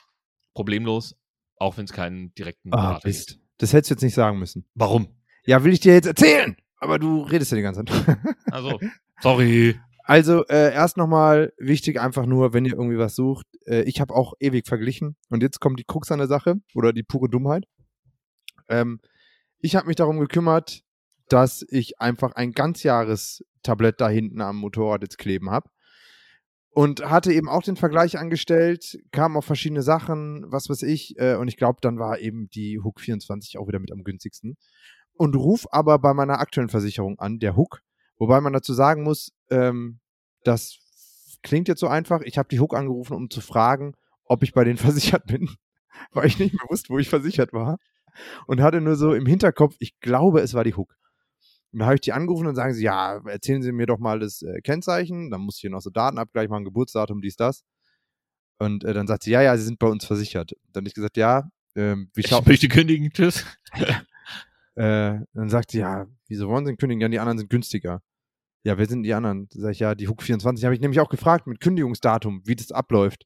problemlos, 0.60 1.15
auch 1.56 1.78
wenn 1.78 1.86
es 1.86 1.93
keinen 1.93 2.34
direkten 2.36 2.74
Ah, 2.74 2.76
Berater 2.89 3.08
Mist. 3.08 3.28
gibt. 3.30 3.41
Das 3.60 3.72
hättest 3.72 3.91
du 3.91 3.93
jetzt 3.93 4.02
nicht 4.04 4.13
sagen 4.13 4.39
müssen. 4.39 4.65
Warum? 4.76 5.08
Ja, 5.45 5.63
will 5.63 5.72
ich 5.72 5.80
dir 5.80 5.93
jetzt 5.93 6.06
erzählen, 6.06 6.58
aber 6.78 7.00
du 7.00 7.22
redest 7.24 7.52
ja 7.52 7.56
die 7.56 7.63
ganze 7.63 7.86
Zeit. 7.86 8.17
Also, 8.52 8.78
sorry. 9.22 9.80
Also 10.04 10.45
äh, 10.48 10.74
erst 10.74 10.98
nochmal 10.98 11.54
wichtig, 11.58 12.02
einfach 12.02 12.26
nur, 12.26 12.52
wenn 12.52 12.65
ihr 12.65 12.74
irgendwie 12.74 12.98
was 12.98 13.15
sucht. 13.15 13.45
Äh, 13.67 13.84
ich 13.84 14.02
habe 14.02 14.13
auch 14.15 14.34
ewig 14.41 14.67
verglichen 14.67 15.15
und 15.30 15.41
jetzt 15.43 15.60
kommt 15.62 15.80
die 15.80 15.84
Krux 15.86 16.12
an 16.12 16.17
der 16.19 16.28
Sache 16.28 16.56
oder 16.74 16.91
die 16.91 17.04
pure 17.04 17.30
Dummheit. 17.30 17.65
Ähm, 18.67 19.00
ich 19.60 19.76
habe 19.78 19.88
mich 19.88 19.95
darum 19.95 20.19
gekümmert, 20.19 20.82
dass 21.30 21.63
ich 21.69 22.02
einfach 22.02 22.32
ein 22.34 22.52
Ganzjahrestablett 22.52 24.02
da 24.02 24.10
hinten 24.10 24.41
am 24.41 24.58
Motorrad 24.58 25.04
jetzt 25.04 25.17
kleben 25.19 25.52
habe. 25.52 25.69
Und 26.72 27.10
hatte 27.10 27.34
eben 27.34 27.50
auch 27.50 27.64
den 27.64 27.76
Vergleich 27.76 28.18
angestellt, 28.18 29.00
kamen 29.12 29.36
auf 29.36 29.46
verschiedene 29.46 29.82
Sachen, 29.82 30.46
was 30.48 30.70
weiß 30.70 30.84
ich. 30.84 31.18
Äh, 31.18 31.36
und 31.36 31.48
ich 31.48 31.58
glaube, 31.58 31.80
dann 31.82 31.98
war 31.98 32.20
eben 32.20 32.50
die 32.50 32.80
Hook 32.80 33.02
24 33.02 33.58
auch 33.58 33.68
wieder 33.68 33.80
mit 33.80 33.92
am 33.92 34.04
günstigsten. 34.04 34.56
Und 35.14 35.36
ruf 35.36 35.66
aber 35.72 36.00
bei 36.00 36.14
meiner 36.14 36.40
aktuellen 36.40 36.70
Versicherung 36.70 37.18
an, 37.20 37.40
der 37.40 37.56
Hook. 37.56 37.82
Wobei 38.18 38.40
man 38.40 38.54
dazu 38.54 38.74
sagen 38.74 39.04
muss, 39.04 39.32
ähm, 39.50 40.00
das 40.44 40.78
klingt 41.42 41.68
jetzt 41.68 41.80
so 41.80 41.88
einfach. 41.88 42.22
Ich 42.22 42.38
habe 42.38 42.50
die 42.50 42.60
Hook 42.60 42.76
angerufen, 42.76 43.16
um 43.16 43.30
zu 43.30 43.42
fragen, 43.42 43.96
ob 44.26 44.44
ich 44.44 44.54
bei 44.54 44.64
denen 44.64 44.78
versichert 44.78 45.26
bin, 45.26 45.50
weil 46.12 46.28
ich 46.28 46.40
nicht 46.40 46.54
mehr 46.54 46.70
wusste, 46.70 46.90
wo 46.94 47.00
ich 47.00 47.10
versichert 47.10 47.52
war. 47.54 47.78
Und 48.48 48.62
hatte 48.62 48.82
nur 48.82 48.96
so 48.96 49.14
im 49.14 49.26
Hinterkopf, 49.26 49.76
ich 49.80 50.00
glaube, 50.00 50.42
es 50.42 50.54
war 50.54 50.64
die 50.64 50.76
Hook. 50.76 50.96
Und 51.72 51.80
da 51.80 51.86
habe 51.86 51.96
ich 51.96 52.02
die 52.02 52.14
angerufen 52.14 52.48
und 52.48 52.56
sagen 52.56 52.74
sie, 52.74 52.84
ja, 52.84 53.22
erzählen 53.26 53.62
Sie 53.62 53.72
mir 53.72 53.86
doch 53.86 54.00
mal 54.00 54.20
das 54.20 54.42
äh, 54.42 54.60
Kennzeichen. 54.62 55.30
Dann 55.30 55.42
muss 55.42 55.56
ich 55.58 55.62
hier 55.62 55.70
noch 55.70 55.82
so 55.82 55.90
Datenabgleich 55.90 56.50
machen, 56.50 56.66
Geburtsdatum, 56.66 57.22
dies, 57.22 57.36
das. 57.36 57.64
Und 58.58 58.84
äh, 58.84 58.94
dann 58.94 59.08
sagt 59.08 59.24
sie, 59.24 59.32
ja, 59.32 59.42
ja, 59.42 59.56
Sie 59.56 59.64
sind 59.64 59.80
bei 59.80 59.88
uns 59.88 60.06
versichert. 60.06 60.52
Dann 60.74 60.82
habe 60.82 60.88
ich 60.88 60.94
gesagt, 60.94 61.16
ja, 61.18 61.50
ähm, 61.76 62.10
wie 62.14 62.22
Ich 62.22 62.28
schaut. 62.28 62.48
möchte 62.48 62.68
kündigen, 62.68 63.10
tschüss. 63.12 63.46
Äh, 64.76 65.20
dann 65.34 65.50
sagt 65.50 65.72
sie, 65.72 65.80
ja, 65.80 66.08
wieso 66.30 66.48
wollen 66.48 66.66
Sie 66.66 66.74
kündigen? 66.78 67.02
Ja, 67.02 67.10
die 67.10 67.20
anderen 67.20 67.38
sind 67.38 67.50
günstiger. 67.50 68.02
Ja, 68.64 68.78
wer 68.78 68.88
sind 68.88 69.04
die 69.04 69.14
anderen? 69.14 69.50
Sag 69.52 69.72
ich, 69.72 69.80
ja, 69.80 69.94
die 69.94 70.08
Hook 70.08 70.24
24. 70.24 70.64
Habe 70.64 70.74
ich 70.74 70.80
nämlich 70.80 71.02
auch 71.02 71.10
gefragt 71.10 71.48
mit 71.48 71.60
Kündigungsdatum, 71.60 72.44
wie 72.46 72.56
das 72.56 72.72
abläuft. 72.72 73.26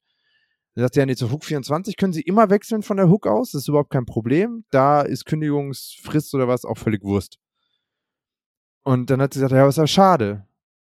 Dann 0.74 0.84
sagt 0.84 0.96
sie, 0.96 1.02
ja, 1.02 1.06
nee, 1.06 1.16
zur 1.16 1.32
Hook 1.32 1.46
24 1.46 1.96
können 1.98 2.12
Sie 2.14 2.22
immer 2.22 2.50
wechseln 2.50 2.82
von 2.82 2.98
der 2.98 3.08
Hook 3.08 3.28
aus. 3.28 3.52
Das 3.52 3.62
ist 3.62 3.68
überhaupt 3.68 3.92
kein 3.92 4.06
Problem. 4.06 4.66
Da 4.72 5.02
ist 5.04 5.26
Kündigungsfrist 5.26 6.34
oder 6.34 6.48
was 6.48 6.66
auch 6.66 6.78
völlig 6.80 7.04
Wurst. 7.04 7.38
Und 8.84 9.10
dann 9.10 9.22
hat 9.22 9.34
sie 9.34 9.40
gesagt, 9.40 9.54
ja, 9.54 9.66
was 9.66 9.76
ist 9.76 9.82
ja 9.82 9.88
schade. 9.88 10.46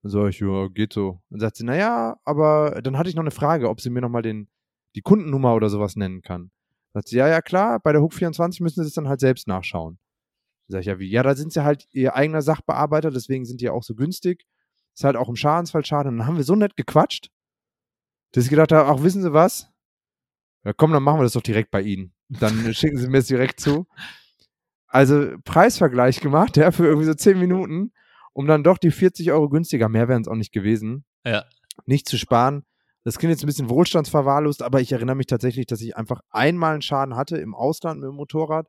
Dann 0.02 0.10
sag 0.10 0.28
ich, 0.28 0.40
ja, 0.40 0.68
geht 0.68 0.92
so. 0.92 1.20
Dann 1.30 1.40
sagt 1.40 1.56
sie, 1.56 1.64
naja, 1.64 2.18
aber 2.24 2.80
dann 2.82 2.96
hatte 2.96 3.10
ich 3.10 3.16
noch 3.16 3.22
eine 3.22 3.30
Frage, 3.30 3.68
ob 3.68 3.80
sie 3.80 3.90
mir 3.90 4.00
nochmal 4.00 4.22
den, 4.22 4.48
die 4.94 5.02
Kundennummer 5.02 5.54
oder 5.54 5.68
sowas 5.68 5.96
nennen 5.96 6.22
kann. 6.22 6.50
Dann 6.92 7.00
sagt 7.00 7.08
sie, 7.08 7.16
ja, 7.16 7.28
ja, 7.28 7.42
klar, 7.42 7.80
bei 7.80 7.92
der 7.92 8.00
Hook 8.00 8.14
24 8.14 8.60
müssen 8.60 8.82
sie 8.82 8.86
das 8.86 8.94
dann 8.94 9.08
halt 9.08 9.20
selbst 9.20 9.46
nachschauen. 9.46 9.98
Dann 10.68 10.72
sag 10.74 10.80
ich, 10.80 10.86
ja, 10.86 10.98
wie? 10.98 11.10
Ja, 11.10 11.22
da 11.22 11.34
sind 11.34 11.52
sie 11.52 11.64
halt 11.64 11.86
ihr 11.90 12.14
eigener 12.14 12.42
Sachbearbeiter, 12.42 13.10
deswegen 13.10 13.44
sind 13.44 13.60
die 13.60 13.66
ja 13.66 13.72
auch 13.72 13.82
so 13.82 13.94
günstig. 13.94 14.46
Ist 14.94 15.04
halt 15.04 15.16
auch 15.16 15.28
im 15.28 15.36
Schadensfall 15.36 15.84
schade. 15.84 16.08
Und 16.08 16.18
dann 16.18 16.26
haben 16.26 16.36
wir 16.36 16.44
so 16.44 16.56
nett 16.56 16.76
gequatscht, 16.76 17.30
dass 18.32 18.44
ich 18.44 18.50
gedacht 18.50 18.72
habe, 18.72 18.88
ach, 18.88 19.02
wissen 19.02 19.22
Sie 19.22 19.32
was? 19.32 19.68
Ja, 20.64 20.72
komm, 20.72 20.92
dann 20.92 21.02
machen 21.02 21.18
wir 21.20 21.24
das 21.24 21.32
doch 21.32 21.42
direkt 21.42 21.70
bei 21.70 21.82
Ihnen. 21.82 22.12
Dann 22.28 22.72
schicken 22.74 22.98
Sie 22.98 23.08
mir 23.08 23.18
es 23.18 23.26
direkt 23.26 23.60
zu. 23.60 23.86
Also 24.90 25.30
Preisvergleich 25.44 26.20
gemacht, 26.20 26.56
ja, 26.56 26.70
für 26.72 26.84
irgendwie 26.86 27.06
so 27.06 27.14
10 27.14 27.38
Minuten, 27.38 27.92
um 28.32 28.46
dann 28.46 28.62
doch 28.64 28.78
die 28.78 28.90
40 28.90 29.30
Euro 29.32 29.48
günstiger, 29.48 29.88
mehr 29.88 30.08
wären 30.08 30.22
es 30.22 30.28
auch 30.28 30.34
nicht 30.36 30.52
gewesen, 30.52 31.04
Ja. 31.24 31.44
nicht 31.86 32.08
zu 32.08 32.18
sparen. 32.18 32.64
Das 33.04 33.18
klingt 33.18 33.30
jetzt 33.30 33.42
ein 33.42 33.46
bisschen 33.46 33.70
wohlstandsverwahrlost, 33.70 34.62
aber 34.62 34.80
ich 34.82 34.92
erinnere 34.92 35.16
mich 35.16 35.26
tatsächlich, 35.26 35.66
dass 35.66 35.80
ich 35.80 35.96
einfach 35.96 36.20
einmal 36.30 36.74
einen 36.74 36.82
Schaden 36.82 37.16
hatte 37.16 37.38
im 37.38 37.54
Ausland 37.54 38.00
mit 38.00 38.08
dem 38.08 38.16
Motorrad 38.16 38.66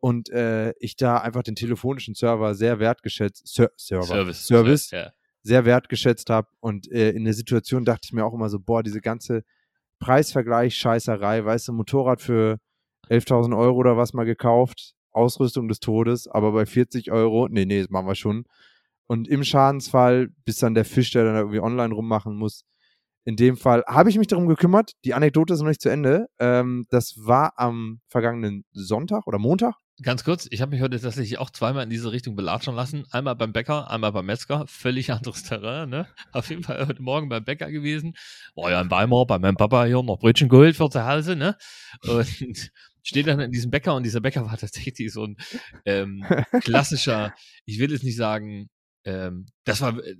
und 0.00 0.30
äh, 0.30 0.72
ich 0.78 0.96
da 0.96 1.18
einfach 1.18 1.42
den 1.42 1.54
telefonischen 1.54 2.14
Server 2.14 2.54
sehr 2.54 2.78
wertgeschätzt, 2.78 3.46
Ser 3.46 3.70
Server, 3.76 4.04
Service. 4.06 4.46
Service 4.46 4.90
Ja. 4.92 5.12
sehr 5.42 5.64
wertgeschätzt 5.66 6.30
habe 6.30 6.48
und 6.60 6.90
äh, 6.90 7.10
in 7.10 7.24
der 7.24 7.34
Situation 7.34 7.84
dachte 7.84 8.02
ich 8.04 8.12
mir 8.12 8.24
auch 8.24 8.32
immer 8.34 8.48
so, 8.48 8.58
boah, 8.60 8.82
diese 8.82 9.00
ganze 9.02 9.44
Preisvergleich, 9.98 10.74
Scheißerei, 10.76 11.44
weißt 11.44 11.68
du, 11.68 11.72
Motorrad 11.72 12.20
für 12.22 12.58
11.000 13.10 13.56
Euro 13.56 13.76
oder 13.76 13.96
was 13.96 14.12
mal 14.14 14.24
gekauft, 14.24 14.94
Ausrüstung 15.14 15.68
des 15.68 15.80
Todes, 15.80 16.28
aber 16.28 16.52
bei 16.52 16.66
40 16.66 17.10
Euro, 17.12 17.48
nee, 17.48 17.64
nee, 17.64 17.80
das 17.80 17.90
machen 17.90 18.06
wir 18.06 18.14
schon. 18.14 18.44
Und 19.06 19.28
im 19.28 19.44
Schadensfall, 19.44 20.28
bis 20.44 20.58
dann 20.58 20.74
der 20.74 20.84
Fisch, 20.84 21.10
der 21.12 21.24
dann 21.24 21.36
irgendwie 21.36 21.60
online 21.60 21.94
rummachen 21.94 22.36
muss, 22.36 22.64
in 23.26 23.36
dem 23.36 23.56
Fall 23.56 23.82
habe 23.86 24.10
ich 24.10 24.18
mich 24.18 24.26
darum 24.26 24.46
gekümmert. 24.48 24.92
Die 25.04 25.14
Anekdote 25.14 25.54
ist 25.54 25.60
noch 25.60 25.68
nicht 25.68 25.80
zu 25.80 25.88
Ende. 25.88 26.26
Ähm, 26.38 26.86
das 26.90 27.14
war 27.16 27.54
am 27.56 28.00
vergangenen 28.08 28.64
Sonntag 28.72 29.26
oder 29.26 29.38
Montag. 29.38 29.74
Ganz 30.02 30.24
kurz, 30.24 30.48
ich 30.50 30.60
habe 30.60 30.72
mich 30.72 30.82
heute 30.82 31.00
tatsächlich 31.00 31.38
auch 31.38 31.50
zweimal 31.50 31.84
in 31.84 31.90
diese 31.90 32.10
Richtung 32.10 32.34
belatschen 32.34 32.74
lassen. 32.74 33.06
Einmal 33.12 33.36
beim 33.36 33.52
Bäcker, 33.52 33.90
einmal 33.90 34.12
beim 34.12 34.26
Metzger. 34.26 34.66
Völlig 34.66 35.10
anderes 35.12 35.44
Terrain, 35.44 35.88
ne? 35.88 36.06
Auf 36.32 36.50
jeden 36.50 36.64
Fall 36.64 36.86
heute 36.86 37.00
Morgen 37.00 37.28
beim 37.28 37.44
Bäcker 37.44 37.70
gewesen. 37.70 38.14
War 38.56 38.72
ja 38.72 38.80
in 38.80 38.90
Weimar 38.90 39.24
bei 39.26 39.38
meinem 39.38 39.56
Papa 39.56 39.84
hier 39.84 40.02
noch 40.02 40.18
Brötchen 40.18 40.48
geholt 40.48 40.76
für 40.76 40.90
zu 40.90 41.06
Hause, 41.06 41.36
ne? 41.36 41.56
Und 42.02 42.72
steht 43.04 43.26
dann 43.28 43.38
in 43.38 43.52
diesem 43.52 43.70
Bäcker 43.70 43.94
und 43.94 44.02
dieser 44.02 44.20
Bäcker 44.20 44.44
war 44.46 44.56
tatsächlich 44.56 45.12
so 45.12 45.26
ein 45.26 45.36
ähm, 45.84 46.24
klassischer, 46.60 47.34
ich 47.66 47.78
will 47.78 47.92
jetzt 47.92 48.02
nicht 48.02 48.16
sagen, 48.16 48.70
ähm, 49.04 49.46
das 49.64 49.80
war 49.80 49.96
äh, 50.02 50.16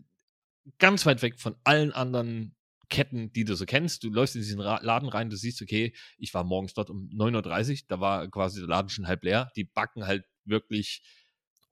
ganz 0.78 1.04
weit 1.06 1.22
weg 1.22 1.40
von 1.40 1.56
allen 1.64 1.92
anderen 1.92 2.54
Ketten, 2.90 3.32
die 3.32 3.44
du 3.44 3.56
so 3.56 3.64
kennst. 3.64 4.04
Du 4.04 4.10
läufst 4.10 4.36
in 4.36 4.42
diesen 4.42 4.60
Ra 4.60 4.80
Laden 4.82 5.08
rein, 5.08 5.30
du 5.30 5.36
siehst, 5.36 5.62
okay, 5.62 5.94
ich 6.18 6.34
war 6.34 6.44
morgens 6.44 6.74
dort 6.74 6.90
um 6.90 7.08
9.30 7.08 7.70
Uhr, 7.70 7.78
da 7.88 8.00
war 8.00 8.30
quasi 8.30 8.60
der 8.60 8.68
Laden 8.68 8.90
schon 8.90 9.08
halb 9.08 9.24
leer. 9.24 9.50
Die 9.56 9.64
backen 9.64 10.06
halt 10.06 10.24
wirklich, 10.44 11.02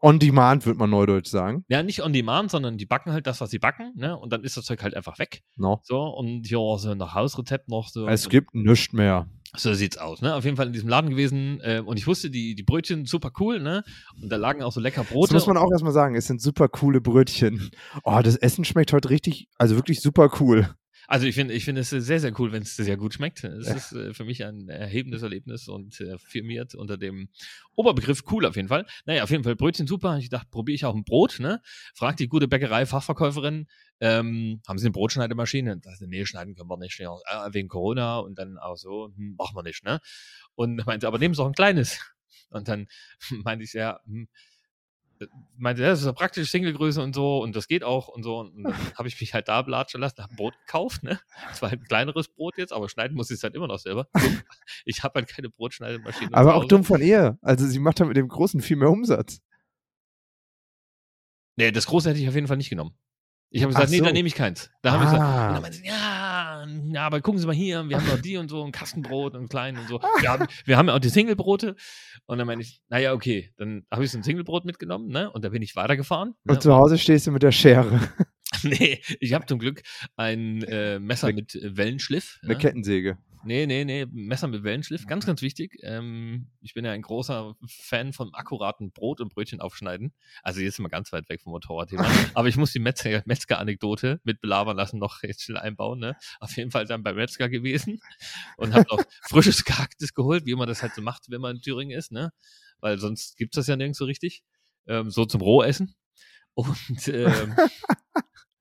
On 0.04 0.18
Demand, 0.18 0.66
würde 0.66 0.78
man 0.80 0.90
neudeutsch 0.90 1.28
sagen. 1.30 1.64
ja, 1.68 1.82
nicht 1.82 2.02
on 2.02 2.12
demand, 2.12 2.50
sondern 2.50 2.76
die 2.76 2.86
backen 2.86 3.12
halt 3.12 3.26
das, 3.28 3.40
was 3.40 3.50
sie 3.50 3.60
backen, 3.60 3.92
ne? 3.94 4.18
Und 4.18 4.32
dann 4.32 4.42
ist 4.42 4.56
das 4.56 4.64
Zeug 4.64 4.82
halt 4.82 4.94
einfach 4.96 5.18
weg. 5.20 5.42
No. 5.56 5.80
So, 5.84 6.00
und 6.02 6.46
hier 6.46 6.58
so 6.78 6.94
nach 6.94 7.14
Hausrezept 7.14 7.68
noch 7.68 7.88
so. 7.88 8.08
Es 8.08 8.28
gibt 8.28 8.52
nichts 8.54 8.92
mehr. 8.92 9.28
So 9.56 9.74
sieht's 9.74 9.98
aus, 9.98 10.20
ne? 10.22 10.34
Auf 10.34 10.44
jeden 10.44 10.56
Fall 10.56 10.66
in 10.66 10.72
diesem 10.72 10.88
Laden 10.88 11.10
gewesen. 11.10 11.60
Äh, 11.62 11.82
und 11.84 11.98
ich 11.98 12.06
wusste, 12.06 12.30
die, 12.30 12.54
die 12.54 12.62
Brötchen 12.62 13.04
super 13.06 13.30
cool, 13.38 13.60
ne? 13.60 13.84
Und 14.20 14.28
da 14.30 14.36
lagen 14.36 14.62
auch 14.62 14.72
so 14.72 14.80
lecker 14.80 15.02
Das 15.02 15.10
Brote. 15.12 15.34
muss 15.34 15.46
man 15.46 15.56
auch 15.56 15.70
erstmal 15.70 15.92
sagen. 15.92 16.16
Es 16.16 16.26
sind 16.26 16.40
super 16.42 16.68
coole 16.68 17.00
Brötchen. 17.00 17.70
Oh, 18.02 18.18
das 18.24 18.36
Essen 18.36 18.64
schmeckt 18.64 18.92
heute 18.92 19.10
richtig, 19.10 19.48
also 19.58 19.76
wirklich 19.76 20.00
super 20.00 20.30
cool. 20.40 20.68
Also 21.12 21.26
ich 21.26 21.34
finde 21.34 21.52
ich 21.52 21.66
finde 21.66 21.82
es 21.82 21.90
sehr, 21.90 22.20
sehr 22.20 22.40
cool, 22.40 22.52
wenn 22.52 22.62
es 22.62 22.74
sehr 22.74 22.96
gut 22.96 23.12
schmeckt. 23.12 23.44
Es 23.44 23.68
ist 23.68 23.92
äh, 23.92 24.14
für 24.14 24.24
mich 24.24 24.46
ein 24.46 24.70
erhebendes 24.70 25.20
Erlebnis 25.20 25.68
und 25.68 26.00
äh, 26.00 26.16
firmiert 26.16 26.74
unter 26.74 26.96
dem 26.96 27.28
Oberbegriff 27.74 28.22
cool 28.30 28.46
auf 28.46 28.56
jeden 28.56 28.68
Fall. 28.68 28.86
Naja, 29.04 29.22
auf 29.22 29.28
jeden 29.30 29.44
Fall 29.44 29.54
Brötchen 29.54 29.86
super. 29.86 30.16
Ich 30.16 30.30
dachte, 30.30 30.48
probiere 30.50 30.74
ich 30.74 30.86
auch 30.86 30.94
ein 30.94 31.04
Brot, 31.04 31.38
ne? 31.38 31.60
Fragt 31.94 32.18
die 32.18 32.28
gute 32.28 32.48
Bäckerei-Fachverkäuferin, 32.48 33.66
ähm, 34.00 34.62
haben 34.66 34.78
Sie 34.78 34.86
eine 34.86 34.92
Brotschneidemaschine? 34.92 35.72
Und 35.72 35.84
dachte, 35.84 36.08
nee, 36.08 36.24
schneiden 36.24 36.54
können 36.54 36.70
wir 36.70 36.78
nicht, 36.78 36.98
ja, 36.98 37.14
äh, 37.26 37.52
wegen 37.52 37.68
Corona 37.68 38.16
und 38.20 38.38
dann 38.38 38.56
auch 38.56 38.78
so, 38.78 39.12
hm, 39.14 39.34
machen 39.36 39.54
wir 39.54 39.64
nicht, 39.64 39.84
ne? 39.84 40.00
Und 40.54 40.86
meinte, 40.86 41.06
aber 41.06 41.18
nehmen 41.18 41.34
Sie 41.34 41.42
auch 41.42 41.46
ein 41.46 41.52
kleines. 41.52 42.00
Und 42.48 42.68
dann 42.68 42.86
meinte 43.44 43.64
ich, 43.64 43.74
ja, 43.74 44.00
hm, 44.06 44.28
meinte, 45.56 45.82
ja, 45.82 45.88
das 45.90 46.00
ist 46.00 46.06
eine 46.06 46.14
praktische 46.14 46.50
Singlegröße 46.50 47.02
und 47.02 47.14
so 47.14 47.42
und 47.42 47.54
das 47.56 47.68
geht 47.68 47.84
auch 47.84 48.08
und 48.08 48.22
so. 48.22 48.40
Und 48.40 48.64
dann 48.64 48.74
habe 48.98 49.08
ich 49.08 49.20
mich 49.20 49.34
halt 49.34 49.48
da 49.48 49.62
blatschen 49.62 50.00
lassen, 50.00 50.22
habe 50.22 50.32
ein 50.32 50.36
Brot 50.36 50.54
gekauft, 50.66 51.02
ne? 51.02 51.20
Es 51.50 51.62
war 51.62 51.70
halt 51.70 51.80
ein 51.80 51.86
kleineres 51.86 52.28
Brot 52.28 52.58
jetzt, 52.58 52.72
aber 52.72 52.88
schneiden 52.88 53.16
muss 53.16 53.30
ich 53.30 53.36
es 53.36 53.42
halt 53.42 53.54
immer 53.54 53.66
noch 53.68 53.78
selber. 53.78 54.08
Ich 54.84 55.02
habe 55.04 55.20
halt 55.20 55.28
keine 55.28 55.48
Brotschneidemaschine. 55.48 56.34
Aber 56.34 56.54
auch 56.56 56.64
dumm 56.64 56.82
von 56.84 57.00
ihr. 57.00 57.38
Also 57.42 57.66
sie 57.66 57.78
macht 57.78 58.00
da 58.00 58.04
mit 58.04 58.16
dem 58.16 58.26
Großen 58.28 58.60
viel 58.60 58.76
mehr 58.76 58.90
Umsatz. 58.90 59.40
Nee, 61.56 61.70
das 61.70 61.86
große 61.86 62.08
hätte 62.10 62.20
ich 62.20 62.28
auf 62.28 62.34
jeden 62.34 62.46
Fall 62.46 62.56
nicht 62.56 62.70
genommen. 62.70 62.96
Ich 63.50 63.62
habe 63.62 63.72
gesagt, 63.72 63.90
nee, 63.90 63.98
so. 63.98 64.04
dann 64.04 64.14
nehme 64.14 64.26
ich 64.26 64.34
keins. 64.34 64.70
Da 64.80 64.92
haben 64.92 65.00
wir 65.00 65.04
gesagt, 65.04 65.22
Ah. 65.22 65.46
und 65.48 65.52
dann 65.54 65.62
meinte 65.62 65.76
sie, 65.78 65.86
ja, 65.86 65.92
ja, 66.92 67.06
aber 67.06 67.20
gucken 67.20 67.40
Sie 67.40 67.46
mal 67.46 67.54
hier, 67.54 67.88
wir 67.88 67.96
haben 67.96 68.06
noch 68.06 68.20
die 68.20 68.36
und 68.36 68.48
so, 68.48 68.64
ein 68.64 68.72
Kastenbrot 68.72 69.34
und 69.34 69.48
klein 69.48 69.76
und 69.76 69.88
so. 69.88 70.00
Wir 70.20 70.30
haben, 70.30 70.46
wir 70.64 70.76
haben 70.76 70.88
ja 70.88 70.94
auch 70.94 71.00
die 71.00 71.08
Singlebrote. 71.08 71.74
Und 72.26 72.38
dann 72.38 72.46
meine 72.46 72.62
ich, 72.62 72.80
naja, 72.88 73.12
okay, 73.12 73.52
dann 73.56 73.84
habe 73.90 74.04
ich 74.04 74.10
so 74.10 74.18
ein 74.18 74.22
Singlebrot 74.22 74.64
mitgenommen, 74.64 75.08
ne? 75.08 75.30
Und 75.30 75.44
da 75.44 75.48
bin 75.48 75.62
ich 75.62 75.74
weitergefahren. 75.74 76.34
Ne? 76.44 76.54
Und 76.54 76.62
zu 76.62 76.72
Hause 76.74 76.98
stehst 76.98 77.26
du 77.26 77.32
mit 77.32 77.42
der 77.42 77.52
Schere. 77.52 78.00
nee, 78.62 79.00
ich 79.20 79.32
habe 79.32 79.46
zum 79.46 79.58
Glück 79.58 79.82
ein 80.16 80.62
äh, 80.62 80.98
Messer 80.98 81.32
mit 81.32 81.54
äh, 81.54 81.76
Wellenschliff. 81.76 82.38
Eine 82.42 82.52
ne? 82.52 82.58
Kettensäge. 82.58 83.18
Nee, 83.44 83.66
nee, 83.66 83.84
nee, 83.84 84.06
Messer 84.10 84.46
mit 84.46 84.62
Wellenschliff, 84.62 85.06
ganz, 85.06 85.26
ganz 85.26 85.42
wichtig. 85.42 85.78
Ähm, 85.82 86.50
ich 86.60 86.74
bin 86.74 86.84
ja 86.84 86.92
ein 86.92 87.02
großer 87.02 87.54
Fan 87.66 88.12
vom 88.12 88.32
akkuraten 88.34 88.92
Brot 88.92 89.20
und 89.20 89.32
Brötchen 89.34 89.60
aufschneiden. 89.60 90.14
Also 90.42 90.60
jetzt 90.60 90.76
sind 90.76 90.84
wir 90.84 90.90
ganz 90.90 91.12
weit 91.12 91.28
weg 91.28 91.40
vom 91.42 91.52
Motorradthema. 91.52 92.04
Aber 92.34 92.48
ich 92.48 92.56
muss 92.56 92.72
die 92.72 92.78
Metzger- 92.78 93.22
Metzger-Anekdote 93.26 94.20
mit 94.24 94.40
belabern 94.40 94.76
lassen 94.76 94.98
noch 94.98 95.22
jetzt 95.22 95.42
schnell 95.42 95.58
einbauen. 95.58 95.98
Ne? 95.98 96.16
Auf 96.40 96.56
jeden 96.56 96.70
Fall 96.70 96.86
dann 96.86 97.02
beim 97.02 97.16
Metzger 97.16 97.48
gewesen 97.48 98.00
und 98.56 98.74
habe 98.74 98.86
noch 98.90 99.02
frisches 99.22 99.64
Gehacktes 99.64 100.14
geholt, 100.14 100.46
wie 100.46 100.54
man 100.54 100.68
das 100.68 100.82
halt 100.82 100.94
so 100.94 101.02
macht, 101.02 101.24
wenn 101.28 101.40
man 101.40 101.56
in 101.56 101.62
Thüringen 101.62 101.96
ist. 101.96 102.12
Ne? 102.12 102.32
Weil 102.78 102.98
sonst 102.98 103.36
gibt's 103.36 103.56
das 103.56 103.66
ja 103.66 103.76
nirgends 103.76 103.98
so 103.98 104.04
richtig. 104.04 104.42
Ähm, 104.86 105.10
so 105.10 105.24
zum 105.24 105.40
Rohessen. 105.40 105.94
Und 106.54 107.08
ähm, 107.08 107.56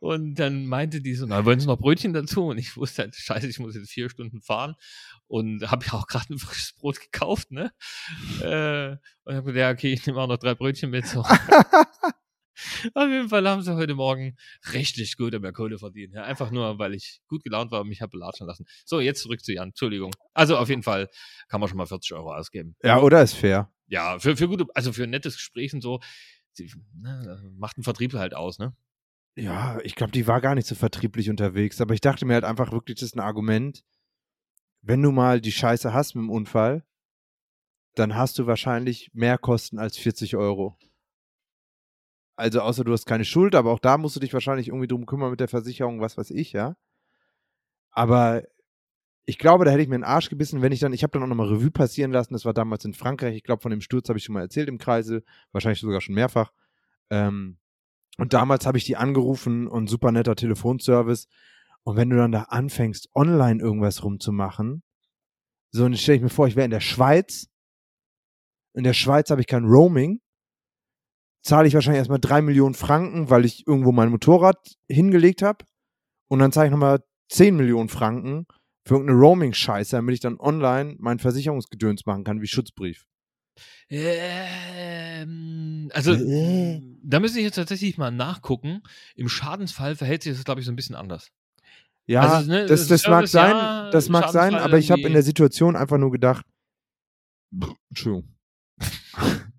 Und 0.00 0.36
dann 0.36 0.66
meinte 0.66 1.00
die 1.00 1.14
so, 1.14 1.26
na, 1.26 1.44
wollen 1.44 1.60
Sie 1.60 1.66
noch 1.66 1.78
Brötchen 1.78 2.12
dazu? 2.12 2.46
Und 2.46 2.58
ich 2.58 2.76
wusste 2.76 3.02
halt, 3.02 3.14
scheiße, 3.14 3.46
ich 3.46 3.58
muss 3.58 3.74
jetzt 3.74 3.90
vier 3.90 4.10
Stunden 4.10 4.40
fahren. 4.40 4.74
Und 5.26 5.70
habe 5.70 5.84
ja 5.86 5.92
auch 5.94 6.06
gerade 6.06 6.34
ein 6.34 6.38
frisches 6.38 6.72
Brot 6.74 7.00
gekauft, 7.00 7.50
ne? 7.50 7.72
Äh, 8.40 8.96
und 9.24 9.34
habe 9.34 9.52
gedacht, 9.52 9.56
ja, 9.56 9.70
okay, 9.70 9.92
ich 9.92 10.06
nehme 10.06 10.20
auch 10.20 10.26
noch 10.26 10.38
drei 10.38 10.54
Brötchen 10.54 10.90
mit. 10.90 11.06
So. 11.06 11.24
Auf 12.94 13.08
jeden 13.08 13.28
Fall 13.28 13.48
haben 13.48 13.62
sie 13.62 13.74
heute 13.74 13.94
Morgen 13.94 14.36
richtig 14.72 15.16
gut 15.16 15.38
mehr 15.40 15.52
Kohle 15.52 15.78
verdient. 15.78 16.14
Ja, 16.14 16.24
einfach 16.24 16.50
nur, 16.50 16.78
weil 16.78 16.94
ich 16.94 17.20
gut 17.26 17.42
gelaunt 17.42 17.70
war 17.70 17.80
und 17.80 17.88
mich 17.88 18.02
habe 18.02 18.10
belatschen 18.10 18.46
lassen. 18.46 18.66
So, 18.84 19.00
jetzt 19.00 19.22
zurück 19.22 19.42
zu 19.42 19.52
Jan. 19.52 19.68
Entschuldigung. 19.68 20.12
Also 20.34 20.56
auf 20.56 20.68
jeden 20.68 20.82
Fall 20.82 21.08
kann 21.48 21.60
man 21.60 21.68
schon 21.68 21.78
mal 21.78 21.86
40 21.86 22.12
Euro 22.12 22.34
ausgeben. 22.34 22.76
Ja, 22.82 23.00
oder 23.00 23.22
ist 23.22 23.34
fair. 23.34 23.72
Ja, 23.86 24.18
für, 24.18 24.36
für 24.36 24.48
gute, 24.48 24.66
also 24.74 24.92
für 24.92 25.04
ein 25.04 25.10
nettes 25.10 25.36
Gespräch 25.36 25.72
und 25.74 25.80
so, 25.80 26.00
sie, 26.52 26.72
ne, 26.94 27.42
macht 27.56 27.78
ein 27.78 27.82
Vertrieb 27.82 28.12
halt 28.14 28.34
aus, 28.34 28.58
ne? 28.58 28.74
Ja, 29.34 29.78
ich 29.82 29.94
glaube, 29.94 30.12
die 30.12 30.26
war 30.26 30.40
gar 30.40 30.54
nicht 30.54 30.66
so 30.66 30.74
vertrieblich 30.74 31.30
unterwegs, 31.30 31.80
aber 31.80 31.94
ich 31.94 32.00
dachte 32.00 32.26
mir 32.26 32.34
halt 32.34 32.44
einfach 32.44 32.70
wirklich, 32.70 32.96
das 32.96 33.08
ist 33.08 33.16
ein 33.16 33.20
Argument. 33.20 33.82
Wenn 34.82 35.02
du 35.02 35.10
mal 35.10 35.40
die 35.40 35.52
Scheiße 35.52 35.92
hast 35.94 36.14
mit 36.14 36.24
dem 36.24 36.30
Unfall, 36.30 36.84
dann 37.94 38.14
hast 38.14 38.38
du 38.38 38.46
wahrscheinlich 38.46 39.10
mehr 39.14 39.38
Kosten 39.38 39.78
als 39.78 39.96
40 39.96 40.36
Euro. 40.36 40.76
Also 42.36 42.60
außer 42.60 42.84
du 42.84 42.92
hast 42.92 43.06
keine 43.06 43.24
Schuld, 43.24 43.54
aber 43.54 43.70
auch 43.70 43.78
da 43.78 43.98
musst 43.98 44.16
du 44.16 44.20
dich 44.20 44.32
wahrscheinlich 44.32 44.68
irgendwie 44.68 44.88
drum 44.88 45.06
kümmern 45.06 45.30
mit 45.30 45.40
der 45.40 45.48
Versicherung, 45.48 46.00
was 46.00 46.16
weiß 46.18 46.30
ich, 46.30 46.52
ja. 46.52 46.76
Aber 47.90 48.42
ich 49.24 49.38
glaube, 49.38 49.64
da 49.64 49.70
hätte 49.70 49.82
ich 49.82 49.88
mir 49.88 49.94
einen 49.94 50.04
Arsch 50.04 50.28
gebissen, 50.30 50.62
wenn 50.62 50.72
ich 50.72 50.80
dann, 50.80 50.92
ich 50.92 51.02
habe 51.02 51.12
dann 51.12 51.22
auch 51.22 51.28
nochmal 51.28 51.48
Revue 51.48 51.70
passieren 51.70 52.10
lassen, 52.10 52.32
das 52.32 52.44
war 52.44 52.54
damals 52.54 52.84
in 52.84 52.94
Frankreich, 52.94 53.36
ich 53.36 53.44
glaube, 53.44 53.62
von 53.62 53.70
dem 53.70 53.80
Sturz 53.80 54.08
habe 54.08 54.18
ich 54.18 54.24
schon 54.24 54.32
mal 54.32 54.40
erzählt 54.40 54.68
im 54.68 54.78
Kreisel, 54.78 55.24
wahrscheinlich 55.52 55.80
sogar 55.80 56.00
schon 56.00 56.14
mehrfach. 56.14 56.52
Ähm, 57.10 57.58
und 58.18 58.32
damals 58.32 58.66
habe 58.66 58.78
ich 58.78 58.84
die 58.84 58.96
angerufen 58.96 59.66
und 59.66 59.88
super 59.88 60.12
netter 60.12 60.36
Telefonservice. 60.36 61.28
Und 61.84 61.96
wenn 61.96 62.10
du 62.10 62.16
dann 62.16 62.32
da 62.32 62.42
anfängst, 62.42 63.08
online 63.14 63.60
irgendwas 63.60 64.04
rumzumachen, 64.04 64.82
so, 65.74 65.86
und 65.86 65.98
stelle 65.98 66.16
ich 66.16 66.22
mir 66.22 66.28
vor, 66.28 66.46
ich 66.46 66.54
wäre 66.54 66.66
in 66.66 66.70
der 66.70 66.80
Schweiz. 66.80 67.48
In 68.74 68.84
der 68.84 68.92
Schweiz 68.92 69.30
habe 69.30 69.40
ich 69.40 69.46
kein 69.46 69.64
Roaming. 69.64 70.20
Zahle 71.42 71.66
ich 71.66 71.74
wahrscheinlich 71.74 71.98
erstmal 71.98 72.20
drei 72.20 72.42
Millionen 72.42 72.74
Franken, 72.74 73.30
weil 73.30 73.46
ich 73.46 73.66
irgendwo 73.66 73.90
mein 73.90 74.10
Motorrad 74.10 74.76
hingelegt 74.88 75.40
habe. 75.40 75.64
Und 76.28 76.40
dann 76.40 76.52
zahle 76.52 76.66
ich 76.66 76.72
nochmal 76.72 77.02
zehn 77.30 77.56
Millionen 77.56 77.88
Franken 77.88 78.46
für 78.84 78.94
irgendeine 78.94 79.18
Roaming-Scheiße, 79.18 79.96
damit 79.96 80.14
ich 80.14 80.20
dann 80.20 80.38
online 80.38 80.96
mein 80.98 81.18
Versicherungsgedöns 81.18 82.04
machen 82.04 82.24
kann, 82.24 82.42
wie 82.42 82.46
Schutzbrief. 82.46 83.06
Ähm, 83.94 85.90
also, 85.92 86.12
Äh. 86.14 86.80
da 87.02 87.20
müsste 87.20 87.38
ich 87.38 87.44
jetzt 87.44 87.56
tatsächlich 87.56 87.98
mal 87.98 88.10
nachgucken. 88.10 88.82
Im 89.14 89.28
Schadensfall 89.28 89.96
verhält 89.96 90.22
sich 90.22 90.32
das, 90.34 90.44
glaube 90.44 90.60
ich, 90.60 90.66
so 90.66 90.72
ein 90.72 90.76
bisschen 90.76 90.96
anders. 90.96 91.28
Ja, 92.06 92.22
Also, 92.22 92.50
ne, 92.50 92.66
das, 92.66 92.88
das 92.88 93.06
mag 93.06 93.28
Service, 93.28 93.32
sein, 93.32 93.50
ja, 93.56 93.90
das 93.90 94.08
mag 94.08 94.30
sein, 94.30 94.54
aber 94.54 94.78
ich 94.78 94.90
habe 94.90 95.02
in 95.02 95.12
der 95.12 95.22
Situation 95.22 95.76
einfach 95.76 95.98
nur 95.98 96.10
gedacht, 96.10 96.44
Entschuldigung. 97.90 98.34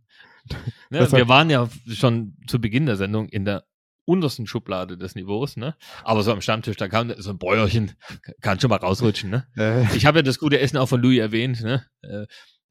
Ne? 0.89 0.99
Das 0.99 1.13
Wir 1.13 1.27
waren 1.29 1.49
ja 1.49 1.69
schon 1.87 2.35
zu 2.47 2.59
Beginn 2.59 2.85
der 2.85 2.97
Sendung 2.97 3.27
in 3.29 3.45
der 3.45 3.63
untersten 4.05 4.45
Schublade 4.45 4.97
des 4.97 5.15
Niveaus, 5.15 5.55
ne? 5.55 5.75
Aber 6.03 6.21
so 6.21 6.31
am 6.33 6.41
Stammtisch, 6.41 6.75
da 6.75 6.87
kam 6.89 7.11
so 7.17 7.31
ein 7.31 7.39
Bäuerchen, 7.39 7.93
kann 8.41 8.59
schon 8.59 8.69
mal 8.69 8.75
rausrutschen, 8.75 9.29
ne? 9.31 9.47
Äh, 9.57 9.95
Ich 9.95 10.05
habe 10.05 10.19
ja 10.19 10.21
das 10.21 10.37
gute 10.37 10.59
Essen 10.59 10.77
auch 10.77 10.87
von 10.89 11.01
Louis 11.01 11.17
erwähnt, 11.19 11.61
ne? 11.61 11.87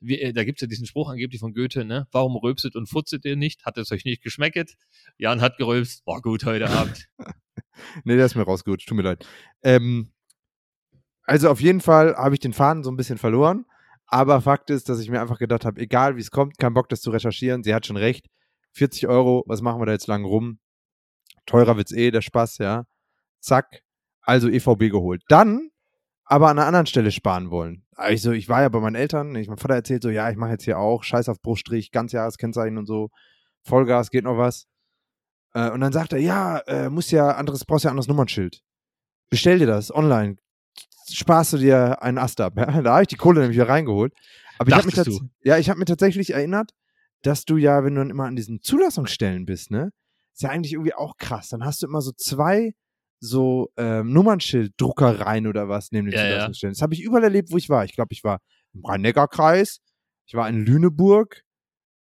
Wie, 0.03 0.21
äh, 0.21 0.33
da 0.33 0.45
gibt's 0.45 0.61
ja 0.61 0.67
diesen 0.67 0.87
Spruch 0.87 1.09
angeblich 1.09 1.41
von 1.41 1.55
Goethe, 1.55 1.85
ne? 1.85 2.09
Warum 2.11 2.37
rülpset 2.37 2.75
und 2.75 2.89
futzet 2.89 3.25
ihr 3.25 3.37
nicht? 3.37 3.65
Hat 3.65 3.79
es 3.79 3.93
euch 3.93 4.05
nicht 4.05 4.23
geschmecket? 4.23 4.77
Jan 5.17 5.41
hat 5.41 5.59
gerülpst, 5.59 6.07
war 6.07 6.21
gut 6.21 6.45
heute 6.45 6.69
Abend. 6.69 7.09
nee, 8.05 8.17
der 8.17 8.27
ist 8.27 8.35
mir 8.35 8.43
rausgerutscht, 8.43 8.89
tut 8.89 8.97
mir 8.97 9.03
leid. 9.03 9.27
Ähm, 9.63 10.11
also 11.23 11.49
auf 11.51 11.61
jeden 11.61 11.81
Fall 11.81 12.17
habe 12.17 12.35
ich 12.35 12.41
den 12.41 12.53
Faden 12.53 12.83
so 12.83 12.91
ein 12.91 12.97
bisschen 12.97 13.19
verloren, 13.19 13.65
aber 14.07 14.41
Fakt 14.41 14.71
ist, 14.71 14.89
dass 14.89 15.01
ich 15.01 15.09
mir 15.09 15.21
einfach 15.21 15.39
gedacht 15.39 15.65
habe, 15.65 15.81
egal 15.81 16.17
wie 16.17 16.21
es 16.21 16.31
kommt, 16.31 16.59
kein 16.59 16.75
Bock, 16.75 16.89
das 16.89 17.01
zu 17.01 17.11
recherchieren, 17.11 17.63
sie 17.63 17.75
hat 17.75 17.87
schon 17.87 17.97
recht. 17.97 18.27
40 18.73 19.07
Euro, 19.07 19.45
was 19.47 19.63
machen 19.63 19.81
wir 19.81 19.87
da 19.87 19.93
jetzt 19.93 20.09
lang 20.09 20.25
rum? 20.25 20.59
Teurer 21.47 21.77
wird's 21.77 21.93
eh, 21.93 22.11
der 22.11 22.23
Spaß, 22.23 22.59
ja. 22.59 22.87
Zack, 23.41 23.83
also 24.23 24.49
EVB 24.49 24.91
geholt. 24.91 25.23
Dann 25.29 25.72
aber 26.25 26.49
an 26.49 26.59
einer 26.59 26.67
anderen 26.67 26.87
Stelle 26.87 27.11
sparen 27.11 27.51
wollen. 27.51 27.85
Also 27.95 28.33
ich 28.33 28.49
war 28.49 28.63
ja 28.63 28.69
bei 28.69 28.81
meinen 28.81 28.95
Eltern, 28.95 29.35
ich, 29.35 29.49
mein 29.49 29.59
Vater 29.59 29.75
erzählt 29.75 30.03
so, 30.03 30.11
ja, 30.11 30.31
ich 30.31 30.37
mache 30.37 30.53
jetzt 30.53 30.65
hier 30.65 30.79
auch 30.79 31.03
Scheiß 31.05 31.29
auf 31.29 31.41
Bruchstrich, 31.41 31.91
Ganzjahreskennzeichen 31.91 32.79
und 32.79 32.87
so, 32.87 33.11
Vollgas, 33.65 34.11
geht 34.11 34.25
noch 34.25 34.39
was. 34.39 34.67
Äh, 35.55 35.71
und 35.71 35.81
dann 35.81 35.93
sagt 35.93 36.13
er, 36.13 36.19
ja, 36.19 36.59
äh, 36.67 36.89
muss 36.91 37.11
ja 37.11 37.33
anderes, 37.33 37.65
brauchst 37.65 37.85
ja 37.85 37.91
anderes 37.91 38.09
Nummernschild. 38.09 38.61
Bestell 39.31 39.59
dir 39.59 39.67
das 39.67 39.95
online. 39.95 40.37
Sparst 41.11 41.53
du 41.53 41.59
dir 41.59 42.03
einen 42.03 42.19
Ast 42.19 42.41
ab. 42.41 42.55
Ja? 42.57 42.83
Da 42.83 42.93
habe 42.95 43.03
ich 43.03 43.09
die 43.09 43.17
Kohle 43.17 43.41
nämlich 43.41 43.57
wieder 43.57 43.69
reingeholt. 43.69 44.13
Aber 44.59 44.69
ich 44.69 44.75
habe 44.77 44.87
mich, 44.87 44.95
tats- 44.95 45.21
ja, 45.43 45.59
ich 45.59 45.69
hab 45.69 45.77
mir 45.77 45.85
tatsächlich 45.85 46.33
erinnert, 46.33 46.71
dass 47.23 47.45
du 47.45 47.57
ja, 47.57 47.85
wenn 47.85 47.95
du 47.95 48.01
dann 48.01 48.11
immer 48.11 48.25
an 48.25 48.37
diesen 48.37 48.61
Zulassungsstellen 48.63 49.45
bist, 49.45 49.71
ne, 49.71 49.91
ist 50.33 50.43
ja 50.43 50.51
eigentlich 50.51 50.73
irgendwie 50.73 50.95
auch 50.95 51.17
krass. 51.19 51.49
Dann 51.49 51.65
hast 51.65 51.83
du 51.83 51.87
immer 51.87 52.01
so 52.01 52.13
zwei 52.17 52.75
so 53.25 53.71
ähm, 53.77 54.13
Nummernschilddruckereien 54.13 55.47
oder 55.47 55.69
was 55.69 55.93
neben 55.93 56.07
den 56.11 56.15
Ja, 56.19 56.27
ja. 56.27 56.49
Das 56.49 56.83
habe 56.83 56.95
ich 56.95 57.03
überall 57.03 57.23
erlebt, 57.25 57.53
wo 57.53 57.57
ich 57.57 57.69
war. 57.69 57.85
Ich 57.85 57.93
glaube, 57.93 58.13
ich 58.13 58.25
war 58.25 58.41
im 58.75 58.85
Rhein-Neckar-Kreis, 58.85 59.81
ich 60.27 60.35
war 60.35 60.49
in 60.49 60.65
Lüneburg, 60.65 61.45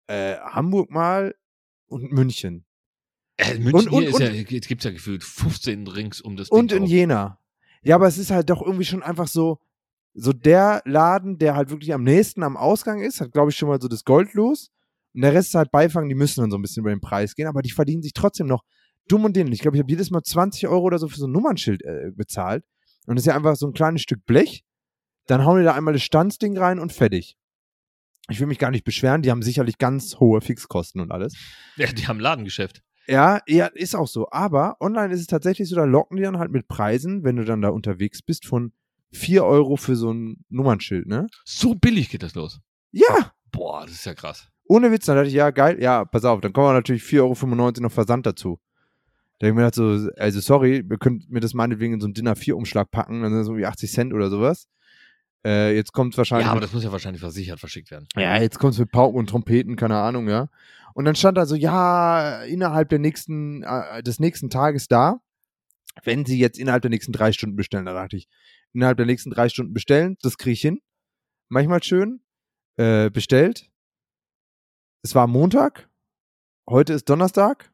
äh, 0.07 0.37
Hamburg 0.39 0.91
mal 0.91 1.35
und 1.89 2.11
München. 2.11 2.65
Äh, 3.37 3.59
München 3.59 3.89
Und- 3.91 3.93
und- 3.93 4.03
ist 4.05 4.19
ja, 4.19 4.29
jetzt 4.31 4.69
gibt's 4.69 4.85
ja 4.85 4.93
gefühlt 4.93 5.23
15 5.23 5.87
Rings 5.87 6.21
um 6.23 6.37
das 6.37 6.49
Und 6.49 6.71
Ding 6.71 6.79
in 6.79 6.83
rum. 6.85 6.91
Jena. 6.91 7.39
Ja, 7.83 7.97
aber 7.97 8.07
es 8.09 8.17
ist 8.19 8.31
halt 8.31 8.49
doch 8.51 8.63
irgendwie 8.63 8.85
schon 8.85 9.03
einfach 9.03 9.29
so, 9.29 9.59
so 10.15 10.33
der 10.33 10.83
Laden, 10.87 11.39
der 11.39 11.55
halt 11.55 11.71
wirklich 11.71 11.93
am 11.93 12.03
nächsten 12.03 12.43
am 12.43 12.57
Ausgang 12.57 13.01
ist, 13.03 13.21
hat, 13.21 13.33
glaube 13.33 13.51
ich, 13.51 13.57
schon 13.57 13.69
mal 13.69 13.81
so 13.81 13.89
das 13.89 14.05
Gold 14.05 14.33
los. 14.35 14.71
Und 15.15 15.23
der 15.23 15.35
Rest 15.35 15.49
ist 15.49 15.55
halt 15.55 15.71
Beifang, 15.71 16.09
die 16.09 16.15
müssen 16.15 16.41
dann 16.41 16.51
so 16.51 16.57
ein 16.57 16.63
bisschen 16.63 16.81
über 16.83 16.91
den 16.91 17.01
Preis 17.01 17.35
gehen, 17.35 17.47
aber 17.47 17.63
die 17.63 17.71
verdienen 17.73 18.03
sich 18.03 18.13
trotzdem 18.13 18.47
noch 18.47 18.63
dumm 19.11 19.25
und 19.25 19.37
dämlich. 19.37 19.59
Ich 19.59 19.63
glaube, 19.63 19.77
ich 19.77 19.83
habe 19.83 19.91
jedes 19.91 20.11
Mal 20.11 20.23
20 20.23 20.69
Euro 20.69 20.83
oder 20.85 20.99
so 20.99 21.09
für 21.09 21.17
so 21.19 21.27
ein 21.27 21.33
Nummernschild 21.33 21.83
äh, 21.83 22.11
bezahlt. 22.15 22.65
Und 23.07 23.17
das 23.17 23.23
ist 23.23 23.27
ja 23.27 23.37
einfach 23.37 23.57
so 23.57 23.67
ein 23.67 23.73
kleines 23.73 24.03
Stück 24.03 24.25
Blech. 24.27 24.65
Dann 25.27 25.45
hauen 25.45 25.59
die 25.59 25.65
da 25.65 25.75
einmal 25.75 25.95
das 25.95 26.03
Stanzding 26.03 26.57
rein 26.59 26.79
und 26.79 26.93
fertig. 26.93 27.37
Ich 28.29 28.39
will 28.41 28.47
mich 28.47 28.59
gar 28.59 28.71
nicht 28.71 28.85
beschweren, 28.85 29.23
die 29.23 29.31
haben 29.31 29.43
sicherlich 29.43 29.79
ganz 29.79 30.17
hohe 30.21 30.41
Fixkosten 30.41 31.01
und 31.01 31.11
alles. 31.11 31.35
Ja, 31.77 31.87
die 31.93 32.07
haben 32.07 32.21
Ladengeschäft. 32.21 32.83
Ja, 33.07 33.41
ja, 33.49 33.67
ist 33.67 33.97
auch 33.97 34.07
so. 34.07 34.29
Aber 34.31 34.77
online 34.81 35.13
ist 35.13 35.21
es 35.21 35.27
tatsächlich 35.27 35.69
so, 35.69 35.75
da 35.75 35.85
locken 35.85 36.17
die 36.17 36.23
dann 36.23 36.39
halt 36.39 36.53
mit 36.53 36.69
Preisen, 36.69 37.25
wenn 37.25 37.37
du 37.37 37.45
dann 37.45 37.63
da 37.63 37.71
unterwegs 37.71 38.23
bist, 38.23 38.47
von 38.47 38.73
4 39.13 39.45
Euro 39.45 39.77
für 39.77 39.97
so 39.97 40.13
ein 40.13 40.45
Nummernschild, 40.49 41.07
ne? 41.09 41.27
So 41.45 41.75
billig 41.75 42.11
geht 42.11 42.23
das 42.23 42.35
los. 42.37 42.61
Ja, 42.93 43.33
Boah, 43.51 43.83
das 43.83 43.93
ist 43.93 44.07
ja 44.07 44.15
krass. 44.15 44.49
ohne 44.65 44.93
Witz. 44.93 45.07
Dann 45.07 45.17
dachte 45.17 45.29
ich, 45.29 45.35
ja, 45.35 45.51
geil, 45.51 45.83
ja, 45.83 46.05
pass 46.05 46.25
auf, 46.25 46.41
dann 46.41 46.53
kommen 46.53 46.69
wir 46.69 46.73
natürlich 46.75 47.03
4,95 47.03 47.21
Euro 47.21 47.81
noch 47.81 47.93
Versand 47.93 48.27
dazu. 48.27 48.61
Da 49.41 49.47
hab 49.47 49.53
ich 49.53 49.57
mir 49.57 49.63
gedacht, 49.63 49.75
so, 49.75 50.11
also 50.19 50.41
sorry, 50.41 50.85
ihr 50.89 50.99
könnt 50.99 51.31
mir 51.31 51.41
das 51.41 51.55
meinetwegen 51.55 51.95
in 51.95 52.01
so 52.01 52.07
einen 52.07 52.13
Dinner 52.13 52.35
4-Umschlag 52.35 52.91
packen, 52.91 53.23
dann 53.23 53.31
sind 53.33 53.41
das 53.41 53.47
so 53.47 53.57
wie 53.57 53.65
80 53.65 53.91
Cent 53.91 54.13
oder 54.13 54.29
sowas. 54.29 54.69
Äh, 55.47 55.75
jetzt 55.75 55.95
kommt 55.95 56.15
wahrscheinlich. 56.19 56.45
Ja, 56.45 56.53
aber 56.53 56.61
das 56.61 56.75
muss 56.75 56.85
ja 56.85 56.93
wahrscheinlich 56.93 57.23
versichert 57.23 57.59
verschickt 57.59 57.91
werden. 57.91 58.07
Ja, 58.17 58.37
jetzt 58.39 58.59
kommt's 58.59 58.79
mit 58.79 58.93
Pauken 58.93 59.19
und 59.19 59.31
Trompeten, 59.31 59.77
keine 59.77 59.97
Ahnung, 59.97 60.29
ja. 60.29 60.49
Und 60.93 61.07
dann 61.07 61.15
stand 61.15 61.39
da 61.39 61.47
so, 61.47 61.55
ja, 61.55 62.43
innerhalb 62.43 62.91
der 62.91 62.99
nächsten, 62.99 63.63
äh, 63.63 64.03
des 64.03 64.21
nächsten 64.21 64.51
Tages 64.51 64.89
da, 64.89 65.23
wenn 66.05 66.27
Sie 66.27 66.39
jetzt 66.39 66.59
innerhalb 66.59 66.83
der 66.83 66.91
nächsten 66.91 67.13
drei 67.13 67.33
Stunden 67.33 67.57
bestellen. 67.57 67.87
Da 67.87 67.95
dachte 67.95 68.19
ich, 68.19 68.29
innerhalb 68.75 68.99
der 68.99 69.07
nächsten 69.07 69.31
drei 69.31 69.49
Stunden 69.49 69.73
bestellen, 69.73 70.19
das 70.21 70.37
kriege 70.37 70.53
ich 70.53 70.61
hin. 70.61 70.83
Manchmal 71.49 71.83
schön. 71.83 72.21
Äh, 72.77 73.09
bestellt. 73.09 73.71
Es 75.03 75.15
war 75.15 75.27
Montag. 75.27 75.89
Heute 76.69 76.93
ist 76.93 77.09
Donnerstag. 77.09 77.70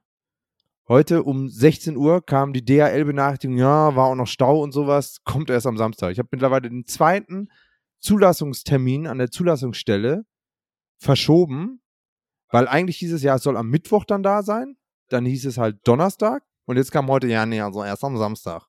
Heute 0.88 1.24
um 1.24 1.48
16 1.48 1.96
Uhr 1.96 2.24
kam 2.24 2.52
die 2.52 2.64
DHL-Benachrichtigung, 2.64 3.58
ja, 3.58 3.96
war 3.96 4.06
auch 4.06 4.14
noch 4.14 4.28
Stau 4.28 4.62
und 4.62 4.70
sowas, 4.70 5.24
kommt 5.24 5.50
erst 5.50 5.66
am 5.66 5.76
Samstag. 5.76 6.12
Ich 6.12 6.20
habe 6.20 6.28
mittlerweile 6.30 6.70
den 6.70 6.86
zweiten 6.86 7.50
Zulassungstermin 7.98 9.08
an 9.08 9.18
der 9.18 9.32
Zulassungsstelle 9.32 10.24
verschoben, 10.98 11.82
weil 12.50 12.68
eigentlich 12.68 12.98
hieß 12.98 13.14
es 13.14 13.24
ja, 13.24 13.34
es 13.34 13.42
soll 13.42 13.56
am 13.56 13.68
Mittwoch 13.68 14.04
dann 14.04 14.22
da 14.22 14.44
sein. 14.44 14.76
Dann 15.08 15.24
hieß 15.24 15.46
es 15.46 15.58
halt 15.58 15.78
Donnerstag. 15.88 16.44
Und 16.66 16.76
jetzt 16.76 16.92
kam 16.92 17.08
heute, 17.08 17.26
ja, 17.26 17.46
nee, 17.46 17.60
also 17.60 17.82
erst 17.82 18.04
am 18.04 18.16
Samstag. 18.16 18.68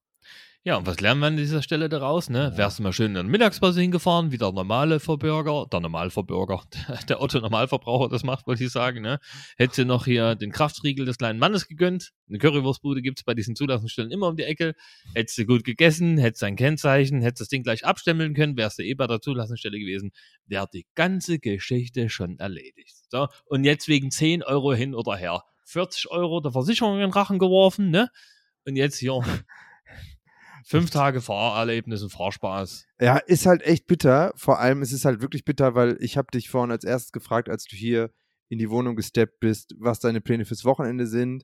Ja, 0.64 0.76
und 0.76 0.86
was 0.86 1.00
lernen 1.00 1.22
wir 1.22 1.28
an 1.28 1.38
dieser 1.38 1.62
Stelle 1.62 1.88
daraus? 1.88 2.30
Ne? 2.30 2.52
Wärst 2.58 2.80
du 2.80 2.84
mal 2.84 2.92
schön 2.92 3.08
in 3.08 3.14
der 3.14 3.24
Mittagspause 3.24 3.80
hingefahren, 3.80 4.34
wie 4.34 4.38
der 4.38 4.52
normale 4.52 5.00
Verbürger, 5.00 5.66
der 5.72 5.80
Normalverbürger, 5.80 6.64
der 7.08 7.22
Otto-Normalverbraucher 7.22 8.10
das 8.10 8.24
macht, 8.24 8.48
wollte 8.48 8.66
ich 8.66 8.72
sagen. 8.72 9.02
Ne? 9.02 9.20
Hätte 9.56 9.86
noch 9.86 10.04
hier 10.04 10.36
den 10.36 10.52
Kraftriegel 10.52 11.06
des 11.06 11.18
kleinen 11.18 11.40
Mannes 11.40 11.70
gegönnt. 11.70 12.12
Eine 12.28 12.40
Currywurstbude 12.40 13.02
gibt's 13.02 13.24
bei 13.24 13.34
diesen 13.34 13.56
Zulassungsstellen 13.56 14.12
immer 14.12 14.28
um 14.28 14.36
die 14.36 14.44
Ecke. 14.44 14.76
Hättest 15.16 15.38
du 15.38 15.46
gut 15.46 15.64
gegessen, 15.64 16.18
hättest 16.18 16.42
dein 16.42 16.58
Kennzeichen, 16.58 17.22
hättest 17.22 17.42
das 17.42 17.48
Ding 17.48 17.64
gleich 17.64 17.86
abstemmeln 17.86 18.34
können, 18.34 18.58
wärst 18.58 18.80
du 18.80 18.84
eh 18.84 18.94
bei 18.94 19.08
der 19.08 19.22
Zulassungsstelle 19.22 19.80
gewesen, 19.80 20.12
wäre 20.48 20.68
die 20.74 20.86
ganze 20.96 21.40
Geschichte 21.40 22.10
schon 22.10 22.40
erledigt. 22.40 22.96
So, 23.10 23.30
und 23.46 23.64
jetzt 23.64 23.88
wegen 23.88 24.12
10 24.12 24.44
Euro 24.44 24.74
hin 24.74 24.96
oder 24.96 25.16
her. 25.16 25.44
40 25.64 26.12
Euro 26.12 26.42
der 26.42 26.52
Versicherung 26.52 26.96
in 26.96 27.02
den 27.02 27.12
Rachen 27.12 27.40
geworfen, 27.40 27.90
ne? 27.90 28.10
Und 28.66 28.76
jetzt 28.76 28.98
hier. 28.98 29.22
Fünf 30.70 30.90
Tage 30.90 31.22
Fahrerlebnis 31.22 32.04
und 32.04 32.10
Fahrspaß. 32.10 32.88
Ja, 33.00 33.18
ist 33.18 33.46
halt 33.46 33.62
echt 33.62 33.88
bitter. 33.88 34.34
Vor 34.36 34.60
allem 34.60 34.82
ist 34.82 34.92
es 34.92 35.06
halt 35.06 35.22
wirklich 35.22 35.46
bitter, 35.46 35.76
weil 35.76 35.96
ich 36.02 36.18
habe 36.18 36.28
dich 36.34 36.50
vorhin 36.50 36.72
als 36.72 36.84
erstes 36.84 37.14
gefragt, 37.14 37.48
als 37.48 37.64
du 37.64 37.78
hier 37.78 38.12
in 38.50 38.60
die 38.60 38.70
Wohnung 38.70 38.98
gesteppt 38.98 39.40
bist, 39.40 39.76
was 39.80 40.02
deine 40.02 40.20
Pläne 40.20 40.44
fürs 40.44 40.66
Wochenende 40.66 41.08
sind. 41.08 41.44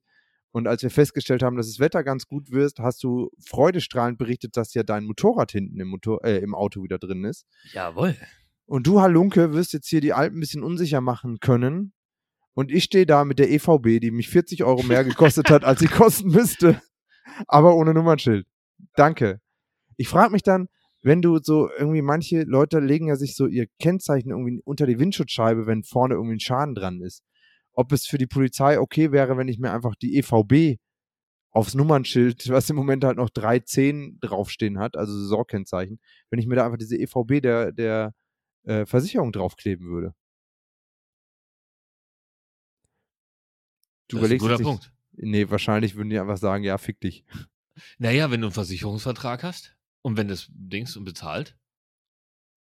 Und 0.51 0.67
als 0.67 0.83
wir 0.83 0.89
festgestellt 0.89 1.41
haben, 1.41 1.55
dass 1.55 1.67
das 1.67 1.79
Wetter 1.79 2.03
ganz 2.03 2.27
gut 2.27 2.51
wird, 2.51 2.79
hast 2.79 3.01
du 3.01 3.29
freudestrahlend 3.47 4.17
berichtet, 4.17 4.57
dass 4.57 4.73
ja 4.73 4.83
dein 4.83 5.05
Motorrad 5.05 5.53
hinten 5.53 5.79
im, 5.79 5.87
Motor 5.87 6.23
äh, 6.25 6.39
im 6.39 6.53
Auto 6.53 6.83
wieder 6.83 6.99
drin 6.99 7.23
ist. 7.23 7.45
Jawohl. 7.71 8.17
Und 8.65 8.87
du, 8.87 8.99
Halunke, 8.99 9.53
wirst 9.53 9.71
jetzt 9.71 9.87
hier 9.87 10.01
die 10.01 10.11
Alpen 10.11 10.37
ein 10.37 10.41
bisschen 10.41 10.63
unsicher 10.63 10.99
machen 10.99 11.39
können. 11.39 11.93
Und 12.55 12.71
ich 12.71 12.83
stehe 12.83 13.05
da 13.05 13.23
mit 13.23 13.39
der 13.39 13.49
EVB, 13.49 14.01
die 14.01 14.11
mich 14.11 14.27
40 14.27 14.65
Euro 14.65 14.83
mehr 14.83 15.05
gekostet 15.05 15.49
hat, 15.49 15.63
als 15.63 15.79
sie 15.79 15.87
kosten 15.87 16.29
müsste. 16.29 16.81
Aber 17.47 17.75
ohne 17.77 17.93
Nummernschild. 17.93 18.45
Danke. 18.95 19.39
Ich 19.97 20.07
frage 20.09 20.31
mich 20.31 20.43
dann, 20.43 20.67
wenn 21.01 21.21
du 21.21 21.37
so 21.39 21.69
irgendwie, 21.77 22.01
manche 22.01 22.43
Leute 22.43 22.79
legen 22.79 23.07
ja 23.07 23.15
sich 23.15 23.35
so 23.35 23.45
ihr 23.47 23.67
Kennzeichen 23.79 24.29
irgendwie 24.31 24.61
unter 24.63 24.85
die 24.87 24.99
Windschutzscheibe, 24.99 25.67
wenn 25.67 25.83
vorne 25.83 26.15
irgendwie 26.15 26.35
ein 26.35 26.39
Schaden 26.39 26.75
dran 26.75 27.01
ist. 27.01 27.23
Ob 27.73 27.91
es 27.91 28.05
für 28.05 28.17
die 28.17 28.27
Polizei 28.27 28.79
okay 28.79 29.11
wäre, 29.11 29.35
wenn 29.37 29.47
ich 29.47 29.59
mir 29.59 29.71
einfach 29.71 29.95
die 29.95 30.17
EVB 30.17 30.79
aufs 31.51 31.75
Nummernschild, 31.75 32.49
was 32.49 32.69
im 32.69 32.75
Moment 32.75 33.03
halt 33.03 33.17
noch 33.17 33.29
310 33.29 34.17
draufstehen 34.21 34.79
hat, 34.79 34.95
also 34.97 35.13
Saisonкennzeichen, 35.13 35.99
wenn 36.29 36.39
ich 36.39 36.47
mir 36.47 36.55
da 36.55 36.65
einfach 36.65 36.77
diese 36.77 36.97
EVB 36.97 37.41
der, 37.41 37.71
der 37.71 38.13
äh, 38.63 38.85
Versicherung 38.85 39.31
draufkleben 39.31 39.87
würde. 39.87 40.13
Du 44.09 44.17
Das 44.17 44.25
ist 44.25 44.31
ein 44.31 44.37
überlegst 44.37 44.41
guter 44.43 44.57
nicht- 44.57 44.63
Punkt. 44.63 44.93
Nee, 45.15 45.49
wahrscheinlich 45.49 45.95
würden 45.95 46.09
die 46.09 46.17
einfach 46.19 46.37
sagen, 46.37 46.63
ja, 46.63 46.77
fick 46.79 46.99
dich. 46.99 47.23
Naja, 47.97 48.31
wenn 48.31 48.41
du 48.41 48.47
einen 48.47 48.53
Versicherungsvertrag 48.53 49.43
hast 49.43 49.75
und 50.01 50.17
wenn 50.17 50.27
das 50.27 50.47
Dings 50.49 50.95
und 50.97 51.05
bezahlt, 51.05 51.57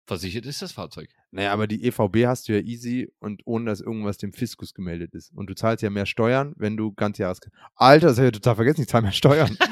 versichert 0.07 0.47
ist 0.47 0.63
das 0.63 0.73
Fahrzeug. 0.73 1.11
Naja, 1.31 1.53
aber 1.53 1.67
die 1.67 1.85
EVB 1.85 2.27
hast 2.27 2.49
du 2.49 2.53
ja 2.53 2.61
easy 2.61 3.13
und 3.21 3.43
ohne 3.45 3.67
dass 3.67 3.81
irgendwas 3.81 4.19
dem 4.19 4.33
Fiskus 4.33 4.75
gemeldet 4.75 5.15
ist. 5.15 5.31
Und 5.33 5.49
du 5.49 5.55
zahlst 5.55 5.83
ja 5.83 5.91
mehr 5.91 6.07
Steuern, 6.07 6.53
wenn 6.57 6.77
du 6.77 6.93
ganz 6.93 7.19
Jahres. 7.19 7.39
Alter, 7.77 8.09
das 8.09 8.19
habe 8.19 8.29
ich 8.29 8.33
total 8.33 8.57
vergessen, 8.57 8.83
ich 8.83 8.89
zahle 8.89 9.03
mehr 9.03 9.13
Steuern. 9.13 9.57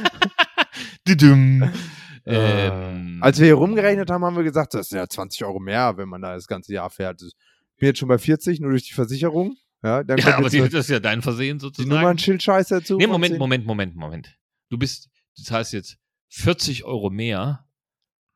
Äh, 2.28 2.66
ähm, 2.66 3.18
Als 3.22 3.39
wir 3.39 3.47
hier 3.47 3.55
rumgerechnet 3.55 4.11
haben, 4.11 4.22
haben 4.22 4.36
wir 4.36 4.43
gesagt, 4.43 4.74
das 4.74 4.91
sind 4.91 4.99
ja 4.99 5.09
20 5.09 5.45
Euro 5.45 5.61
mehr, 5.61 5.97
wenn 5.97 6.11
man 6.11 6.20
da 6.20 6.34
das 6.34 6.47
ganze 6.47 6.74
Jahr 6.74 6.91
fährt. 6.91 7.22
Ich 7.22 7.34
bin 7.78 7.86
jetzt 7.86 7.99
schon 7.99 8.09
bei 8.09 8.18
40, 8.18 8.61
nur 8.61 8.70
durch 8.70 8.86
die 8.86 8.93
Versicherung. 8.93 9.57
Ja, 9.82 10.05
dann 10.05 10.18
ja, 10.18 10.36
aber 10.36 10.51
die, 10.51 10.59
das 10.59 10.74
ist 10.74 10.91
ja 10.91 11.01
dein 11.01 11.22
Versehen 11.22 11.59
die 11.59 11.62
sozusagen. 11.62 11.89
Nummernschildscheiße 11.89 12.80
dazu. 12.80 12.99
Nee, 12.99 13.07
Moment, 13.07 13.32
10. 13.32 13.39
Moment, 13.39 13.64
Moment, 13.64 13.97
Moment. 13.97 14.36
Du 14.68 14.76
bist, 14.76 15.09
du 15.39 15.45
zahlst 15.45 15.72
jetzt 15.72 15.99
40 16.28 16.84
Euro 16.84 17.11
mehr, 17.11 17.66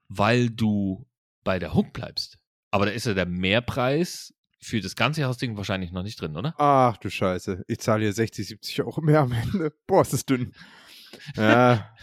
weil 0.09 0.51
du 0.51 1.07
bei 1.45 1.59
der 1.59 1.75
Hook 1.75 1.93
bleibst. 1.93 2.39
Aber 2.71 2.87
da 2.87 2.93
ist 2.93 3.07
ja 3.07 3.15
der 3.15 3.27
Mehrpreis 3.27 4.35
für 4.61 4.81
das 4.81 4.97
ganze 4.97 5.25
Hausding 5.25 5.57
wahrscheinlich 5.57 5.91
noch 5.91 6.03
nicht 6.03 6.21
drin, 6.21 6.37
oder? 6.37 6.55
Ach 6.59 6.97
du 6.97 7.11
Scheiße. 7.11 7.65
Ich 7.67 7.81
zahle 7.81 8.05
hier 8.05 8.13
60, 8.13 8.47
70 8.47 8.83
Euro 8.83 9.01
mehr 9.01 9.21
am 9.21 9.33
Ende. 9.33 9.75
Boah, 9.87 10.03
ist 10.03 10.13
das 10.13 10.25
dünn. 10.25 10.55
Ja, 11.37 11.95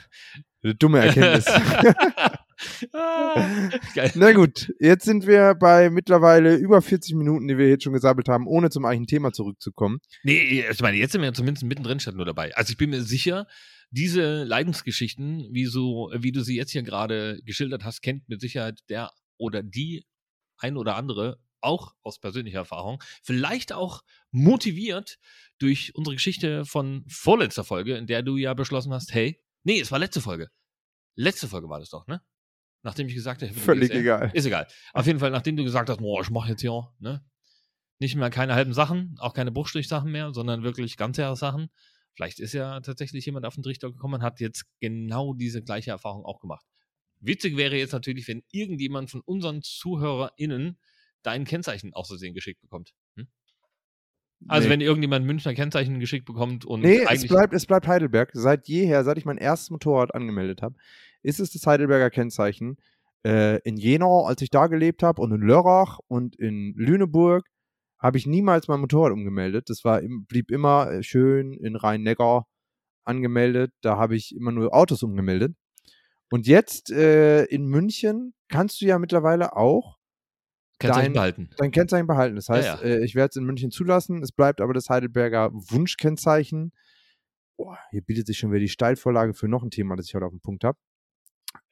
eine 0.61 0.75
dumme 0.75 0.99
Erkenntnis. 0.99 1.45
Na 4.15 4.31
gut, 4.33 4.73
jetzt 4.79 5.05
sind 5.05 5.25
wir 5.25 5.55
bei 5.55 5.89
mittlerweile 5.89 6.55
über 6.55 6.81
40 6.81 7.15
Minuten, 7.15 7.47
die 7.47 7.57
wir 7.57 7.69
jetzt 7.69 7.83
schon 7.83 7.93
gesammelt 7.93 8.27
haben, 8.27 8.47
ohne 8.47 8.69
zum 8.69 8.85
eigentlichen 8.85 9.07
Thema 9.07 9.31
zurückzukommen. 9.31 9.99
Nee, 10.23 10.65
ich 10.69 10.81
meine, 10.81 10.97
jetzt 10.97 11.13
sind 11.13 11.21
wir 11.21 11.33
zumindest 11.33 11.63
mittendrin 11.65 11.99
statt 11.99 12.15
nur 12.15 12.25
dabei. 12.25 12.55
Also 12.55 12.71
ich 12.71 12.77
bin 12.77 12.89
mir 12.89 13.01
sicher, 13.01 13.47
diese 13.91 14.43
Leidensgeschichten, 14.43 15.47
wie, 15.51 15.65
so, 15.65 16.11
wie 16.15 16.31
du 16.31 16.41
sie 16.41 16.55
jetzt 16.55 16.71
hier 16.71 16.83
gerade 16.83 17.41
geschildert 17.43 17.83
hast, 17.83 18.01
kennt 18.01 18.27
mit 18.29 18.41
Sicherheit 18.41 18.81
der 18.89 19.11
oder 19.37 19.63
die 19.63 20.05
ein 20.57 20.77
oder 20.77 20.95
andere 20.95 21.39
auch 21.61 21.93
aus 22.03 22.19
persönlicher 22.19 22.59
Erfahrung. 22.59 23.01
Vielleicht 23.23 23.73
auch 23.73 24.01
motiviert 24.31 25.17
durch 25.57 25.93
unsere 25.95 26.15
Geschichte 26.15 26.65
von 26.65 27.05
vorletzter 27.07 27.63
Folge, 27.63 27.97
in 27.97 28.07
der 28.07 28.23
du 28.23 28.37
ja 28.37 28.53
beschlossen 28.53 28.93
hast, 28.93 29.13
hey, 29.13 29.41
nee, 29.63 29.79
es 29.79 29.91
war 29.91 29.99
letzte 29.99 30.21
Folge. 30.21 30.49
Letzte 31.15 31.47
Folge 31.47 31.69
war 31.69 31.79
das 31.79 31.89
doch, 31.89 32.07
ne? 32.07 32.21
Nachdem 32.81 33.07
ich 33.07 33.13
gesagt 33.13 33.41
habe, 33.41 33.53
Völlig 33.53 33.89
ist, 33.89 33.95
äh, 33.95 33.99
egal. 33.99 34.31
Ist 34.33 34.45
egal. 34.45 34.67
Auf 34.93 35.05
jeden 35.05 35.19
Fall, 35.19 35.31
nachdem 35.31 35.57
du 35.57 35.63
gesagt 35.63 35.89
hast, 35.89 35.99
boah, 35.99 36.21
ich 36.21 36.29
mache 36.29 36.49
jetzt 36.49 36.61
hier, 36.61 36.93
ne? 36.99 37.25
Nicht 37.99 38.15
mehr 38.15 38.29
keine 38.29 38.53
halben 38.53 38.73
Sachen, 38.73 39.17
auch 39.19 39.33
keine 39.33 39.51
Bruchstrichsachen 39.51 40.09
mehr, 40.09 40.33
sondern 40.33 40.63
wirklich 40.63 40.95
ganze 40.95 41.35
Sachen. 41.35 41.69
Vielleicht 42.19 42.41
ist 42.41 42.51
ja 42.51 42.81
tatsächlich 42.81 43.25
jemand 43.25 43.45
auf 43.45 43.53
den 43.53 43.63
Trichter 43.63 43.89
gekommen 43.89 44.15
und 44.15 44.23
hat 44.23 44.41
jetzt 44.41 44.65
genau 44.81 45.33
diese 45.33 45.61
gleiche 45.61 45.91
Erfahrung 45.91 46.25
auch 46.25 46.41
gemacht. 46.41 46.65
Witzig 47.21 47.55
wäre 47.55 47.77
jetzt 47.77 47.93
natürlich, 47.93 48.27
wenn 48.27 48.43
irgendjemand 48.51 49.09
von 49.09 49.21
unseren 49.21 49.61
ZuhörerInnen 49.61 50.77
dein 51.23 51.45
Kennzeichen 51.45 51.93
aus 51.93 52.09
Versehen 52.09 52.33
geschickt 52.33 52.59
bekommt. 52.59 52.93
Hm? 53.15 53.29
Also 54.49 54.67
nee. 54.67 54.73
wenn 54.73 54.81
irgendjemand 54.81 55.25
Münchner 55.25 55.53
Kennzeichen 55.53 56.01
geschickt 56.01 56.25
bekommt 56.25 56.65
und 56.65 56.81
Nee, 56.81 57.05
es 57.09 57.25
bleibt, 57.25 57.53
es 57.53 57.65
bleibt 57.65 57.87
Heidelberg. 57.87 58.31
Seit 58.33 58.67
jeher, 58.67 59.05
seit 59.05 59.17
ich 59.17 59.23
mein 59.23 59.37
erstes 59.37 59.69
Motorrad 59.69 60.13
angemeldet 60.13 60.61
habe, 60.61 60.75
ist 61.23 61.39
es 61.39 61.53
das 61.53 61.65
Heidelberger 61.65 62.09
Kennzeichen. 62.09 62.75
Äh, 63.23 63.59
in 63.61 63.77
Jena, 63.77 64.25
als 64.25 64.41
ich 64.41 64.49
da 64.49 64.67
gelebt 64.67 65.03
habe, 65.03 65.21
und 65.21 65.31
in 65.31 65.39
Lörrach 65.39 65.99
und 66.09 66.35
in 66.35 66.73
Lüneburg 66.75 67.47
habe 67.99 68.17
ich 68.17 68.25
niemals 68.25 68.67
mein 68.67 68.79
Motorrad 68.79 69.11
umgemeldet. 69.11 69.69
Das 69.69 69.83
war, 69.83 70.01
blieb 70.01 70.51
immer 70.51 70.89
äh, 70.91 71.03
schön 71.03 71.53
in 71.53 71.75
Rhein-Neckar 71.75 72.47
angemeldet. 73.03 73.73
Da 73.81 73.97
habe 73.97 74.15
ich 74.15 74.35
immer 74.35 74.51
nur 74.51 74.73
Autos 74.73 75.03
umgemeldet. 75.03 75.55
Und 76.31 76.47
jetzt 76.47 76.91
äh, 76.91 77.43
in 77.45 77.65
München 77.65 78.33
kannst 78.49 78.81
du 78.81 78.85
ja 78.85 78.99
mittlerweile 78.99 79.55
auch 79.55 79.97
Kennzeichen 80.79 81.05
dein- 81.07 81.13
behalten. 81.13 81.49
dein 81.57 81.71
Kennzeichen 81.71 82.07
behalten. 82.07 82.35
Das 82.35 82.47
heißt, 82.49 82.67
Ja, 82.67 82.75
ja. 82.75 82.95
Äh, 82.95 83.03
ich 83.03 83.15
werde 83.15 83.31
es 83.31 83.35
in 83.35 83.43
München 83.43 83.71
zulassen. 83.71 84.21
Es 84.23 84.31
bleibt 84.31 84.61
aber 84.61 84.73
das 84.73 84.89
Heidelberger 84.89 85.49
Wunschkennzeichen. 85.53 86.71
Boah, 87.57 87.77
hier 87.91 88.01
bietet 88.01 88.27
sich 88.27 88.37
schon 88.37 88.51
wieder 88.51 88.61
die 88.61 88.69
Steilvorlage 88.69 89.33
für 89.33 89.49
noch 89.49 89.63
ein 89.63 89.71
Thema, 89.71 89.95
das 89.97 90.05
ich 90.07 90.15
heute 90.15 90.25
auf 90.25 90.31
dem 90.31 90.39
Punkt 90.39 90.63
habe. 90.63 90.77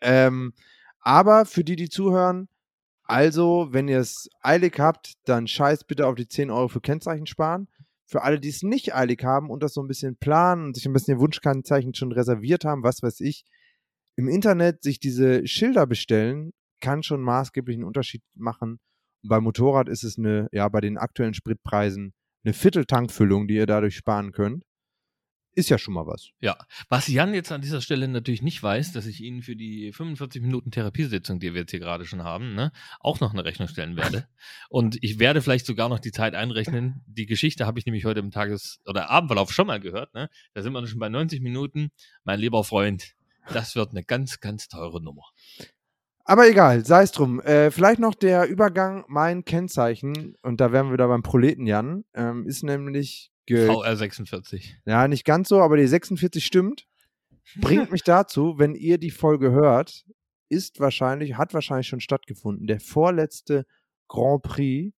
Ähm, 0.02 0.54
aber 1.00 1.46
für 1.46 1.64
die, 1.64 1.78
die 1.78 1.88
zuhören, 1.88 2.50
also, 3.08 3.70
wenn 3.72 3.88
ihr 3.88 4.00
es 4.00 4.30
eilig 4.42 4.80
habt, 4.80 5.14
dann 5.26 5.48
scheiß 5.48 5.86
bitte 5.86 6.06
auf 6.08 6.16
die 6.16 6.28
10 6.28 6.52
Euro 6.52 6.68
für 6.68 6.82
Kennzeichen 6.82 7.26
sparen. 7.26 7.70
Für 8.06 8.24
alle, 8.24 8.40
die 8.40 8.50
es 8.50 8.64
nicht 8.64 8.94
eilig 8.96 9.24
haben 9.24 9.50
und 9.50 9.64
das 9.64 9.74
so 9.74 9.82
ein 9.82 9.88
bisschen 9.88 10.18
planen 10.18 10.68
und 10.68 10.76
sich 10.76 10.86
ein 10.86 10.94
bisschen 10.94 11.16
ihr 11.16 11.20
Wunschkennzeichen 11.22 11.94
schon 11.94 12.12
reserviert 12.12 12.66
haben, 12.66 12.84
was 12.84 13.02
weiß 13.02 13.22
ich, 13.22 13.44
im 14.18 14.28
Internet 14.28 14.84
sich 14.84 15.00
diese 15.00 15.46
Schilder 15.48 15.86
bestellen, 15.88 16.52
kann 16.82 17.04
schon 17.04 17.22
maßgeblichen 17.22 17.84
Unterschied 17.84 18.24
machen. 18.36 18.80
Und 19.24 19.30
beim 19.30 19.44
Motorrad 19.44 19.90
ist 19.90 20.04
es 20.04 20.18
eine, 20.18 20.48
ja, 20.52 20.68
bei 20.70 20.82
den 20.82 20.98
aktuellen 20.98 21.34
Spritpreisen 21.34 22.14
eine 22.44 22.54
Vierteltankfüllung, 22.54 23.48
die 23.48 23.56
ihr 23.56 23.66
dadurch 23.68 23.96
sparen 23.96 24.32
könnt. 24.32 24.64
Ist 25.58 25.70
ja 25.70 25.80
schon 25.80 25.96
mal 25.96 26.06
was. 26.06 26.30
Ja, 26.40 26.56
was 26.88 27.08
Jan 27.08 27.34
jetzt 27.34 27.52
an 27.52 27.62
dieser 27.62 27.82
Stelle 27.82 28.08
natürlich 28.08 28.44
nicht 28.44 28.62
weiß, 28.62 28.92
dass 28.92 29.08
ich 29.08 29.22
Ihnen 29.22 29.42
für 29.42 29.56
die 29.56 29.92
45 29.92 30.44
Minuten 30.44 30.70
Therapiesitzung, 30.70 31.40
die 31.40 31.56
wir 31.56 31.62
jetzt 31.62 31.72
hier 31.72 31.80
gerade 31.80 32.06
schon 32.06 32.24
haben, 32.24 32.54
ne, 32.54 32.72
auch 33.00 33.22
noch 33.22 33.34
eine 33.34 33.44
Rechnung 33.44 33.68
stellen 33.68 33.96
werde. 33.96 34.28
Und 34.70 35.00
ich 35.02 35.18
werde 35.18 35.42
vielleicht 35.42 35.66
sogar 35.66 35.90
noch 35.90 35.98
die 35.98 36.12
Zeit 36.12 36.36
einrechnen. 36.36 37.04
Die 37.08 37.26
Geschichte 37.26 37.66
habe 37.66 37.80
ich 37.80 37.88
nämlich 37.88 38.06
heute 38.06 38.20
im 38.20 38.30
Tages- 38.30 38.82
oder 38.86 39.10
Abendverlauf 39.10 39.52
schon 39.52 39.66
mal 39.66 39.80
gehört. 39.80 40.14
Ne? 40.14 40.30
Da 40.54 40.62
sind 40.62 40.74
wir 40.74 40.86
schon 40.86 41.00
bei 41.00 41.10
90 41.10 41.42
Minuten. 41.42 41.90
Mein 42.24 42.40
lieber 42.40 42.64
Freund, 42.64 43.16
das 43.52 43.76
wird 43.76 43.90
eine 43.90 44.04
ganz, 44.04 44.40
ganz 44.40 44.68
teure 44.68 45.02
Nummer. 45.02 45.24
Aber 46.24 46.48
egal, 46.48 46.86
sei 46.86 47.02
es 47.02 47.12
drum. 47.14 47.42
Äh, 47.42 47.72
vielleicht 47.72 48.00
noch 48.00 48.14
der 48.14 48.48
Übergang, 48.48 49.06
mein 49.08 49.44
Kennzeichen, 49.44 50.36
und 50.44 50.62
da 50.62 50.72
wären 50.72 50.92
wir 50.92 50.98
da 50.98 51.08
beim 51.08 51.24
Proleten 51.24 51.66
Jan, 51.66 52.04
ähm, 52.14 52.46
ist 52.46 52.62
nämlich, 52.62 53.32
ge 53.48 53.68
VR46. 53.68 54.76
ja, 54.86 55.08
nicht 55.08 55.26
ganz 55.26 55.50
so, 55.50 55.60
aber 55.62 55.78
die 55.78 55.88
46 55.88 56.46
stimmt. 56.46 56.86
Bringt 57.56 57.92
mich 57.92 58.04
dazu, 58.04 58.56
wenn 58.58 58.76
ihr 58.76 58.98
die 58.98 59.10
Folge 59.10 59.52
hört, 59.52 60.06
ist 60.50 60.80
wahrscheinlich, 60.80 61.36
hat 61.36 61.54
wahrscheinlich 61.54 61.88
schon 61.88 62.02
stattgefunden, 62.02 62.68
der 62.68 62.80
vorletzte 62.80 63.66
Grand 64.08 64.44
Prix 64.44 64.94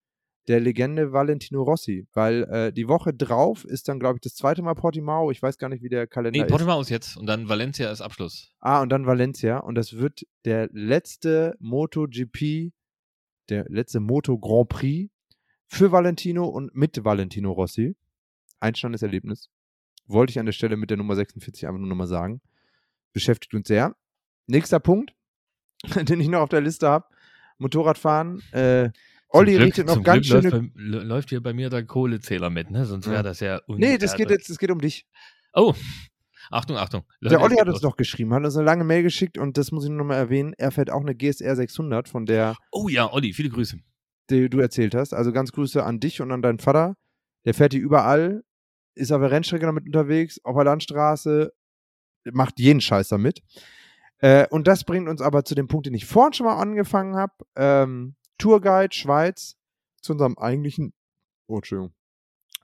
der 0.48 0.60
Legende 0.60 1.14
Valentino 1.14 1.62
Rossi, 1.62 2.08
weil 2.14 2.44
äh, 2.46 2.74
die 2.74 2.88
Woche 2.88 3.14
drauf 3.14 3.66
ist 3.66 3.88
dann, 3.88 4.00
glaube 4.00 4.16
ich, 4.16 4.22
das 4.22 4.34
zweite 4.34 4.64
Mal 4.64 4.74
Portimao. 4.74 5.30
Ich 5.30 5.44
weiß 5.44 5.60
gar 5.60 5.70
nicht, 5.70 5.84
wie 5.84 5.90
der 5.90 6.08
Kalender 6.08 6.40
Nee, 6.40 6.46
ist. 6.46 6.50
Portimao 6.50 6.82
ist 6.82 6.90
jetzt 6.90 7.18
und 7.18 7.28
dann 7.28 7.48
Valencia 7.48 7.92
ist 7.92 8.02
Abschluss. 8.02 8.52
Ah, 8.60 8.82
und 8.82 8.90
dann 8.90 9.06
Valencia. 9.06 9.60
Und 9.60 9.76
das 9.76 9.94
wird 9.98 10.26
der 10.46 10.68
letzte 10.72 11.56
MotoGP, 11.60 12.72
der 13.50 13.66
letzte 13.70 14.00
Moto 14.00 14.40
Grand 14.40 14.70
Prix 14.70 15.12
für 15.68 15.92
Valentino 15.92 16.48
und 16.48 16.74
mit 16.74 17.04
Valentino 17.04 17.52
Rossi. 17.52 17.96
Einsteigendes 18.60 19.02
Erlebnis. 19.02 19.50
Wollte 20.08 20.32
ich 20.32 20.40
an 20.40 20.46
der 20.46 20.54
Stelle 20.54 20.76
mit 20.78 20.90
der 20.90 20.98
Nummer 20.98 21.16
46 21.16 21.68
einfach 21.68 21.80
nur 21.80 21.88
nochmal 21.90 22.08
sagen. 22.08 22.42
Beschäftigt 23.14 23.54
uns 23.54 23.68
sehr. 23.68 23.96
Nächster 24.48 24.80
Punkt, 24.80 25.14
den 25.96 26.20
ich 26.20 26.28
noch 26.28 26.42
auf 26.42 26.50
der 26.50 26.62
Liste 26.62 26.88
habe. 26.90 27.06
Motorradfahren. 27.58 28.42
Äh, 28.52 28.90
Olli 29.30 29.54
Glück- 29.56 29.68
richtet 29.68 29.88
noch 29.88 30.02
ganz 30.04 30.28
Glück 30.28 30.42
schöne. 30.44 30.50
läuft, 30.50 30.74
bei, 30.74 30.82
lä- 30.82 31.04
läuft 31.04 31.30
hier 31.30 31.44
bei 31.44 31.54
mir 31.54 31.70
der 31.70 31.86
Kohlezähler 31.86 32.50
mit, 32.50 32.72
ne? 32.72 32.86
Sonst 32.86 33.08
wäre 33.10 33.22
das 33.24 33.40
ja 33.42 33.62
Nee, 33.68 33.98
das 33.98 34.16
geht 34.16 34.30
jetzt, 34.32 34.50
das 34.50 34.58
geht 34.58 34.72
um 34.72 34.80
dich. 34.82 35.06
Oh. 35.54 35.74
Achtung, 36.52 36.78
Achtung. 36.78 37.04
Der 37.22 37.34
Leute, 37.34 37.44
Olli 37.44 37.54
es 37.56 37.60
hat 37.62 37.68
uns 37.68 37.76
los. 37.76 37.84
noch 37.84 37.96
geschrieben, 37.98 38.34
hat 38.34 38.44
uns 38.44 38.56
eine 38.56 38.66
lange 38.66 38.84
Mail 38.84 39.04
geschickt 39.04 39.38
und 39.38 39.58
das 39.58 39.72
muss 39.72 39.84
ich 39.84 39.90
nur 39.90 40.00
noch 40.00 40.06
mal 40.06 40.16
erwähnen. 40.16 40.54
Er 40.58 40.72
fährt 40.72 40.90
auch 40.90 41.02
eine 41.02 41.14
GSR 41.14 41.56
600, 41.56 42.10
von 42.10 42.26
der 42.26 42.56
Oh 42.72 42.88
ja, 42.88 43.12
Olli, 43.14 43.34
viele 43.34 43.50
Grüße. 43.50 43.78
die 44.32 44.50
du 44.50 44.60
erzählt 44.60 44.96
hast. 44.96 45.14
Also 45.14 45.32
ganz 45.32 45.52
Grüße 45.52 45.84
an 45.84 46.00
dich 46.00 46.22
und 46.22 46.32
an 46.32 46.42
deinen 46.42 46.58
Vater. 46.60 46.96
Der 47.46 47.54
fährt 47.54 47.74
die 47.74 47.78
überall, 47.78 48.44
ist 48.96 49.12
auf 49.12 49.22
der 49.22 49.32
Rennstrecke 49.32 49.66
damit 49.66 49.86
unterwegs, 49.86 50.40
auf 50.44 50.56
der 50.56 50.66
Landstraße, 50.66 51.54
macht 52.32 52.60
jeden 52.60 52.82
Scheiß 52.82 53.10
damit. 53.10 53.42
Äh, 54.20 54.48
und 54.50 54.68
das 54.68 54.84
bringt 54.84 55.08
uns 55.08 55.22
aber 55.22 55.46
zu 55.46 55.56
dem 55.56 55.68
Punkt, 55.68 55.86
den 55.86 55.94
ich 55.94 56.06
vorhin 56.06 56.34
schon 56.34 56.46
mal 56.46 56.58
angefangen 56.58 57.16
habe. 57.16 57.34
Ähm, 57.56 58.16
Tourguide 58.38 58.94
Schweiz 58.94 59.58
zu 60.02 60.14
unserem 60.14 60.38
eigentlichen, 60.38 60.94
oh, 61.48 61.58
Entschuldigung, 61.58 61.94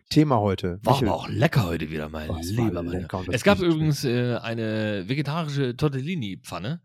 Thema 0.09 0.39
heute. 0.39 0.79
War 0.83 0.93
Michel, 0.93 1.07
aber 1.07 1.17
auch 1.17 1.29
lecker 1.29 1.65
heute 1.65 1.89
wieder, 1.89 2.09
mein 2.09 2.29
Oh, 2.29 2.37
lieber 2.41 2.83
Mann. 2.83 3.07
Es 3.31 3.43
gab 3.43 3.59
übrigens 3.59 4.03
äh, 4.03 4.35
eine 4.35 5.05
vegetarische 5.07 5.75
Tortellini-Pfanne 5.75 6.81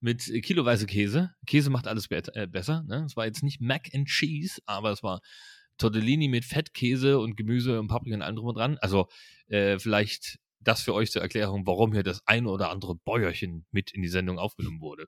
mit 0.00 0.28
äh, 0.28 0.40
kiloweise 0.40 0.86
Käse. 0.86 1.30
Käse 1.46 1.70
macht 1.70 1.86
alles 1.86 2.08
be 2.08 2.22
äh, 2.34 2.46
besser. 2.46 2.82
Ne? 2.86 3.04
Es 3.06 3.16
war 3.16 3.26
jetzt 3.26 3.42
nicht 3.42 3.60
Mac 3.60 3.88
and 3.94 4.08
Cheese, 4.08 4.60
aber 4.66 4.90
es 4.90 5.02
war 5.02 5.20
Tortellini 5.78 6.28
mit 6.28 6.44
Fett, 6.44 6.74
Käse 6.74 7.18
und 7.18 7.36
Gemüse 7.36 7.80
und 7.80 7.88
Paprika 7.88 8.16
und 8.16 8.22
allem 8.22 8.36
drum 8.36 8.48
und 8.48 8.56
dran. 8.56 8.78
Also 8.78 9.08
äh, 9.48 9.78
vielleicht 9.78 10.38
das 10.60 10.82
für 10.82 10.94
euch 10.94 11.10
zur 11.10 11.22
Erklärung, 11.22 11.66
warum 11.66 11.92
hier 11.92 12.02
das 12.02 12.26
eine 12.26 12.48
oder 12.48 12.70
andere 12.70 12.94
Bäuerchen 12.94 13.66
mit 13.70 13.92
in 13.92 14.02
die 14.02 14.08
Sendung 14.08 14.38
aufgenommen 14.38 14.80
wurde. 14.80 15.06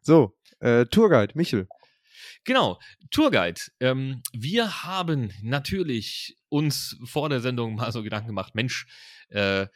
So, 0.00 0.36
äh, 0.60 0.86
Tourguide, 0.86 1.32
Michel. 1.34 1.68
Genau, 2.44 2.78
Tourguide. 3.10 3.60
Ähm, 3.80 4.22
wir 4.32 4.84
haben 4.84 5.32
natürlich 5.42 6.36
uns 6.48 6.96
vor 7.04 7.28
der 7.28 7.40
Sendung 7.40 7.74
mal 7.74 7.92
so 7.92 8.02
Gedanken 8.02 8.28
gemacht, 8.28 8.54
Mensch, 8.54 8.86
äh, 9.28 9.66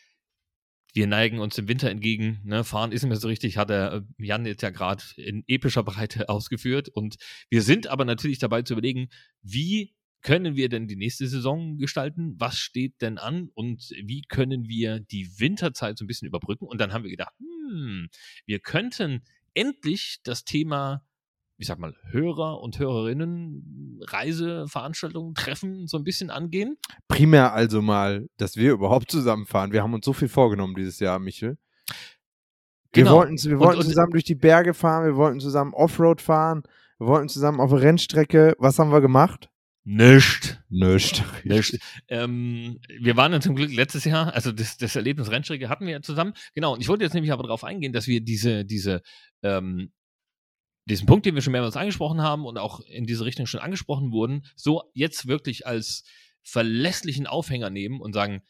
wir 0.93 1.07
neigen 1.07 1.39
uns 1.39 1.55
dem 1.55 1.69
Winter 1.69 1.91
entgegen. 1.91 2.41
Ne? 2.45 2.65
Fahren 2.65 2.93
ist 2.93 3.05
mehr 3.05 3.17
so 3.17 3.29
richtig, 3.29 3.57
hat 3.57 3.71
der 3.71 4.05
äh, 4.19 4.25
Jan 4.25 4.47
jetzt 4.47 4.63
ja 4.63 4.71
gerade 4.71 5.03
in 5.17 5.45
epischer 5.47 5.83
Breite 5.83 6.29
ausgeführt. 6.29 6.89
Und 6.89 7.17
wir 7.51 7.63
sind 7.63 7.87
aber 7.87 8.05
natürlich 8.05 8.39
dabei 8.39 8.63
zu 8.63 8.75
überlegen, 8.75 9.09
wie 9.43 9.95
können 10.21 10.55
wir 10.55 10.69
denn 10.69 10.87
die 10.87 10.97
nächste 10.97 11.27
Saison 11.27 11.79
gestalten? 11.79 12.37
Was 12.39 12.57
steht 12.57 13.01
denn 13.01 13.19
an? 13.19 13.49
Und 13.55 13.91
wie 14.05 14.23
können 14.23 14.69
wir 14.69 15.01
die 15.01 15.41
Winterzeit 15.41 15.99
so 15.99 16.05
ein 16.05 16.09
bisschen 16.09 16.29
überbrücken? 16.29 16.67
Und 16.67 16.81
dann 16.81 16.93
haben 16.93 17.03
wir 17.03 17.11
gedacht, 17.11 17.35
hm, 17.39 18.09
wir 18.47 18.61
könnten 18.61 19.23
endlich 19.55 20.21
das 20.23 20.45
Thema 20.45 21.05
ich 21.63 21.69
sag 21.69 21.79
mal, 21.79 21.95
Hörer 22.11 22.61
und 22.61 22.79
Hörerinnen, 22.81 24.01
Reiseveranstaltungen, 24.03 25.35
Treffen 25.35 25.87
so 25.87 25.97
ein 25.97 26.05
bisschen 26.05 26.29
angehen. 26.31 26.77
Primär 27.09 27.53
also 27.53 27.81
mal, 27.81 28.29
dass 28.37 28.57
wir 28.57 28.73
überhaupt 28.73 29.11
zusammenfahren. 29.11 29.73
Wir 29.73 29.83
haben 29.83 29.95
uns 29.95 30.05
so 30.05 30.13
viel 30.13 30.29
vorgenommen 30.29 30.75
dieses 30.75 30.99
Jahr, 30.99 31.19
Michel. 31.21 31.57
Wir 32.93 33.05
Genau. 33.05 33.17
wollten, 33.17 33.43
wir 33.43 33.59
wollten 33.61 33.79
und- 33.81 33.87
zusammen 33.87 34.11
durch 34.11 34.25
die 34.25 34.35
Berge 34.35 34.75
fahren, 34.75 35.07
wir 35.07 35.17
wollten 35.17 35.41
zusammen 35.41 35.73
Offroad 35.73 36.21
fahren, 36.21 36.63
wir 36.99 37.07
wollten 37.07 37.29
zusammen 37.29 37.61
auf 37.61 37.73
eine 37.73 37.81
Rennstrecke. 37.81 38.55
Was 38.59 38.79
haben 38.79 38.91
wir 38.91 39.01
gemacht? 39.01 39.49
Nicht. 39.85 40.63
Nischt. 40.69 41.23
Nicht. 41.45 41.79
Ähm, 42.09 42.79
wir 43.01 43.17
waren 43.17 43.33
dann 43.33 43.41
zum 43.43 43.55
Glück 43.57 43.73
letztes 43.73 44.05
Jahr, 44.05 44.33
also 44.35 44.53
das, 44.53 44.77
das 44.77 44.95
Erlebnis 44.97 45.31
Rennstrecke 45.31 45.69
hatten 45.69 45.87
wir 45.87 45.93
ja 45.93 46.03
zusammen. 46.03 46.35
Genau, 46.55 46.75
und 46.75 46.81
ich 46.81 46.89
wollte 46.89 47.03
jetzt 47.05 47.15
nämlich 47.15 47.33
aber 47.33 47.43
darauf 47.45 47.65
eingehen, 47.65 47.93
dass 47.93 48.07
wir 48.09 48.21
diese, 48.21 48.65
diese, 48.65 49.01
ähm, 49.43 49.91
diesen 50.87 51.07
Punkt, 51.07 51.27
den 51.27 51.35
wir 51.35 51.43
schon 51.43 51.53
mehrmals 51.53 51.77
angesprochen 51.77 52.23
haben 52.23 52.45
und 52.45 52.59
auch 52.59 52.81
in 52.81 53.07
diese 53.07 53.25
Richtung 53.25 53.47
schon 53.47 53.61
angesprochen 53.61 54.13
wurden, 54.13 54.45
so 54.57 54.91
jetzt 54.95 55.27
wirklich 55.27 55.67
als 55.67 56.05
verlässlichen 56.43 57.27
Aufhänger 57.27 57.71
nehmen 57.71 58.01
und 58.01 58.13
sagen, 58.13 58.43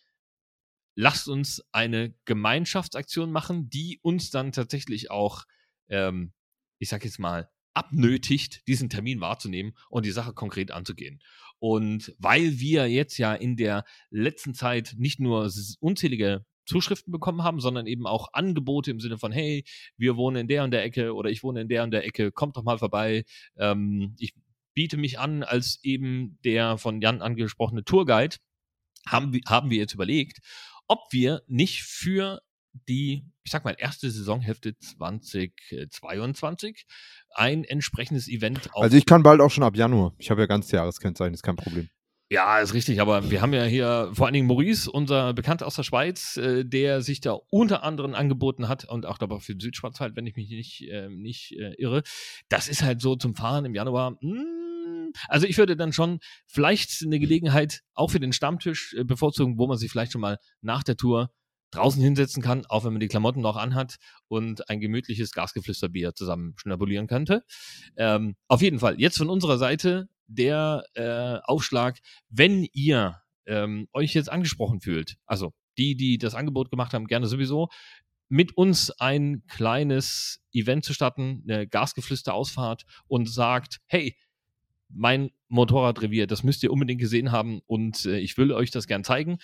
lasst 0.95 1.29
uns 1.29 1.63
eine 1.73 2.15
Gemeinschaftsaktion 2.25 3.31
machen, 3.33 3.69
die 3.69 3.99
uns 4.03 4.31
dann 4.31 4.53
tatsächlich 4.53 5.11
auch, 5.11 5.45
ähm, 5.89 6.33
ich 6.79 6.89
sag 6.89 7.05
jetzt 7.05 7.19
mal, 7.19 7.51
abnötigt, 7.75 8.67
diesen 8.69 8.91
Termin 8.91 9.21
wahrzunehmen 9.21 9.75
und 9.89 10.05
die 10.05 10.11
Sache 10.11 10.35
konkret 10.35 10.71
anzugehen. 10.71 11.23
Und 11.59 12.15
weil 12.19 12.59
wir 12.59 12.87
jetzt 12.89 13.17
ja 13.19 13.35
in 13.35 13.57
der 13.57 13.85
letzten 14.11 14.55
Zeit 14.55 14.95
nicht 14.99 15.21
nur 15.21 15.51
unzählige 15.81 16.45
Zuschriften 16.67 17.13
bekommen 17.13 17.43
haben, 17.43 17.61
sondern 17.61 17.87
eben 17.87 18.07
auch 18.07 18.29
Angebote 18.33 18.91
im 18.91 19.01
Sinne 19.01 19.19
von, 19.19 19.33
hey, 19.33 19.65
wir 19.97 20.17
wohnen 20.17 20.37
in 20.37 20.49
der 20.49 20.65
und 20.65 20.71
der 20.71 20.85
Ecke 20.85 21.15
oder 21.15 21.31
ich 21.31 21.43
wohne 21.43 21.63
in 21.63 21.69
der 21.69 21.83
und 21.85 21.91
der 21.91 22.05
Ecke, 22.05 22.33
kommt 22.33 22.57
doch 22.57 22.63
mal 22.63 22.79
vorbei. 22.79 23.25
Ähm, 23.57 24.15
ich 24.19 24.35
biete 24.75 24.97
mich 24.97 25.19
an 25.19 25.43
als 25.43 25.81
eben 25.83 26.39
der 26.45 26.79
von 26.79 27.01
Jan 27.01 27.23
angesprochene 27.23 27.85
Tourguide. 27.85 28.37
Haben, 29.07 29.33
wir- 29.33 29.41
haben 29.49 29.71
wir 29.71 29.79
jetzt 29.79 29.95
überlegt, 29.95 30.39
ob 30.87 31.01
wir 31.11 31.43
nicht 31.47 31.83
für 31.83 32.41
die, 32.89 33.25
ich 33.45 33.53
sag 33.53 33.65
mal, 33.65 33.75
erste 33.79 34.11
Saisonhälfte 34.11 34.77
2022 34.79 36.85
ein 37.35 37.65
entsprechendes 37.65 38.29
Event 38.29 38.73
auf 38.75 38.85
Also 38.85 38.97
ich 38.97 39.07
kann 39.07 39.23
bald 39.23 39.41
auch 39.41 39.51
schon 39.51 39.65
ab 39.65 39.77
Januar. 39.77 40.15
Ich 40.19 40.31
habe 40.31 40.43
ja 40.43 40.47
ganz 40.47 40.71
Jahreskennzeichen, 40.71 41.35
ist 41.35 41.43
kein 41.43 41.57
Problem. 41.57 41.89
Ja, 42.33 42.61
ist 42.61 42.73
richtig, 42.73 42.99
aber 43.03 43.31
wir 43.31 43.43
haben 43.43 43.53
ja 43.53 43.65
hier 43.65 44.11
vor 44.15 44.25
allen 44.25 44.33
Dingen 44.33 44.47
Maurice, 44.47 44.91
unser 44.91 45.35
Bekannter 45.35 45.67
aus 45.67 45.77
der 45.77 45.83
Schweiz, 45.83 46.39
äh, 46.39 46.65
der 46.65 47.03
sich 47.03 47.21
da 47.21 47.33
unter 47.51 47.83
anderem 47.83 48.15
angeboten 48.15 48.69
hat 48.69 48.87
und 48.87 49.05
auch 49.05 49.19
dabei 49.19 49.39
für 49.39 49.55
den 49.55 49.61
Südschwarzwald, 49.61 50.17
wenn 50.17 50.27
ich 50.27 50.35
mich 50.35 50.49
nicht, 50.49 50.89
äh, 50.89 51.11
nicht 51.11 51.53
äh, 51.59 51.75
irre. 51.77 52.03
Das 52.49 52.69
ist 52.69 52.83
halt 52.83 53.03
so 53.03 53.17
zum 53.17 53.35
Fahren 53.35 53.67
im 53.67 53.75
Januar. 53.75 54.13
mm, 54.13 55.13
also 55.29 55.47
ich 55.47 55.59
würde 55.59 55.77
dann 55.77 55.93
schon 55.93 56.21
vielleicht 56.47 57.03
eine 57.05 57.21
Gelegenheit 57.21 57.83
auch 57.93 58.11
für 58.11 58.21
den 58.21 58.33
Stammtisch 58.33 58.95
äh, 58.95 59.05
bevorzugen, 59.05 59.59
wo 59.59 59.67
man 59.67 59.77
sich 59.77 59.91
vielleicht 59.91 60.13
schon 60.13 60.23
mal 60.23 60.39
nach 60.63 60.83
der 60.83 60.97
Tour 60.97 61.35
draußen 61.71 62.03
hinsetzen 62.03 62.43
kann, 62.43 62.65
auch 62.65 62.85
wenn 62.85 62.95
man 62.95 63.01
die 63.01 63.09
Klamotten 63.09 63.43
noch 63.43 63.57
anhat 63.59 63.97
und 64.29 64.71
ein 64.71 64.81
gemütliches 64.81 65.33
Gasgeflüsterbier 65.33 66.15
zusammen 66.15 66.55
schnabulieren 66.57 67.09
könnte. 67.09 67.43
Ähm, 67.97 68.37
auf 68.49 68.63
jeden 68.63 68.79
Fall, 68.79 68.99
jetzt 68.99 69.19
von 69.19 69.29
unserer 69.29 69.59
Seite 69.59 70.09
der 70.35 70.85
äh, 70.95 71.39
Aufschlag, 71.45 71.99
wenn 72.29 72.67
ihr 72.73 73.21
ähm, 73.47 73.89
euch 73.93 74.15
jetzt 74.15 74.31
angesprochen 74.31 74.81
fühlt, 74.81 75.17
also 75.27 75.53
die, 75.79 75.97
die 75.97 76.19
das 76.19 76.35
Angebot 76.35 76.71
gemacht 76.71 76.95
haben, 76.95 77.07
gerne 77.07 77.27
sowieso, 77.27 77.69
mit 78.29 78.57
uns 78.57 78.91
ein 78.91 79.43
kleines 79.47 80.43
Event 80.53 80.85
zu 80.85 80.95
starten, 80.95 81.45
eine 81.47 81.67
Gasgeflüster-Ausfahrt 81.67 82.85
und 83.07 83.29
sagt, 83.29 83.81
hey, 83.87 84.17
mein 84.89 85.31
Motorradrevier, 85.49 86.27
das 86.27 86.43
müsst 86.43 86.63
ihr 86.63 86.73
unbedingt 86.73 87.01
gesehen 87.01 87.33
haben 87.33 87.61
und 87.67 88.07
äh, 88.07 88.19
ich 88.19 88.37
will 88.39 88.53
euch 88.53 88.71
das 88.71 88.87
gern 88.87 89.05
zeigen. 89.05 89.39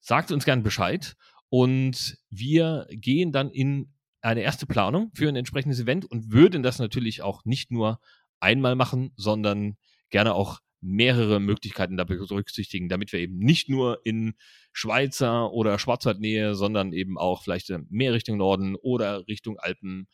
Sagt 0.00 0.32
uns 0.32 0.44
gern 0.44 0.62
Bescheid 0.62 1.14
und 1.48 2.18
wir 2.28 2.86
gehen 2.90 3.32
dann 3.32 3.50
in 3.50 3.92
eine 4.20 4.40
erste 4.40 4.66
Planung 4.66 5.10
für 5.14 5.28
ein 5.28 5.36
entsprechendes 5.36 5.80
Event 5.80 6.04
und 6.04 6.32
würden 6.32 6.62
das 6.62 6.78
natürlich 6.78 7.22
auch 7.22 7.44
nicht 7.44 7.70
nur 7.70 8.00
einmal 8.40 8.74
machen, 8.74 9.12
sondern 9.16 9.76
gerne 10.10 10.34
auch 10.34 10.60
mehrere 10.80 11.40
Möglichkeiten 11.40 11.96
dabei 11.96 12.16
berücksichtigen, 12.16 12.88
damit 12.88 13.12
wir 13.12 13.20
eben 13.20 13.38
nicht 13.38 13.70
nur 13.70 14.00
in 14.04 14.34
Schweizer 14.72 15.50
oder 15.52 15.78
Schwarzwaldnähe, 15.78 16.54
sondern 16.54 16.92
eben 16.92 17.16
auch 17.16 17.42
vielleicht 17.42 17.72
mehr 17.88 18.12
Richtung 18.12 18.36
Norden 18.36 18.76
oder 18.76 19.26
Richtung 19.26 19.58
Alpen, 19.58 20.06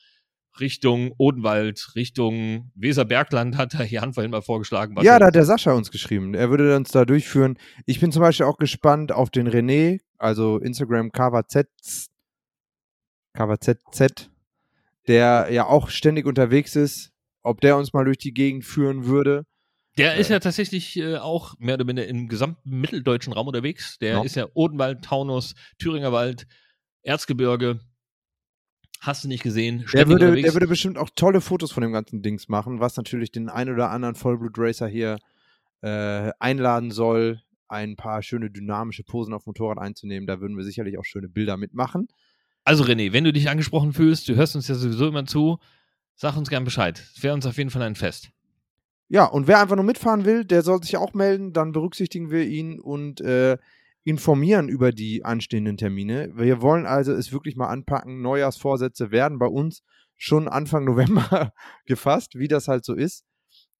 Richtung 0.60 1.12
Odenwald, 1.18 1.92
Richtung 1.96 2.70
Weserbergland 2.74 3.56
hat 3.56 3.72
der 3.72 3.86
Jan 3.86 4.12
vorhin 4.14 4.30
mal 4.30 4.42
vorgeschlagen. 4.42 4.96
Ja, 5.02 5.14
er- 5.14 5.18
da 5.20 5.26
hat 5.26 5.34
der 5.34 5.44
Sascha 5.44 5.72
uns 5.72 5.90
geschrieben. 5.90 6.34
Er 6.34 6.50
würde 6.50 6.76
uns 6.76 6.90
da 6.90 7.04
durchführen. 7.04 7.56
Ich 7.86 7.98
bin 8.00 8.12
zum 8.12 8.22
Beispiel 8.22 8.46
auch 8.46 8.58
gespannt 8.58 9.12
auf 9.12 9.30
den 9.30 9.48
René, 9.48 10.00
also 10.18 10.58
Instagram 10.58 11.10
KWZ, 11.12 11.66
KWZZ, 13.34 14.30
der 15.08 15.48
ja 15.50 15.66
auch 15.66 15.88
ständig 15.90 16.26
unterwegs 16.26 16.76
ist, 16.76 17.12
ob 17.42 17.60
der 17.60 17.76
uns 17.76 17.92
mal 17.92 18.04
durch 18.04 18.18
die 18.18 18.34
Gegend 18.34 18.64
führen 18.64 19.06
würde. 19.06 19.46
Der 20.00 20.16
ist 20.16 20.30
ja 20.30 20.38
tatsächlich 20.40 20.96
äh, 20.96 21.16
auch 21.16 21.58
mehr 21.58 21.74
oder 21.74 21.84
minder 21.84 22.06
im 22.06 22.28
gesamten 22.28 22.80
mitteldeutschen 22.80 23.32
Raum 23.32 23.46
unterwegs. 23.46 23.98
Der 23.98 24.16
Ja. 24.16 24.22
ist 24.22 24.36
ja 24.36 24.46
Odenwald, 24.54 25.02
Taunus, 25.02 25.54
Thüringer 25.78 26.12
Wald, 26.12 26.46
Erzgebirge. 27.02 27.80
Hast 29.00 29.24
du 29.24 29.28
nicht 29.28 29.42
gesehen? 29.42 29.86
Der 29.94 30.08
würde, 30.08 30.40
der 30.40 30.52
würde 30.52 30.66
bestimmt 30.66 30.98
auch 30.98 31.08
tolle 31.16 31.40
Fotos 31.40 31.72
von 31.72 31.82
dem 31.82 31.92
ganzen 31.92 32.22
Dings 32.22 32.48
machen, 32.48 32.80
was 32.80 32.96
natürlich 32.96 33.32
den 33.32 33.48
ein 33.48 33.70
oder 33.70 33.90
anderen 33.90 34.14
Vollblut-Racer 34.14 34.88
hier 34.88 35.18
äh, 35.80 36.30
einladen 36.38 36.90
soll, 36.90 37.40
ein 37.68 37.96
paar 37.96 38.22
schöne 38.22 38.50
dynamische 38.50 39.02
Posen 39.04 39.32
auf 39.32 39.44
dem 39.44 39.50
Motorrad 39.50 39.78
einzunehmen. 39.78 40.26
Da 40.26 40.40
würden 40.40 40.56
wir 40.56 40.64
sicherlich 40.64 40.98
auch 40.98 41.04
schöne 41.04 41.28
Bilder 41.28 41.56
mitmachen. 41.56 42.08
Also 42.64 42.84
René, 42.84 43.12
wenn 43.14 43.24
du 43.24 43.32
dich 43.32 43.48
angesprochen 43.48 43.94
fühlst, 43.94 44.28
du 44.28 44.34
hörst 44.34 44.54
uns 44.54 44.68
ja 44.68 44.74
sowieso 44.74 45.08
immer 45.08 45.24
zu, 45.24 45.58
sag 46.14 46.36
uns 46.36 46.50
gern 46.50 46.64
Bescheid. 46.64 47.02
Es 47.16 47.22
wäre 47.22 47.32
uns 47.32 47.46
auf 47.46 47.56
jeden 47.56 47.70
Fall 47.70 47.82
ein 47.82 47.94
Fest. 47.94 48.30
Ja, 49.12 49.24
und 49.24 49.48
wer 49.48 49.60
einfach 49.60 49.74
nur 49.74 49.84
mitfahren 49.84 50.24
will, 50.24 50.44
der 50.44 50.62
soll 50.62 50.80
sich 50.84 50.96
auch 50.96 51.14
melden, 51.14 51.52
dann 51.52 51.72
berücksichtigen 51.72 52.30
wir 52.30 52.44
ihn 52.44 52.78
und 52.78 53.20
äh, 53.20 53.58
informieren 54.04 54.68
über 54.68 54.92
die 54.92 55.24
anstehenden 55.24 55.76
Termine. 55.76 56.30
Wir 56.36 56.62
wollen 56.62 56.86
also 56.86 57.12
es 57.12 57.32
wirklich 57.32 57.56
mal 57.56 57.66
anpacken. 57.66 58.22
Neujahrsvorsätze 58.22 59.10
werden 59.10 59.40
bei 59.40 59.48
uns 59.48 59.82
schon 60.16 60.46
Anfang 60.46 60.84
November 60.86 61.52
gefasst, 61.86 62.36
wie 62.36 62.46
das 62.46 62.68
halt 62.68 62.84
so 62.84 62.94
ist. 62.94 63.24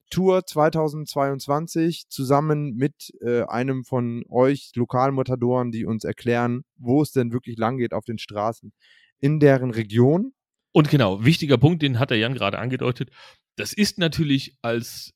Tour 0.09 0.45
2022 0.45 2.09
zusammen 2.09 2.75
mit 2.75 3.13
äh, 3.21 3.43
einem 3.43 3.85
von 3.85 4.25
euch 4.27 4.71
Lokalmotadoren, 4.75 5.71
die 5.71 5.85
uns 5.85 6.03
erklären, 6.03 6.63
wo 6.75 7.01
es 7.01 7.13
denn 7.13 7.31
wirklich 7.31 7.57
lang 7.57 7.77
geht 7.77 7.93
auf 7.93 8.03
den 8.03 8.17
Straßen 8.17 8.73
in 9.21 9.39
deren 9.39 9.71
Region. 9.71 10.33
Und 10.73 10.89
genau, 10.89 11.23
wichtiger 11.23 11.57
Punkt, 11.57 11.81
den 11.81 11.99
hat 11.99 12.09
der 12.09 12.17
Jan 12.17 12.33
gerade 12.33 12.59
angedeutet. 12.59 13.11
Das 13.55 13.71
ist 13.71 13.97
natürlich 13.97 14.57
als, 14.61 15.13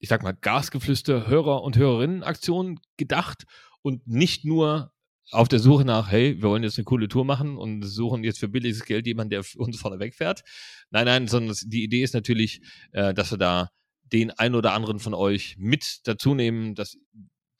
ich 0.00 0.08
sag 0.08 0.22
mal, 0.22 0.32
Gasgeflüster 0.32 1.28
Hörer- 1.28 1.62
und 1.62 1.76
Hörerinnen-Aktion 1.76 2.80
gedacht 2.96 3.44
und 3.82 4.06
nicht 4.06 4.44
nur 4.44 4.92
auf 5.30 5.46
der 5.46 5.60
Suche 5.60 5.84
nach, 5.84 6.10
hey, 6.10 6.36
wir 6.42 6.48
wollen 6.48 6.64
jetzt 6.64 6.78
eine 6.78 6.84
coole 6.84 7.06
Tour 7.06 7.24
machen 7.24 7.56
und 7.56 7.82
suchen 7.82 8.24
jetzt 8.24 8.40
für 8.40 8.48
billiges 8.48 8.84
Geld 8.84 9.06
jemanden, 9.06 9.30
der 9.30 9.44
uns 9.56 9.78
vorne 9.78 10.00
wegfährt. 10.00 10.42
Nein, 10.90 11.04
nein, 11.04 11.28
sondern 11.28 11.56
die 11.66 11.84
Idee 11.84 12.02
ist 12.02 12.14
natürlich, 12.14 12.62
äh, 12.92 13.14
dass 13.14 13.30
wir 13.30 13.38
da 13.38 13.68
den 14.12 14.30
ein 14.30 14.56
oder 14.56 14.72
anderen 14.72 14.98
von 14.98 15.14
euch 15.14 15.54
mit 15.56 16.00
dazu 16.04 16.34
nehmen, 16.34 16.74
dass 16.74 16.96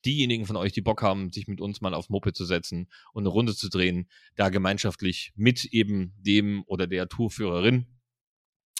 diejenigen 0.04 0.46
von 0.46 0.56
euch, 0.56 0.72
die 0.72 0.80
Bock 0.80 1.02
haben, 1.02 1.30
sich 1.30 1.46
mit 1.46 1.60
uns 1.60 1.80
mal 1.80 1.94
aufs 1.94 2.08
Moped 2.08 2.34
zu 2.34 2.44
setzen 2.44 2.88
und 3.12 3.22
eine 3.22 3.28
Runde 3.28 3.54
zu 3.54 3.68
drehen, 3.68 4.08
da 4.34 4.48
gemeinschaftlich 4.48 5.32
mit 5.36 5.66
eben 5.66 6.14
dem 6.18 6.64
oder 6.66 6.86
der 6.86 7.08
Tourführerin 7.08 7.99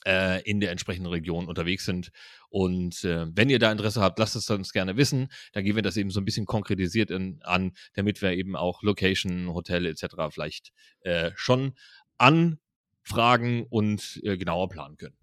äh, 0.07 0.43
in 0.43 0.61
der 0.61 0.71
entsprechenden 0.71 1.11
Region 1.11 1.47
unterwegs 1.47 1.85
sind. 1.85 2.11
Und 2.49 3.05
äh, 3.05 3.27
wenn 3.35 3.51
ihr 3.51 3.59
da 3.59 3.71
Interesse 3.71 4.01
habt, 4.01 4.19
lasst 4.19 4.37
es 4.37 4.51
uns 4.51 4.73
gerne 4.73 4.97
wissen. 4.97 5.29
Dann 5.53 5.65
gehen 5.65 5.77
wir 5.77 5.83
das 5.83 5.97
eben 5.97 6.11
so 6.11 6.21
ein 6.21 6.25
bisschen 6.25 6.47
konkretisiert 6.47 7.11
in, 7.11 7.41
an, 7.43 7.73
damit 7.95 8.23
wir 8.23 8.33
eben 8.33 8.57
auch 8.57 8.83
Location, 8.83 9.53
Hotel 9.53 9.87
etc. 9.87 10.05
vielleicht 10.31 10.73
äh, 11.01 11.31
schon 11.37 11.75
anfragen 12.19 13.67
und 13.69 14.21
äh, 14.25 14.37
genauer 14.37 14.69
planen 14.69 14.97
können. 14.97 15.20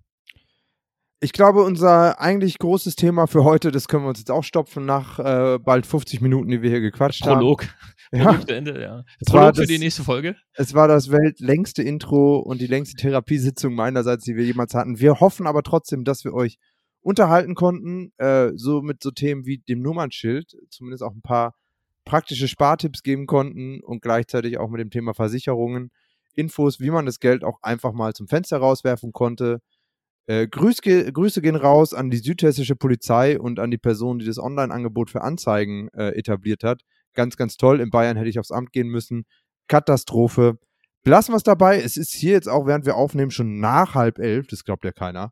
Ich 1.20 1.34
glaube, 1.34 1.64
unser 1.64 2.20
eigentlich 2.22 2.60
großes 2.60 2.96
Thema 2.96 3.26
für 3.26 3.44
heute, 3.44 3.72
das 3.72 3.88
können 3.88 4.04
wir 4.04 4.10
uns 4.10 4.20
jetzt 4.20 4.30
auch 4.30 4.44
stopfen 4.44 4.86
nach 4.86 5.18
äh, 5.18 5.58
bald 5.58 5.88
50 5.88 6.22
Minuten, 6.22 6.50
die 6.50 6.62
wir 6.62 6.70
hier 6.70 6.80
gequatscht 6.82 7.24
Prolog. 7.24 7.64
haben. 8.12 8.24
Prolog 8.24 8.48
Ja. 8.50 8.56
Ende, 8.56 8.80
ja. 8.82 9.04
Es 9.20 9.34
war 9.34 9.42
Prolog 9.42 9.56
für 9.56 9.62
das- 9.64 9.68
die 9.70 9.80
nächste 9.80 10.04
Folge. 10.04 10.36
Es 10.54 10.76
war 10.76 10.88
das 10.88 11.10
weltlängste 11.10 11.82
Intro 11.82 12.38
und 12.38 12.62
die 12.62 12.68
längste 12.68 12.98
Therapiesitzung 13.02 13.74
meinerseits, 13.74 14.26
die 14.26 14.36
wir 14.36 14.46
jemals 14.46 14.76
hatten. 14.76 15.00
Wir 15.00 15.20
hoffen 15.20 15.48
aber 15.48 15.64
trotzdem, 15.64 16.04
dass 16.04 16.24
wir 16.24 16.34
euch 16.34 16.58
unterhalten 17.02 17.56
konnten, 17.56 18.12
äh, 18.18 18.52
so 18.56 18.82
mit 18.82 19.02
so 19.02 19.10
Themen 19.10 19.46
wie 19.46 19.58
dem 19.58 19.82
Nummernschild, 19.82 20.52
zumindest 20.70 21.02
auch 21.04 21.14
ein 21.14 21.22
paar 21.22 21.56
praktische 22.06 22.48
Spartipps 22.48 23.02
geben 23.02 23.26
konnten 23.26 23.82
und 23.82 24.02
gleichzeitig 24.04 24.60
auch 24.60 24.70
mit 24.70 24.80
dem 24.82 24.92
Thema 24.92 25.14
Versicherungen, 25.16 25.90
Infos, 26.36 26.80
wie 26.80 26.92
man 26.92 27.08
das 27.08 27.20
Geld 27.20 27.44
auch 27.44 27.58
einfach 27.64 27.92
mal 27.92 28.14
zum 28.14 28.28
Fenster 28.28 28.58
rauswerfen 28.60 29.12
konnte. 29.14 29.60
Äh, 30.28 30.48
Grüße 30.48 31.42
gehen 31.42 31.56
raus 31.56 31.94
an 31.94 32.10
die 32.10 32.18
südhessische 32.18 32.76
Polizei 32.76 33.40
und 33.40 33.60
an 33.60 33.72
die 33.72 33.78
Person, 33.78 34.20
die 34.20 34.26
das 34.26 34.38
Online-Angebot 34.38 35.10
für 35.10 35.22
Anzeigen 35.22 35.88
äh, 35.94 36.10
etabliert 36.10 36.64
hat. 36.64 36.82
Ganz, 37.14 37.38
ganz 37.38 37.56
toll. 37.56 37.80
In 37.80 37.90
Bayern 37.90 38.18
hätte 38.18 38.30
ich 38.30 38.38
aufs 38.38 38.52
Amt 38.52 38.74
gehen 38.74 38.90
müssen. 38.90 39.24
Katastrophe. 39.68 40.60
Belassen 41.04 41.34
wir 41.34 41.38
es 41.38 41.44
dabei. 41.44 41.82
Es 41.82 41.96
ist 41.96 42.14
hier 42.14 42.34
jetzt 42.34 42.50
auch, 42.50 42.68
während 42.68 42.86
wir 42.86 42.98
aufnehmen, 42.98 43.32
schon 43.32 43.60
nach 43.60 43.96
halb 43.96 44.20
elf. 44.20 44.48
Das 44.48 44.66
glaubt 44.66 44.84
ja 44.84 44.92
keiner. 44.92 45.32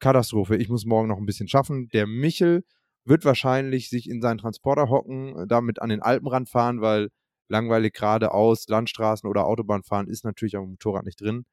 Katastrophe. 0.00 0.56
Ich 0.56 0.68
muss 0.68 0.84
morgen 0.84 1.08
noch 1.08 1.16
ein 1.16 1.26
bisschen 1.26 1.48
schaffen. 1.48 1.88
Der 1.94 2.06
Michel 2.06 2.62
wird 3.06 3.24
wahrscheinlich 3.24 3.88
sich 3.88 4.08
in 4.10 4.20
seinen 4.20 4.38
Transporter 4.38 4.90
hocken, 4.90 5.46
damit 5.48 5.80
an 5.80 5.88
den 5.88 6.02
Alpenrand 6.02 6.50
fahren, 6.50 6.82
weil 6.82 7.08
langweilig 7.48 7.94
geradeaus, 7.94 8.66
Landstraßen 8.68 9.28
oder 9.28 9.46
Autobahn 9.46 9.82
fahren 9.82 10.08
ist 10.08 10.24
natürlich 10.24 10.52
dem 10.52 10.68
Motorrad 10.68 11.04
nicht 11.04 11.20
drin. 11.20 11.46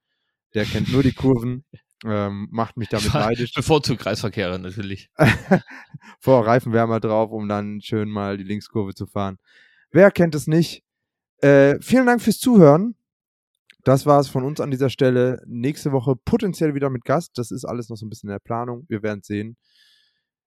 Der 0.54 0.66
kennt 0.66 0.92
nur 0.92 1.04
die 1.04 1.14
Kurven, 1.14 1.64
ähm, 2.06 2.48
macht 2.52 2.78
mich 2.78 2.90
damit 2.90 3.14
neidisch. 3.14 3.54
Bevorzugt 3.56 4.02
Kreisverkehre 4.02 4.60
natürlich. 4.60 5.10
Vor 6.20 6.46
Reifenwärmer 6.46 7.00
drauf, 7.00 7.32
um 7.32 7.48
dann 7.48 7.82
schön 7.82 8.10
mal 8.10 8.38
die 8.38 8.44
Linkskurve 8.44 8.94
zu 8.94 9.06
fahren. 9.06 9.38
Wer 9.92 10.12
kennt 10.12 10.36
es 10.36 10.48
nicht? 10.48 10.84
Äh, 11.42 11.80
vielen 11.82 12.06
Dank 12.06 12.22
fürs 12.22 12.40
Zuhören. 12.40 12.96
Das 13.84 14.06
war 14.06 14.20
es 14.20 14.30
von 14.30 14.46
uns 14.46 14.62
an 14.62 14.72
dieser 14.72 14.90
Stelle. 14.90 15.42
Nächste 15.46 15.92
Woche 15.92 16.16
potenziell 16.16 16.74
wieder 16.74 16.90
mit 16.90 17.04
Gast. 17.04 17.38
Das 17.38 17.52
ist 17.52 17.66
alles 17.66 17.90
noch 17.90 17.98
so 17.98 18.06
ein 18.06 18.10
bisschen 18.10 18.30
in 18.30 18.34
der 18.34 18.40
Planung. 18.40 18.86
Wir 18.88 19.04
werden 19.04 19.20
es 19.20 19.28
sehen. 19.28 19.58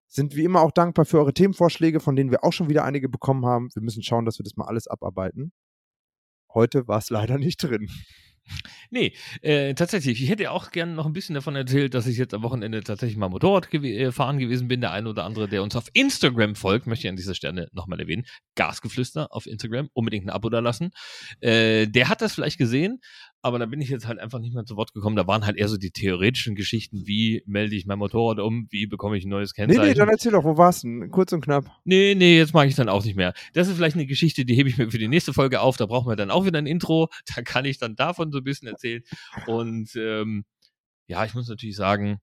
Sind 0.09 0.37
wie 0.37 0.45
immer 0.45 0.63
auch 0.63 0.73
dankbar 0.73 1.05
für 1.05 1.19
eure 1.19 1.35
Themenvorschläge, 1.35 2.01
von 2.01 2.17
denen 2.17 2.31
wir 2.31 2.45
auch 2.45 2.53
schon 2.53 2.71
wieder 2.71 2.85
einige 2.85 3.09
bekommen 3.09 3.45
haben. 3.45 3.69
Wir 3.75 3.83
müssen 3.83 4.03
schauen, 4.03 4.25
dass 4.25 4.39
wir 4.39 4.45
das 4.45 4.57
mal 4.57 4.67
alles 4.67 4.87
abarbeiten. 4.87 5.53
Heute 6.55 6.89
war 6.89 6.99
es 6.99 7.11
leider 7.11 7.39
nicht 7.39 7.63
drin. 7.63 7.89
Nee, 8.91 9.13
äh, 9.43 9.75
tatsächlich. 9.75 10.23
Ich 10.23 10.29
hätte 10.29 10.51
auch 10.51 10.71
gerne 10.71 10.93
noch 10.93 11.07
ein 11.07 11.13
bisschen 11.13 11.35
davon 11.35 11.57
erzählt, 11.57 11.95
dass 11.95 12.07
ich 12.07 12.17
jetzt 12.17 12.35
am 12.35 12.43
Wochenende 12.43 12.83
tatsächlich 12.83 13.17
mal 13.17 13.29
Motorrad 13.29 13.71
gew 13.71 13.85
äh, 13.85 14.11
gewesen 14.11 14.69
bin. 14.69 14.81
Der 14.81 14.93
eine 14.93 15.09
oder 15.09 15.25
andere, 15.25 15.49
der 15.49 15.63
uns 15.63 15.75
auf 15.77 15.89
Instagram 15.93 16.55
folgt, 16.55 16.87
möchte 16.87 17.07
ich 17.07 17.11
an 17.11 17.17
dieser 17.17 17.35
Stelle 17.35 17.69
nochmal 17.73 18.01
erwähnen. 18.01 18.25
Gasgeflüster 18.55 19.29
auf 19.33 19.47
Instagram. 19.47 19.89
Unbedingt 19.93 20.27
ein 20.27 20.31
Abo 20.31 20.49
da 20.49 20.61
lassen. 20.61 20.91
Äh, 21.41 21.87
der 21.87 22.09
hat 22.09 22.23
das 22.23 22.35
vielleicht 22.35 22.59
gesehen, 22.59 23.01
aber 23.47 23.59
da 23.59 23.67
bin 23.67 23.81
ich 23.81 23.89
jetzt 23.89 24.07
halt 24.07 24.19
einfach 24.19 24.41
nicht 24.41 24.55
mehr 24.55 24.65
zu 24.65 24.77
Wort 24.77 24.93
gekommen. 24.93 25.17
Da 25.17 25.27
waren 25.27 25.47
halt 25.47 25.57
eher 25.57 25.69
so 25.69 25.77
die 25.77 25.91
theoretischen 25.93 26.55
Geschichten, 26.57 27.07
wie 27.07 27.43
melde 27.47 27.77
ich 27.77 27.87
mein 27.87 27.99
Motorrad 27.99 28.41
um, 28.41 28.67
wie 28.71 28.87
bekomme 28.87 29.17
ich 29.17 29.25
ein 29.25 29.29
neues 29.31 29.53
Nee, 29.57 29.67
Kennzeichen. 29.67 29.89
nee, 29.89 29.95
dann 29.95 30.09
erzähl 30.09 30.33
doch, 30.33 30.45
wo 30.45 30.57
warst 30.59 30.83
du? 30.85 30.89
denn? 30.89 31.11
Kurz 31.11 31.33
und 31.33 31.41
knapp. 31.43 31.71
Nee, 31.85 32.15
nee, 32.17 32.37
jetzt 32.37 32.53
mag 32.55 32.69
ich 32.69 32.75
dann 32.75 32.89
auch 32.89 33.05
nicht 33.05 33.17
mehr. 33.17 33.33
Das 33.55 33.69
ist 33.69 33.77
vielleicht 33.77 33.97
eine 33.97 34.07
Geschichte, 34.07 34.45
die 34.45 34.55
hebe 34.55 34.69
ich 34.69 34.77
mir 34.79 34.91
für 34.91 34.99
die 34.99 35.09
nächste 35.09 35.33
Folge 35.33 35.61
auf. 35.61 35.77
Da 35.77 35.87
brauchen 35.87 36.09
wir 36.09 36.17
dann 36.17 36.31
auch 36.31 36.45
wieder 36.45 36.59
ein 36.59 36.67
Intro. 36.67 37.09
Da 37.37 37.43
kann 37.43 37.65
ich 37.65 37.79
dann 37.79 37.97
davon 37.97 38.33
so 38.33 38.39
ein 38.39 38.45
bisschen 38.45 38.69
erzählen. 38.69 39.03
Und 39.47 39.95
ähm, 39.97 40.45
ja, 41.07 41.25
ich 41.25 41.35
muss 41.35 41.49
natürlich 41.49 41.77
sagen, 41.77 42.19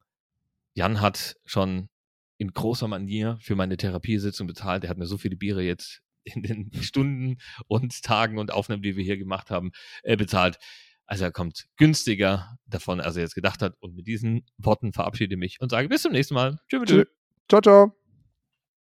Jan 0.75 1.01
hat 1.01 1.35
schon 1.45 1.89
in 2.37 2.49
großer 2.51 2.87
Manier 2.87 3.37
für 3.41 3.55
meine 3.55 3.77
Therapiesitzung 3.77 4.47
bezahlt. 4.47 4.83
Er 4.83 4.89
hat 4.89 4.97
mir 4.97 5.05
so 5.05 5.17
viele 5.17 5.35
Biere 5.37 5.61
jetzt 5.63 6.01
in 6.23 6.41
den 6.41 6.71
Stunden 6.81 7.37
und 7.67 8.01
Tagen 8.03 8.37
und 8.37 8.51
Aufnahmen, 8.51 8.81
die 8.81 8.95
wir 8.95 9.03
hier 9.03 9.17
gemacht 9.17 9.49
haben, 9.51 9.71
äh, 10.03 10.17
bezahlt. 10.17 10.57
Also 11.05 11.25
er 11.25 11.31
kommt 11.31 11.65
günstiger 11.77 12.57
davon, 12.65 13.01
als 13.01 13.15
er 13.15 13.23
jetzt 13.23 13.35
gedacht 13.35 13.61
hat. 13.61 13.75
Und 13.79 13.95
mit 13.95 14.07
diesen 14.07 14.45
Worten 14.57 14.93
verabschiede 14.93 15.35
ich 15.35 15.39
mich 15.39 15.57
und 15.59 15.69
sage 15.69 15.89
bis 15.89 16.01
zum 16.01 16.11
nächsten 16.11 16.33
Mal. 16.33 16.59
Tschüss. 16.69 17.07
Ciao, 17.49 17.61
ciao. 17.61 18.02